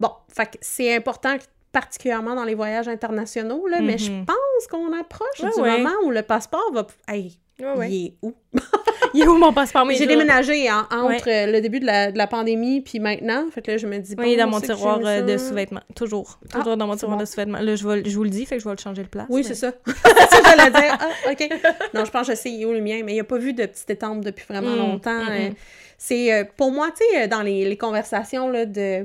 Bon, 0.00 0.10
fait 0.28 0.46
que 0.46 0.56
c'est 0.60 0.92
important 0.96 1.36
particulièrement 1.72 2.34
dans 2.34 2.44
les 2.44 2.54
voyages 2.54 2.88
internationaux, 2.88 3.66
là, 3.66 3.80
mais 3.80 3.98
je 3.98 4.10
Mhm. 4.10 4.24
pense 4.26 4.66
qu'on 4.70 4.92
approche 4.98 5.40
Ouais, 5.42 5.50
du 5.54 5.60
ouais. 5.62 5.78
moment 5.78 5.94
où 6.04 6.10
le 6.10 6.22
passeport 6.22 6.70
va... 6.72 6.86
Hey, 7.08 7.38
Ouais, 7.76 7.90
il 7.90 8.06
est 8.06 8.14
où? 8.22 8.32
Il 9.12 9.22
est 9.22 9.26
où 9.26 9.36
mon 9.36 9.52
passeport? 9.52 9.86
J'ai 9.90 10.06
déménagé 10.06 10.70
en- 10.70 10.86
entre 10.90 11.28
euh, 11.28 11.52
le 11.52 11.60
début 11.60 11.78
de 11.78 11.84
la, 11.84 12.10
de 12.10 12.16
la 12.16 12.26
pandémie 12.26 12.80
puis 12.80 13.00
maintenant. 13.00 13.50
Fait 13.50 13.60
que 13.60 13.72
là, 13.72 13.76
je 13.76 13.86
me 13.86 13.98
dis... 13.98 14.14
Oui, 14.16 14.34
bon, 14.34 14.44
dans 14.44 14.48
mon 14.50 14.60
tiroir 14.62 14.98
euh, 15.04 15.20
de 15.20 15.36
sous-vêtements. 15.36 15.82
Toujours. 15.94 16.38
Ah, 16.54 16.58
Toujours 16.60 16.78
dans 16.78 16.86
mon 16.86 16.96
tiroir 16.96 17.18
bon. 17.18 17.22
de 17.22 17.28
sous-vêtements. 17.28 17.58
Là, 17.58 17.74
je, 17.76 17.86
vais- 17.86 18.08
je 18.08 18.16
vous 18.16 18.24
le 18.24 18.30
dis, 18.30 18.46
fait 18.46 18.56
que 18.56 18.62
je 18.62 18.68
vais 18.68 18.74
le 18.74 18.80
changer 18.80 19.02
de 19.02 19.08
place. 19.08 19.26
Oui, 19.28 19.42
mais- 19.42 19.48
c'est 19.48 19.54
ça. 19.56 19.72
c'est 19.86 20.30
ça 20.30 20.40
que 20.40 20.46
j'allais 20.48 20.70
dire. 20.70 20.98
Ah, 21.00 21.30
OK. 21.32 21.50
Non, 21.92 22.04
je 22.06 22.10
pense 22.10 22.28
que 22.28 22.32
je 22.34 22.38
sais 22.38 22.64
où 22.64 22.72
le 22.72 22.80
mien, 22.80 23.02
mais 23.04 23.12
il 23.12 23.16
n'y 23.16 23.20
a 23.20 23.24
pas 23.24 23.36
vu 23.36 23.52
de 23.52 23.66
petite 23.66 23.90
étampe 23.90 24.24
depuis 24.24 24.46
vraiment 24.48 24.70
Mm, 24.76 24.78
longtemps. 24.78 25.24
mm, 25.24 25.28
Euh, 25.30 25.48
mm. 25.50 25.54
C'est, 25.98 26.32
euh, 26.32 26.44
pour 26.56 26.72
moi, 26.72 26.88
tu 26.96 27.04
sais, 27.12 27.28
dans 27.28 27.42
les, 27.42 27.68
les 27.68 27.76
conversations 27.76 28.48
là, 28.48 28.64
de... 28.64 29.04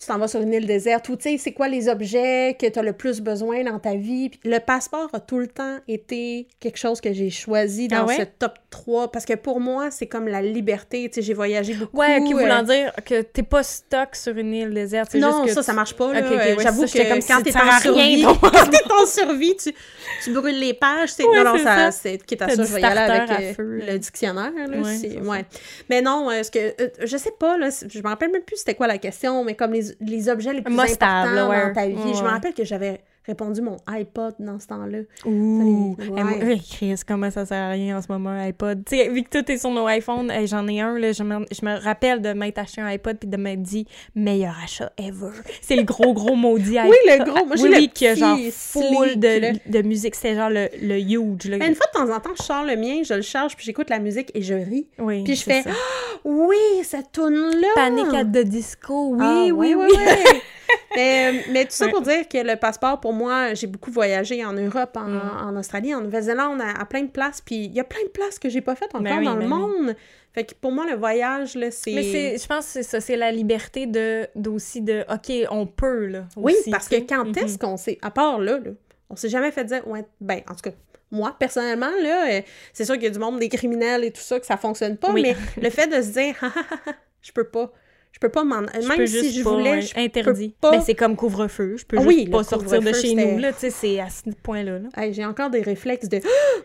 Tu 0.00 0.06
t'en 0.06 0.16
vas 0.18 0.28
sur 0.28 0.40
une 0.40 0.52
île 0.52 0.64
déserte 0.66 1.08
ou, 1.08 1.16
tu 1.16 1.28
sais, 1.28 1.38
c'est 1.38 1.50
quoi 1.52 1.66
les 1.66 1.88
objets 1.88 2.56
que 2.56 2.66
tu 2.68 2.78
as 2.78 2.82
le 2.82 2.92
plus 2.92 3.20
besoin 3.20 3.64
dans 3.64 3.80
ta 3.80 3.94
vie? 3.96 4.28
Puis 4.28 4.38
le 4.44 4.60
passeport 4.60 5.08
a 5.12 5.18
tout 5.18 5.40
le 5.40 5.48
temps 5.48 5.78
été 5.88 6.46
quelque 6.60 6.76
chose 6.78 7.00
que 7.00 7.12
j'ai 7.12 7.30
choisi 7.30 7.88
dans 7.88 7.96
Ah 8.02 8.04
ouais? 8.06 8.16
ce 8.16 8.22
top 8.38 8.52
3 8.70 9.10
parce 9.10 9.24
que 9.24 9.32
pour 9.34 9.58
moi, 9.58 9.90
c'est 9.90 10.06
comme 10.06 10.28
la 10.28 10.40
liberté. 10.40 11.08
Tu 11.08 11.16
sais, 11.16 11.22
j'ai 11.22 11.34
voyagé 11.34 11.74
beaucoup. 11.74 11.96
Ouais, 11.98 12.22
qui 12.22 12.32
euh, 12.32 12.36
voulant 12.38 12.62
dire 12.62 12.92
que 13.04 13.22
t'es 13.22 13.42
pas 13.42 13.64
stock 13.64 14.14
sur 14.14 14.36
une 14.38 14.54
île 14.54 14.72
déserte. 14.72 15.12
non, 15.16 15.42
juste 15.42 15.46
que 15.46 15.54
ça, 15.54 15.60
tu- 15.62 15.66
ça 15.66 15.72
marche 15.72 15.94
pas. 15.94 16.12
Là. 16.12 16.20
Euh, 16.20 16.54
ouais, 16.56 16.62
J'avoue 16.62 16.82
que 16.82 16.86
j'étais 16.88 17.08
comme, 17.08 17.18
quand 17.18 17.38
ça 17.38 17.42
t'es 17.42 17.56
en 17.56 17.80
survie, 17.80 18.22
quand 18.22 18.70
t'es 18.70 18.92
en 19.02 19.04
survie, 19.06 19.56
tu, 19.56 19.74
tu 20.22 20.32
brûles 20.32 20.60
les 20.60 20.74
pages. 20.74 21.08
c'est- 21.08 21.24
Ouais, 21.24 21.42
non, 21.42 21.56
non, 21.56 21.58
ça, 21.64 21.90
c'est 21.90 22.24
quitte 22.24 22.42
à 22.42 22.48
ça, 22.50 22.62
je 22.62 22.72
vais 22.72 22.80
y 22.80 22.84
aller 22.84 23.00
avec 23.00 23.58
euh, 23.58 23.80
le 23.92 23.98
dictionnaire. 23.98 24.52
Là, 24.54 24.76
Ouais. 25.22 25.44
Mais 25.90 26.02
non, 26.02 26.30
euh, 26.30 26.44
ce 26.44 26.52
que, 26.52 26.58
euh, 26.80 26.88
je 27.02 27.16
sais 27.16 27.32
pas, 27.36 27.58
là, 27.58 27.68
je 27.70 27.98
me 27.98 28.06
rappelle 28.08 28.30
même 28.30 28.42
plus 28.42 28.58
c'était 28.58 28.74
quoi 28.76 28.86
la 28.86 28.98
question, 28.98 29.42
mais 29.42 29.54
comme 29.56 29.72
les, 29.72 29.87
les 30.00 30.28
objets 30.28 30.52
les 30.52 30.62
plus 30.62 30.74
Must-have, 30.74 31.26
importants 31.26 31.50
ouais. 31.50 31.66
dans 31.68 31.74
ta 31.74 31.86
vie. 31.86 32.14
Je 32.14 32.22
me 32.22 32.28
rappelle 32.28 32.54
que 32.54 32.64
j'avais 32.64 33.00
répondu 33.28 33.60
mon 33.60 33.76
iPod 33.86 34.34
dans 34.40 34.58
ce 34.58 34.66
temps-là. 34.66 34.98
Ouh! 35.24 35.94
Ouais. 35.98 36.06
Hey, 36.16 36.24
moi, 36.24 36.32
hey, 36.44 36.60
Chris, 36.60 37.00
comment 37.06 37.30
ça 37.30 37.46
sert 37.46 37.62
à 37.62 37.68
rien 37.70 37.98
en 37.98 38.02
ce 38.02 38.10
moment, 38.10 38.30
un 38.30 38.46
iPod? 38.48 38.84
Tu 38.84 38.96
sais, 38.96 39.08
vu 39.08 39.22
que 39.22 39.38
tout 39.38 39.50
est 39.52 39.58
sur 39.58 39.70
nos 39.70 39.88
iPhones, 39.88 40.30
hey, 40.30 40.46
j'en 40.46 40.66
ai 40.66 40.80
un, 40.80 40.98
là, 40.98 41.12
je 41.12 41.22
me, 41.22 41.44
je 41.50 41.64
me 41.64 41.78
rappelle 41.78 42.20
de 42.22 42.32
m'être 42.32 42.58
acheté 42.58 42.80
un 42.80 42.86
iPod 42.86 43.18
puis 43.18 43.28
de 43.28 43.36
m'être 43.36 43.62
dit 43.62 43.86
«meilleur 44.14 44.54
achat 44.64 44.90
ever». 44.98 45.30
C'est 45.62 45.76
le 45.76 45.82
gros, 45.84 46.12
gros 46.14 46.34
maudit 46.34 46.78
iPod. 46.78 46.90
Oui, 46.90 46.96
le 47.18 47.24
gros. 47.24 47.46
Moi, 47.46 47.56
j'ai 47.56 47.62
oui, 47.64 47.68
le 47.70 47.76
oui, 47.76 47.88
qui 47.94 48.06
a 48.06 48.14
genre 48.14 48.36
petit 48.36 48.50
full 48.50 49.18
de, 49.18 49.40
là. 49.40 49.52
de 49.66 49.82
musique. 49.86 50.14
C'était 50.14 50.34
genre 50.34 50.50
le, 50.50 50.68
le 50.82 50.98
huge, 50.98 51.44
là. 51.48 51.58
Mais 51.58 51.68
une 51.68 51.74
fois 51.74 51.86
de 51.94 51.98
temps 51.98 52.14
en 52.14 52.20
temps, 52.20 52.30
je 52.38 52.42
sors 52.42 52.64
le 52.64 52.76
mien, 52.76 53.02
je 53.04 53.14
le 53.14 53.22
charge, 53.22 53.54
puis 53.56 53.64
j'écoute 53.66 53.90
la 53.90 53.98
musique 53.98 54.30
et 54.34 54.42
je 54.42 54.54
ris. 54.54 54.88
Oui, 54.98 55.24
Puis 55.24 55.36
je 55.36 55.42
fais 55.42 55.62
ça. 55.62 55.70
Oui, 56.24 56.56
cette 56.82 57.12
tune-là! 57.12 57.68
Panic 57.74 58.06
at 58.14 58.24
the 58.24 58.44
Disco, 58.44 59.10
oui, 59.12 59.18
Ah, 59.20 59.42
oui, 59.44 59.52
ouais, 59.52 59.74
oui. 59.74 59.92
ouais, 59.96 59.96
ouais. 59.96 60.40
mais, 60.96 61.44
mais 61.50 61.64
tout 61.64 61.72
ça 61.72 61.86
Ouais. 61.86 61.92
pour 61.92 62.02
dire 62.02 62.28
que 62.28 62.38
le 62.38 62.56
passeport, 62.56 63.00
pour 63.00 63.12
moi, 63.12 63.54
j'ai 63.54 63.66
beaucoup 63.66 63.90
voyagé 63.90 64.44
en 64.44 64.52
Europe, 64.52 64.96
en, 64.96 65.08
Mm. 65.08 65.20
en 65.48 65.56
Australie, 65.56 65.94
en 65.94 66.00
Nouvelle-Zélande, 66.00 66.60
à, 66.60 66.80
à 66.80 66.84
plein 66.84 67.02
de 67.02 67.10
places. 67.10 67.40
Puis 67.40 67.64
il 67.66 67.72
y 67.74 67.80
a 67.80 67.84
plein 67.84 68.02
de 68.02 68.08
places 68.10 68.38
que 68.38 68.48
j'ai 68.48 68.60
pas 68.60 68.74
faites 68.74 68.94
encore 68.94 69.02
Ben 69.02 69.18
oui, 69.18 69.24
dans 69.24 69.34
le 69.36 69.40
ben 69.46 69.52
oui. 69.52 69.58
monde. 69.86 69.96
Fait 70.34 70.44
que 70.44 70.54
pour 70.54 70.72
moi, 70.72 70.86
le 70.88 70.96
voyage, 70.96 71.54
là, 71.54 71.70
c'est... 71.70 71.92
Mais 71.92 72.36
je 72.38 72.46
pense 72.46 72.66
que 72.66 72.70
c'est 72.72 72.82
ça, 72.82 73.00
c'est 73.00 73.16
la 73.16 73.32
liberté 73.32 73.86
de, 73.86 74.26
d'aussi 74.34 74.82
de, 74.82 75.04
OK, 75.12 75.32
on 75.50 75.66
peut, 75.66 76.06
là, 76.06 76.24
Oui, 76.36 76.54
aussi, 76.58 76.70
parce 76.70 76.88
que 76.88 76.96
quand 76.96 77.36
est-ce 77.36 77.54
Mhm. 77.54 77.58
qu'on 77.58 77.76
s'est... 77.76 77.98
À 78.02 78.10
part 78.10 78.38
là, 78.38 78.58
là 78.58 78.70
on 79.10 79.16
s'est 79.16 79.30
jamais 79.30 79.50
fait 79.50 79.64
dire... 79.64 79.86
Ouais, 79.88 80.04
ben, 80.20 80.40
en 80.48 80.54
tout 80.54 80.62
cas... 80.70 80.76
Moi, 81.10 81.34
personnellement, 81.38 81.88
là, 82.02 82.30
euh, 82.30 82.42
c'est 82.74 82.84
sûr 82.84 82.96
qu'il 82.96 83.04
y 83.04 83.06
a 83.06 83.10
du 83.10 83.18
monde, 83.18 83.38
des 83.40 83.48
criminels 83.48 84.04
et 84.04 84.10
tout 84.10 84.20
ça, 84.20 84.38
que 84.38 84.44
ça 84.44 84.58
fonctionne 84.58 84.98
pas, 84.98 85.10
Oui. 85.10 85.22
mais 85.22 85.34
le 85.62 85.70
fait 85.70 85.86
de 85.86 86.02
se 86.02 86.08
dire, 86.10 86.34
je 87.22 87.32
peux 87.32 87.44
pas, 87.48 87.72
je 88.18 88.26
peux 88.26 88.30
pas 88.32 88.42
m'en... 88.42 88.62
Même 88.62 88.70
peux 88.96 89.06
si 89.06 89.30
je 89.32 89.44
pas, 89.44 89.50
voulais, 89.50 89.70
ouais, 89.70 89.82
je 89.82 89.96
interdit. 89.96 90.48
peux 90.48 90.54
pas. 90.68 90.70
Mais 90.72 90.80
c'est 90.80 90.96
comme 90.96 91.14
couvre-feu, 91.14 91.76
je 91.76 91.84
peux 91.86 91.98
Ah 92.00 92.02
juste 92.02 92.30
pas 92.32 92.42
sortir 92.42 92.80
de 92.80 92.86
couvre-feu, 92.86 93.00
chez 93.00 93.14
nous, 93.14 93.38
là, 93.38 93.52
tu 93.52 93.60
sais, 93.60 93.70
c'est 93.70 94.00
à 94.00 94.08
ce 94.10 94.28
point-là, 94.42 94.80
là. 94.80 94.88
Hey, 94.96 95.14
j'ai 95.14 95.24
encore 95.24 95.50
des 95.50 95.62
réflexes 95.62 96.08
de 96.08 96.20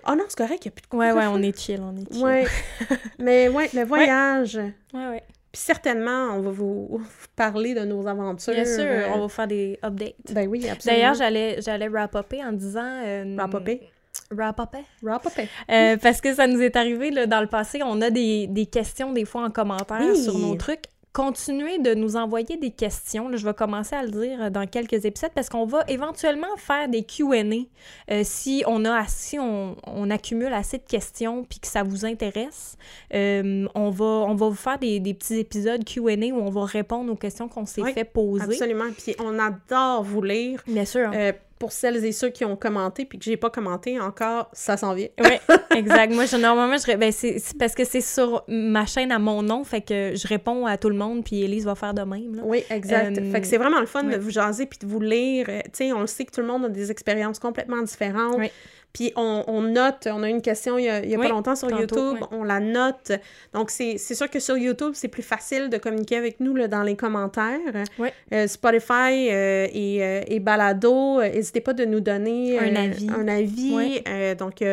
Oh 0.07 0.11
non, 0.17 0.23
c'est 0.27 0.37
correct, 0.37 0.65
il 0.65 0.69
n'y 0.69 0.69
a 0.69 0.71
plus 0.71 0.83
de 0.91 0.97
Ouais, 0.97 1.11
ouais, 1.11 1.23
couvre-feu. 1.25 1.29
on 1.39 1.41
est 1.43 1.59
chill, 1.59 1.81
on 1.83 1.95
est 1.95 2.11
chill. 2.11 2.23
Ouais. 2.23 2.45
Mais 3.19 3.49
ouais, 3.49 3.69
le 3.75 3.83
voyage. 3.83 4.55
ouais, 4.55 4.73
ouais. 5.09 5.23
Puis 5.51 5.61
certainement, 5.61 6.29
on 6.33 6.39
va 6.39 6.49
vous, 6.49 6.87
vous 6.97 7.05
parler 7.35 7.75
de 7.75 7.81
nos 7.81 8.07
aventures. 8.07 8.53
Bien 8.55 8.65
sûr, 8.65 8.83
euh, 8.87 9.09
on 9.13 9.19
va 9.19 9.27
faire 9.29 9.45
des 9.47 9.77
updates. 9.85 10.15
Ben 10.31 10.47
oui, 10.47 10.67
absolument. 10.67 10.99
D'ailleurs, 10.99 11.13
j'allais, 11.13 11.61
j'allais 11.61 11.87
wrap-upper 11.89 12.43
en 12.43 12.53
disant... 12.53 12.81
Euh, 13.05 13.35
Wrap-upper? 13.37 13.81
Wrap-upper? 14.31 14.83
Wrap-upper. 15.03 15.47
Euh, 15.71 15.97
parce 15.97 16.21
que 16.21 16.33
ça 16.33 16.47
nous 16.47 16.59
est 16.61 16.75
arrivé 16.75 17.11
là, 17.11 17.27
dans 17.27 17.41
le 17.41 17.45
passé, 17.47 17.81
on 17.85 18.01
a 18.01 18.09
des, 18.09 18.47
des 18.47 18.65
questions 18.65 19.11
des 19.13 19.25
fois 19.25 19.43
en 19.43 19.51
commentaire 19.51 20.01
Oui. 20.01 20.23
sur 20.23 20.37
nos 20.39 20.55
trucs. 20.55 20.85
Continuez 21.13 21.77
de 21.77 21.93
nous 21.93 22.15
envoyer 22.15 22.57
des 22.57 22.71
questions. 22.71 23.29
Là, 23.29 23.37
je 23.37 23.45
vais 23.45 23.53
commencer 23.53 23.95
à 23.95 24.01
le 24.01 24.09
dire 24.09 24.41
euh, 24.41 24.49
dans 24.49 24.65
quelques 24.65 25.05
épisodes 25.05 25.29
parce 25.35 25.47
qu'on 25.47 25.65
va 25.65 25.83
éventuellement 25.87 26.55
faire 26.57 26.89
des 26.89 27.03
Q&A 27.03 27.43
euh, 28.11 28.21
si 28.23 28.63
on 28.65 28.83
a 28.83 28.95
assez, 28.95 29.37
on, 29.37 29.75
on 29.85 30.09
accumule 30.09 30.51
assez 30.51 30.79
de 30.79 30.83
questions 30.87 31.43
puis 31.43 31.59
que 31.59 31.67
ça 31.67 31.83
vous 31.83 32.03
intéresse. 32.03 32.77
Euh, 33.13 33.67
on 33.75 33.91
va 33.91 34.05
on 34.05 34.33
va 34.33 34.49
vous 34.49 34.55
faire 34.55 34.79
des, 34.79 34.99
des 34.99 35.13
petits 35.13 35.37
épisodes 35.37 35.85
Q&A 35.85 36.15
où 36.33 36.39
on 36.41 36.49
va 36.49 36.65
répondre 36.65 37.11
aux 37.11 37.15
questions 37.15 37.47
qu'on 37.47 37.67
s'est 37.67 37.83
Oui, 37.83 37.93
fait 37.93 38.05
poser. 38.05 38.45
Absolument. 38.45 38.89
Puis 38.97 39.15
on 39.19 39.37
adore 39.37 40.01
vous 40.03 40.23
lire. 40.23 40.63
Bien 40.65 40.85
sûr. 40.85 41.11
Euh, 41.13 41.31
pour 41.63 41.71
celles 41.71 42.03
et 42.03 42.11
ceux 42.11 42.29
qui 42.29 42.43
ont 42.43 42.57
commenté 42.57 43.05
puis 43.05 43.17
que 43.17 43.23
j'ai 43.23 43.37
pas 43.37 43.49
commenté 43.49 43.97
encore, 43.97 44.49
ça 44.51 44.75
s'en 44.75 44.93
vient. 44.93 45.07
Oui, 45.17 45.37
exact. 45.77 46.13
Moi, 46.13 46.25
je, 46.25 46.35
normalement, 46.35 46.75
je, 46.75 46.93
ben, 46.97 47.09
c'est 47.13 47.41
parce 47.57 47.73
que 47.73 47.85
c'est 47.85 48.01
sur 48.01 48.43
ma 48.49 48.85
chaîne 48.85 49.13
à 49.13 49.17
mon 49.17 49.41
nom, 49.41 49.63
fait 49.63 49.79
que 49.79 50.11
je 50.13 50.27
réponds 50.27 50.65
à 50.65 50.77
tout 50.77 50.89
le 50.89 50.97
monde, 50.97 51.23
puis 51.23 51.41
Elise 51.41 51.63
va 51.63 51.75
faire 51.75 51.93
de 51.93 52.01
même. 52.01 52.35
Là. 52.35 52.41
Oui, 52.43 52.65
exact. 52.69 53.17
Euh, 53.17 53.31
fait 53.31 53.39
que 53.39 53.47
c'est 53.47 53.57
vraiment 53.57 53.79
le 53.79 53.85
fun 53.85 54.05
ouais. 54.05 54.17
de 54.17 54.21
vous 54.21 54.29
jaser 54.29 54.65
puis 54.65 54.77
de 54.77 54.85
vous 54.85 54.99
lire. 54.99 55.45
Euh, 55.47 55.61
Tu 55.63 55.69
sais, 55.71 55.93
on 55.93 56.01
le 56.01 56.07
sait 56.07 56.25
que 56.25 56.31
tout 56.31 56.41
le 56.41 56.47
monde 56.47 56.65
a 56.65 56.69
des 56.69 56.91
expériences 56.91 57.39
complètement 57.39 57.81
différentes. 57.81 58.39
Oui. 58.39 58.51
Puis 58.93 59.11
on, 59.15 59.43
on 59.47 59.61
note, 59.61 60.07
on 60.09 60.21
a 60.21 60.29
une 60.29 60.43
question 60.43 60.77
il 60.77 60.85
y 60.85 60.89
a, 60.89 61.03
il 61.03 61.09
y 61.09 61.15
a 61.15 61.17
Oui, 61.17 61.25
pas 61.25 61.33
longtemps 61.33 61.55
sur 61.55 61.67
tantôt, 61.67 61.81
YouTube, 61.81 62.25
on 62.31 62.43
la 62.43 62.59
note. 62.59 63.11
Donc 63.51 63.71
c'est 63.71 63.97
sûr 63.97 64.29
que 64.29 64.39
sur 64.39 64.55
YouTube, 64.55 64.91
c'est 64.93 65.07
plus 65.07 65.23
facile 65.23 65.69
de 65.69 65.77
communiquer 65.77 66.17
avec 66.17 66.39
nous 66.39 66.55
là, 66.55 66.67
dans 66.67 66.83
les 66.83 66.95
commentaires. 66.95 67.59
Oui. 67.97 68.09
Euh, 68.31 68.45
Spotify 68.47 69.29
euh, 69.31 69.67
et, 69.73 70.03
euh, 70.03 70.21
et 70.27 70.39
Balado, 70.39 71.21
n'hésitez 71.21 71.61
pas 71.61 71.73
de 71.73 71.85
nous 71.85 72.01
donner 72.01 72.59
Un 72.59 72.75
avis. 72.75 73.09
Un 73.09 73.27
avis. 73.27 74.03
Donc 74.35 74.63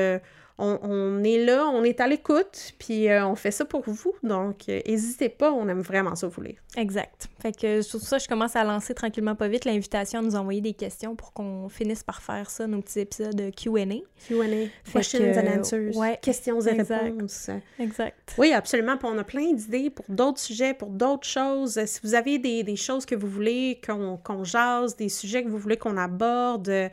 on, 0.61 0.79
on 0.83 1.25
est 1.25 1.45
là, 1.45 1.67
on 1.69 1.83
est 1.83 2.01
à 2.01 2.07
l'écoute, 2.07 2.75
puis 2.79 3.09
euh, 3.09 3.27
on 3.27 3.35
fait 3.35 3.51
ça 3.51 3.65
pour 3.65 3.83
vous. 3.87 4.15
Donc 4.23 4.69
euh, 4.69 4.81
n'hésitez 4.87 5.29
pas, 5.29 5.53
on 5.53 5.69
aime 5.69 5.81
vraiment 5.81 6.15
ça 6.15 6.29
vous 6.29 6.41
lire. 6.43 6.57
Exact. 6.77 7.29
Fait 7.41 7.57
que 7.57 7.83
sur 7.83 8.01
ça, 8.01 8.19
je 8.19 8.29
commence 8.29 8.55
à 8.57 8.65
lancer 8.65 8.95
tranquillement 8.95 9.35
pas 9.35 9.49
vite 9.49 9.65
l'invitation 9.65 10.21
à 10.21 10.23
nous 10.23 10.37
envoyer 10.37 10.61
des 10.61 10.75
questions 10.75 11.17
pour 11.17 11.33
qu'on 11.33 11.69
finisse 11.69 12.03
par 12.03 12.23
faire 12.23 12.51
ça, 12.51 12.67
nos 12.67 12.81
petits 12.81 13.01
épisodes 13.01 13.35
de 13.35 13.51
Q&A. 13.51 13.85
Q&A, 14.27 14.93
questions 14.93 15.19
que, 15.19 15.39
and 15.39 15.61
answers, 15.61 15.97
ouais, 15.97 16.19
questions 16.23 16.61
et 16.61 16.71
exact. 16.71 17.03
réponses. 17.03 17.51
Exact. 17.79 18.35
Oui, 18.39 18.53
absolument. 18.53 18.97
Puis 18.97 19.09
on 19.11 19.19
a 19.19 19.25
plein 19.25 19.53
d'idées 19.53 19.91
pour 19.91 20.05
d'autres 20.09 20.39
sujets, 20.41 20.75
pour 20.75 20.91
d'autres 20.91 21.27
choses. 21.27 21.79
Euh, 21.79 21.87
Si 21.87 22.01
vous 22.03 22.15
avez 22.15 22.39
des, 22.39 22.63
des 22.63 22.77
choses 22.77 23.07
que 23.07 23.15
vous 23.15 23.29
voulez 23.29 23.81
qu'on 23.85 24.45
jase, 24.45 24.97
des 24.97 25.09
sujets 25.09 25.43
que 25.43 25.49
vous 25.49 25.59
voulez 25.59 25.77
qu'on 25.77 25.97
aborde, 25.97 26.69
euh, 26.69 26.89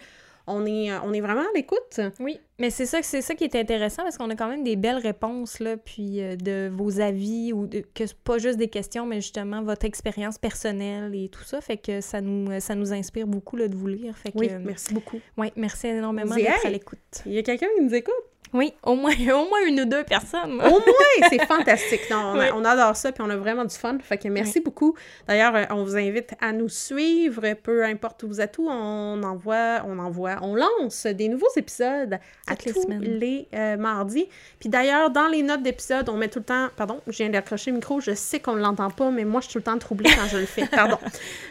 on 0.48 0.66
est, 0.66 0.92
euh, 0.92 1.00
on 1.04 1.14
est 1.14 1.22
vraiment 1.22 1.42
à 1.42 1.54
l'écoute. 1.56 2.00
Oui, 2.20 2.40
mais 2.58 2.70
c'est 2.70 2.86
ça, 2.86 3.00
c'est 3.04 3.22
ça 3.22 3.36
qui 3.36 3.44
est 3.44 3.56
intéressant 3.56 4.04
parce 4.04 4.18
qu'on 4.18 4.30
a 4.30 4.36
quand 4.36 4.48
même 4.48 4.64
des 4.64 4.76
belles 4.76 4.98
réponses 4.98 5.60
là, 5.60 5.78
puis 5.78 6.22
euh, 6.22 6.36
de 6.36 6.70
vos 6.74 7.00
avis 7.00 7.54
ou 7.54 7.68
de, 7.68 7.84
que 7.94 8.06
c'est 8.08 8.18
pas 8.18 8.38
juste 8.38 8.58
des 8.58 8.70
questions, 8.70 9.06
mais 9.06 9.22
justement 9.22 9.62
votre 9.62 9.86
expérience 9.86 10.38
personnelle 10.38 11.14
et 11.14 11.30
tout 11.30 11.44
ça, 11.44 11.62
fait 11.62 11.78
que 11.78 12.02
ça 12.02 12.22
nous 12.22 12.60
ça 12.60 12.76
nous 12.76 12.94
inspire 12.94 13.28
beaucoup 13.28 13.58
là, 13.58 13.68
de 13.68 13.76
vous 13.76 13.88
lire. 13.88 14.18
Fait 14.18 14.32
que, 14.32 14.38
Oui, 14.38 14.50
euh, 14.50 14.60
merci 14.64 14.94
beaucoup. 14.94 15.20
ouais, 15.38 15.52
merci 15.56 15.88
énormément 15.88 16.36
d'être 16.36 16.66
à 16.66 16.70
l'écoute. 16.70 17.00
Il 17.26 17.34
y 17.34 17.38
a 17.38 17.44
quelqu'un 17.44 17.68
qui 17.78 17.84
nous 17.84 17.94
écoute? 17.94 18.14
Oui, 18.54 18.74
au 18.84 18.96
moins 18.96 19.12
au 19.34 19.48
moins 19.50 19.66
une 19.66 19.82
ou 19.82 19.86
deux 19.86 20.04
personnes. 20.04 20.54
Au 20.54 20.70
moins, 20.70 21.30
c'est 21.30 21.46
fantastique. 21.46 22.02
Non, 22.10 22.18
on, 22.18 22.40
a- 22.40 22.46
Oui. 22.46 22.46
on 22.56 22.64
adore 22.66 22.96
ça, 22.96 23.12
puis 23.12 23.24
on 23.26 23.30
a 23.30 23.36
vraiment 23.36 23.66
du 23.66 23.76
fun. 23.76 23.98
Fait 24.02 24.18
que 24.18 24.28
merci 24.30 24.60
beaucoup. 24.62 24.96
D'ailleurs, 25.28 25.56
euh, 25.56 25.64
on 25.72 25.84
vous 25.84 25.96
invite 25.98 26.32
à 26.42 26.52
nous 26.54 26.70
suivre, 26.70 27.42
peu 27.62 27.84
importe 27.84 28.24
où 28.24 28.28
vous 28.28 28.42
êtes 28.42 28.58
où. 28.58 28.68
On 28.70 29.22
envoie, 29.24 29.82
on 29.86 30.00
envoie, 30.00 30.38
on 30.42 30.56
lance 30.56 31.06
des 31.06 31.28
nouveaux 31.28 31.48
épisodes 31.56 32.20
à 32.48 32.52
les 32.66 32.72
tous 32.74 32.82
semaines. 32.84 33.02
les 33.02 33.48
euh, 33.54 33.76
mardis. 33.78 34.28
Puis 34.60 34.70
d'ailleurs, 34.70 35.10
dans 35.10 35.28
les 35.28 35.44
notes 35.44 35.64
d'épisode, 35.64 36.08
on 36.10 36.16
met 36.18 36.28
tout 36.30 36.40
le 36.40 36.46
temps... 36.46 36.68
Pardon, 36.76 37.02
je 37.08 37.18
viens 37.18 37.30
d'accrocher 37.30 37.72
le 37.72 37.78
micro. 37.78 38.00
Je 38.00 38.14
sais 38.14 38.40
qu'on 38.40 38.54
ne 38.56 38.62
l'entend 38.62 38.90
pas, 38.90 39.12
mais 39.12 39.26
moi, 39.26 39.42
je 39.42 39.46
suis 39.46 39.54
tout 39.54 39.60
le 39.60 39.64
temps 39.64 39.78
troublée 39.78 40.10
quand 40.16 40.28
je 40.30 40.38
le 40.38 40.46
fais. 40.46 40.66
Pardon. 40.72 40.98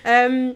Euh, 0.06 0.52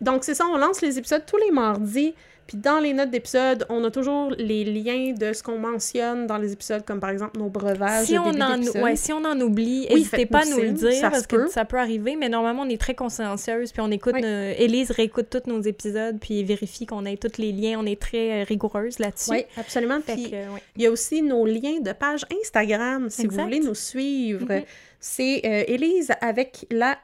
donc, 0.00 0.24
c'est 0.24 0.34
ça, 0.34 0.44
on 0.46 0.56
lance 0.56 0.80
les 0.82 0.98
épisodes 0.98 1.24
tous 1.26 1.36
les 1.38 1.50
mardis. 1.50 2.14
Puis 2.46 2.58
dans 2.58 2.78
les 2.78 2.92
notes 2.92 3.10
d'épisode, 3.10 3.64
on 3.70 3.82
a 3.84 3.90
toujours 3.90 4.30
les 4.38 4.64
liens 4.64 5.12
de 5.18 5.32
ce 5.32 5.42
qu'on 5.42 5.58
mentionne 5.58 6.26
dans 6.26 6.36
les 6.36 6.52
épisodes, 6.52 6.84
comme 6.84 7.00
par 7.00 7.10
exemple 7.10 7.38
nos 7.38 7.48
breuvages. 7.48 8.06
Si 8.06 8.18
on, 8.18 8.24
en, 8.26 8.58
d'épisode. 8.58 8.82
ouais, 8.82 8.96
si 8.96 9.12
on 9.12 9.24
en 9.24 9.40
oublie, 9.40 9.86
Oui, 9.90 9.96
n'hésitez 10.00 10.26
pas 10.26 10.40
à 10.42 10.44
nous 10.44 10.58
le 10.60 10.72
dire 10.72 10.92
ça 10.92 11.10
parce 11.10 11.26
que 11.26 11.36
peut. 11.36 11.48
ça 11.48 11.64
peut 11.64 11.78
arriver, 11.78 12.16
mais 12.16 12.28
normalement 12.28 12.62
on 12.62 12.68
est 12.68 12.80
très 12.80 12.94
consciencieuse, 12.94 13.72
puis 13.72 13.80
on 13.80 13.90
écoute, 13.90 14.14
Oui. 14.14 14.22
nos- 14.22 14.28
Élise 14.58 14.90
réécoute 14.90 15.26
tous 15.30 15.48
nos 15.50 15.60
épisodes, 15.62 16.18
puis 16.20 16.44
vérifie 16.44 16.84
qu'on 16.86 17.04
ait 17.06 17.16
tous 17.16 17.38
les 17.38 17.52
liens, 17.52 17.78
on 17.80 17.86
est 17.86 18.00
très 18.00 18.42
euh, 18.42 18.44
rigoureuse 18.44 18.98
là-dessus. 18.98 19.30
Oui, 19.30 19.44
absolument. 19.56 20.00
Puis 20.00 20.30
que, 20.30 20.36
ouais. 20.36 20.62
il 20.76 20.82
y 20.82 20.86
a 20.86 20.90
aussi 20.90 21.22
nos 21.22 21.46
liens 21.46 21.80
de 21.80 21.92
page 21.92 22.24
Instagram, 22.40 23.08
si 23.10 23.22
Exact. 23.22 23.36
vous 23.38 23.44
voulez 23.44 23.60
nous 23.60 23.74
suivre. 23.74 24.44
Mhm. 24.52 24.62
C'est 25.00 25.40
euh, 25.44 25.64
Élise 25.66 26.12
avec 26.20 26.66
la 26.70 26.98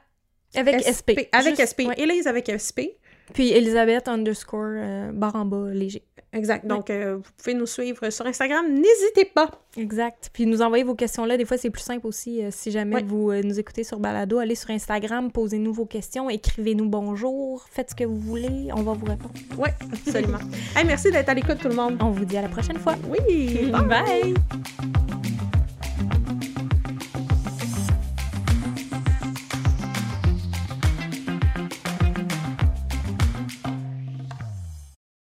Avec 0.55 0.81
SP. 0.83 1.29
Avec 1.31 1.55
Juste- 1.55 1.61
SP. 1.73 1.79
ouais. 1.87 1.95
Élise 1.97 2.27
avec 2.27 2.49
SP. 2.49 2.97
Puis 3.33 3.51
Elisabeth 3.51 4.07
underscore 4.07 4.73
euh, 4.75 5.11
barre 5.11 5.35
en 5.35 5.45
bas 5.45 5.69
léger. 5.71 6.03
Exact. 6.33 6.65
Donc, 6.65 6.89
euh, 6.89 7.17
vous 7.17 7.29
pouvez 7.37 7.53
nous 7.53 7.65
suivre 7.65 8.09
sur 8.09 8.25
Instagram. 8.25 8.65
N'hésitez 8.71 9.25
pas. 9.25 9.49
Exact. 9.75 10.29
Puis 10.31 10.45
nous 10.45 10.61
envoyer 10.61 10.85
vos 10.85 10.95
questions 10.95 11.25
là. 11.25 11.35
Des 11.35 11.43
fois, 11.43 11.57
c'est 11.57 11.69
plus 11.69 11.81
simple 11.81 12.07
aussi. 12.07 12.41
euh, 12.41 12.49
si 12.51 12.71
jamais 12.71 12.95
Ouais. 12.97 13.03
vous 13.05 13.31
euh, 13.31 13.41
nous 13.43 13.59
écoutez 13.59 13.83
sur 13.83 13.99
Balado, 13.99 14.37
allez 14.37 14.55
sur 14.55 14.69
Instagram, 14.69 15.29
posez-nous 15.31 15.73
vos 15.73 15.85
questions, 15.85 16.29
écrivez-nous 16.29 16.87
bonjour, 16.87 17.65
faites 17.69 17.89
ce 17.89 17.95
que 17.95 18.05
vous 18.05 18.17
voulez, 18.19 18.69
on 18.73 18.81
va 18.81 18.93
vous 18.93 19.05
répondre. 19.05 19.33
Oui, 19.57 19.69
absolument. 19.91 20.39
Hey, 20.75 20.85
merci 20.85 21.11
d'être 21.11 21.27
à 21.27 21.33
l'écoute, 21.33 21.57
tout 21.61 21.67
le 21.69 21.75
monde. 21.75 21.97
On 22.01 22.11
vous 22.11 22.23
dit 22.23 22.37
à 22.37 22.41
la 22.43 22.49
prochaine 22.49 22.77
fois. 22.79 22.95
Oui, 23.09 23.69
bye. 23.71 23.87
Bye. 23.87 25.20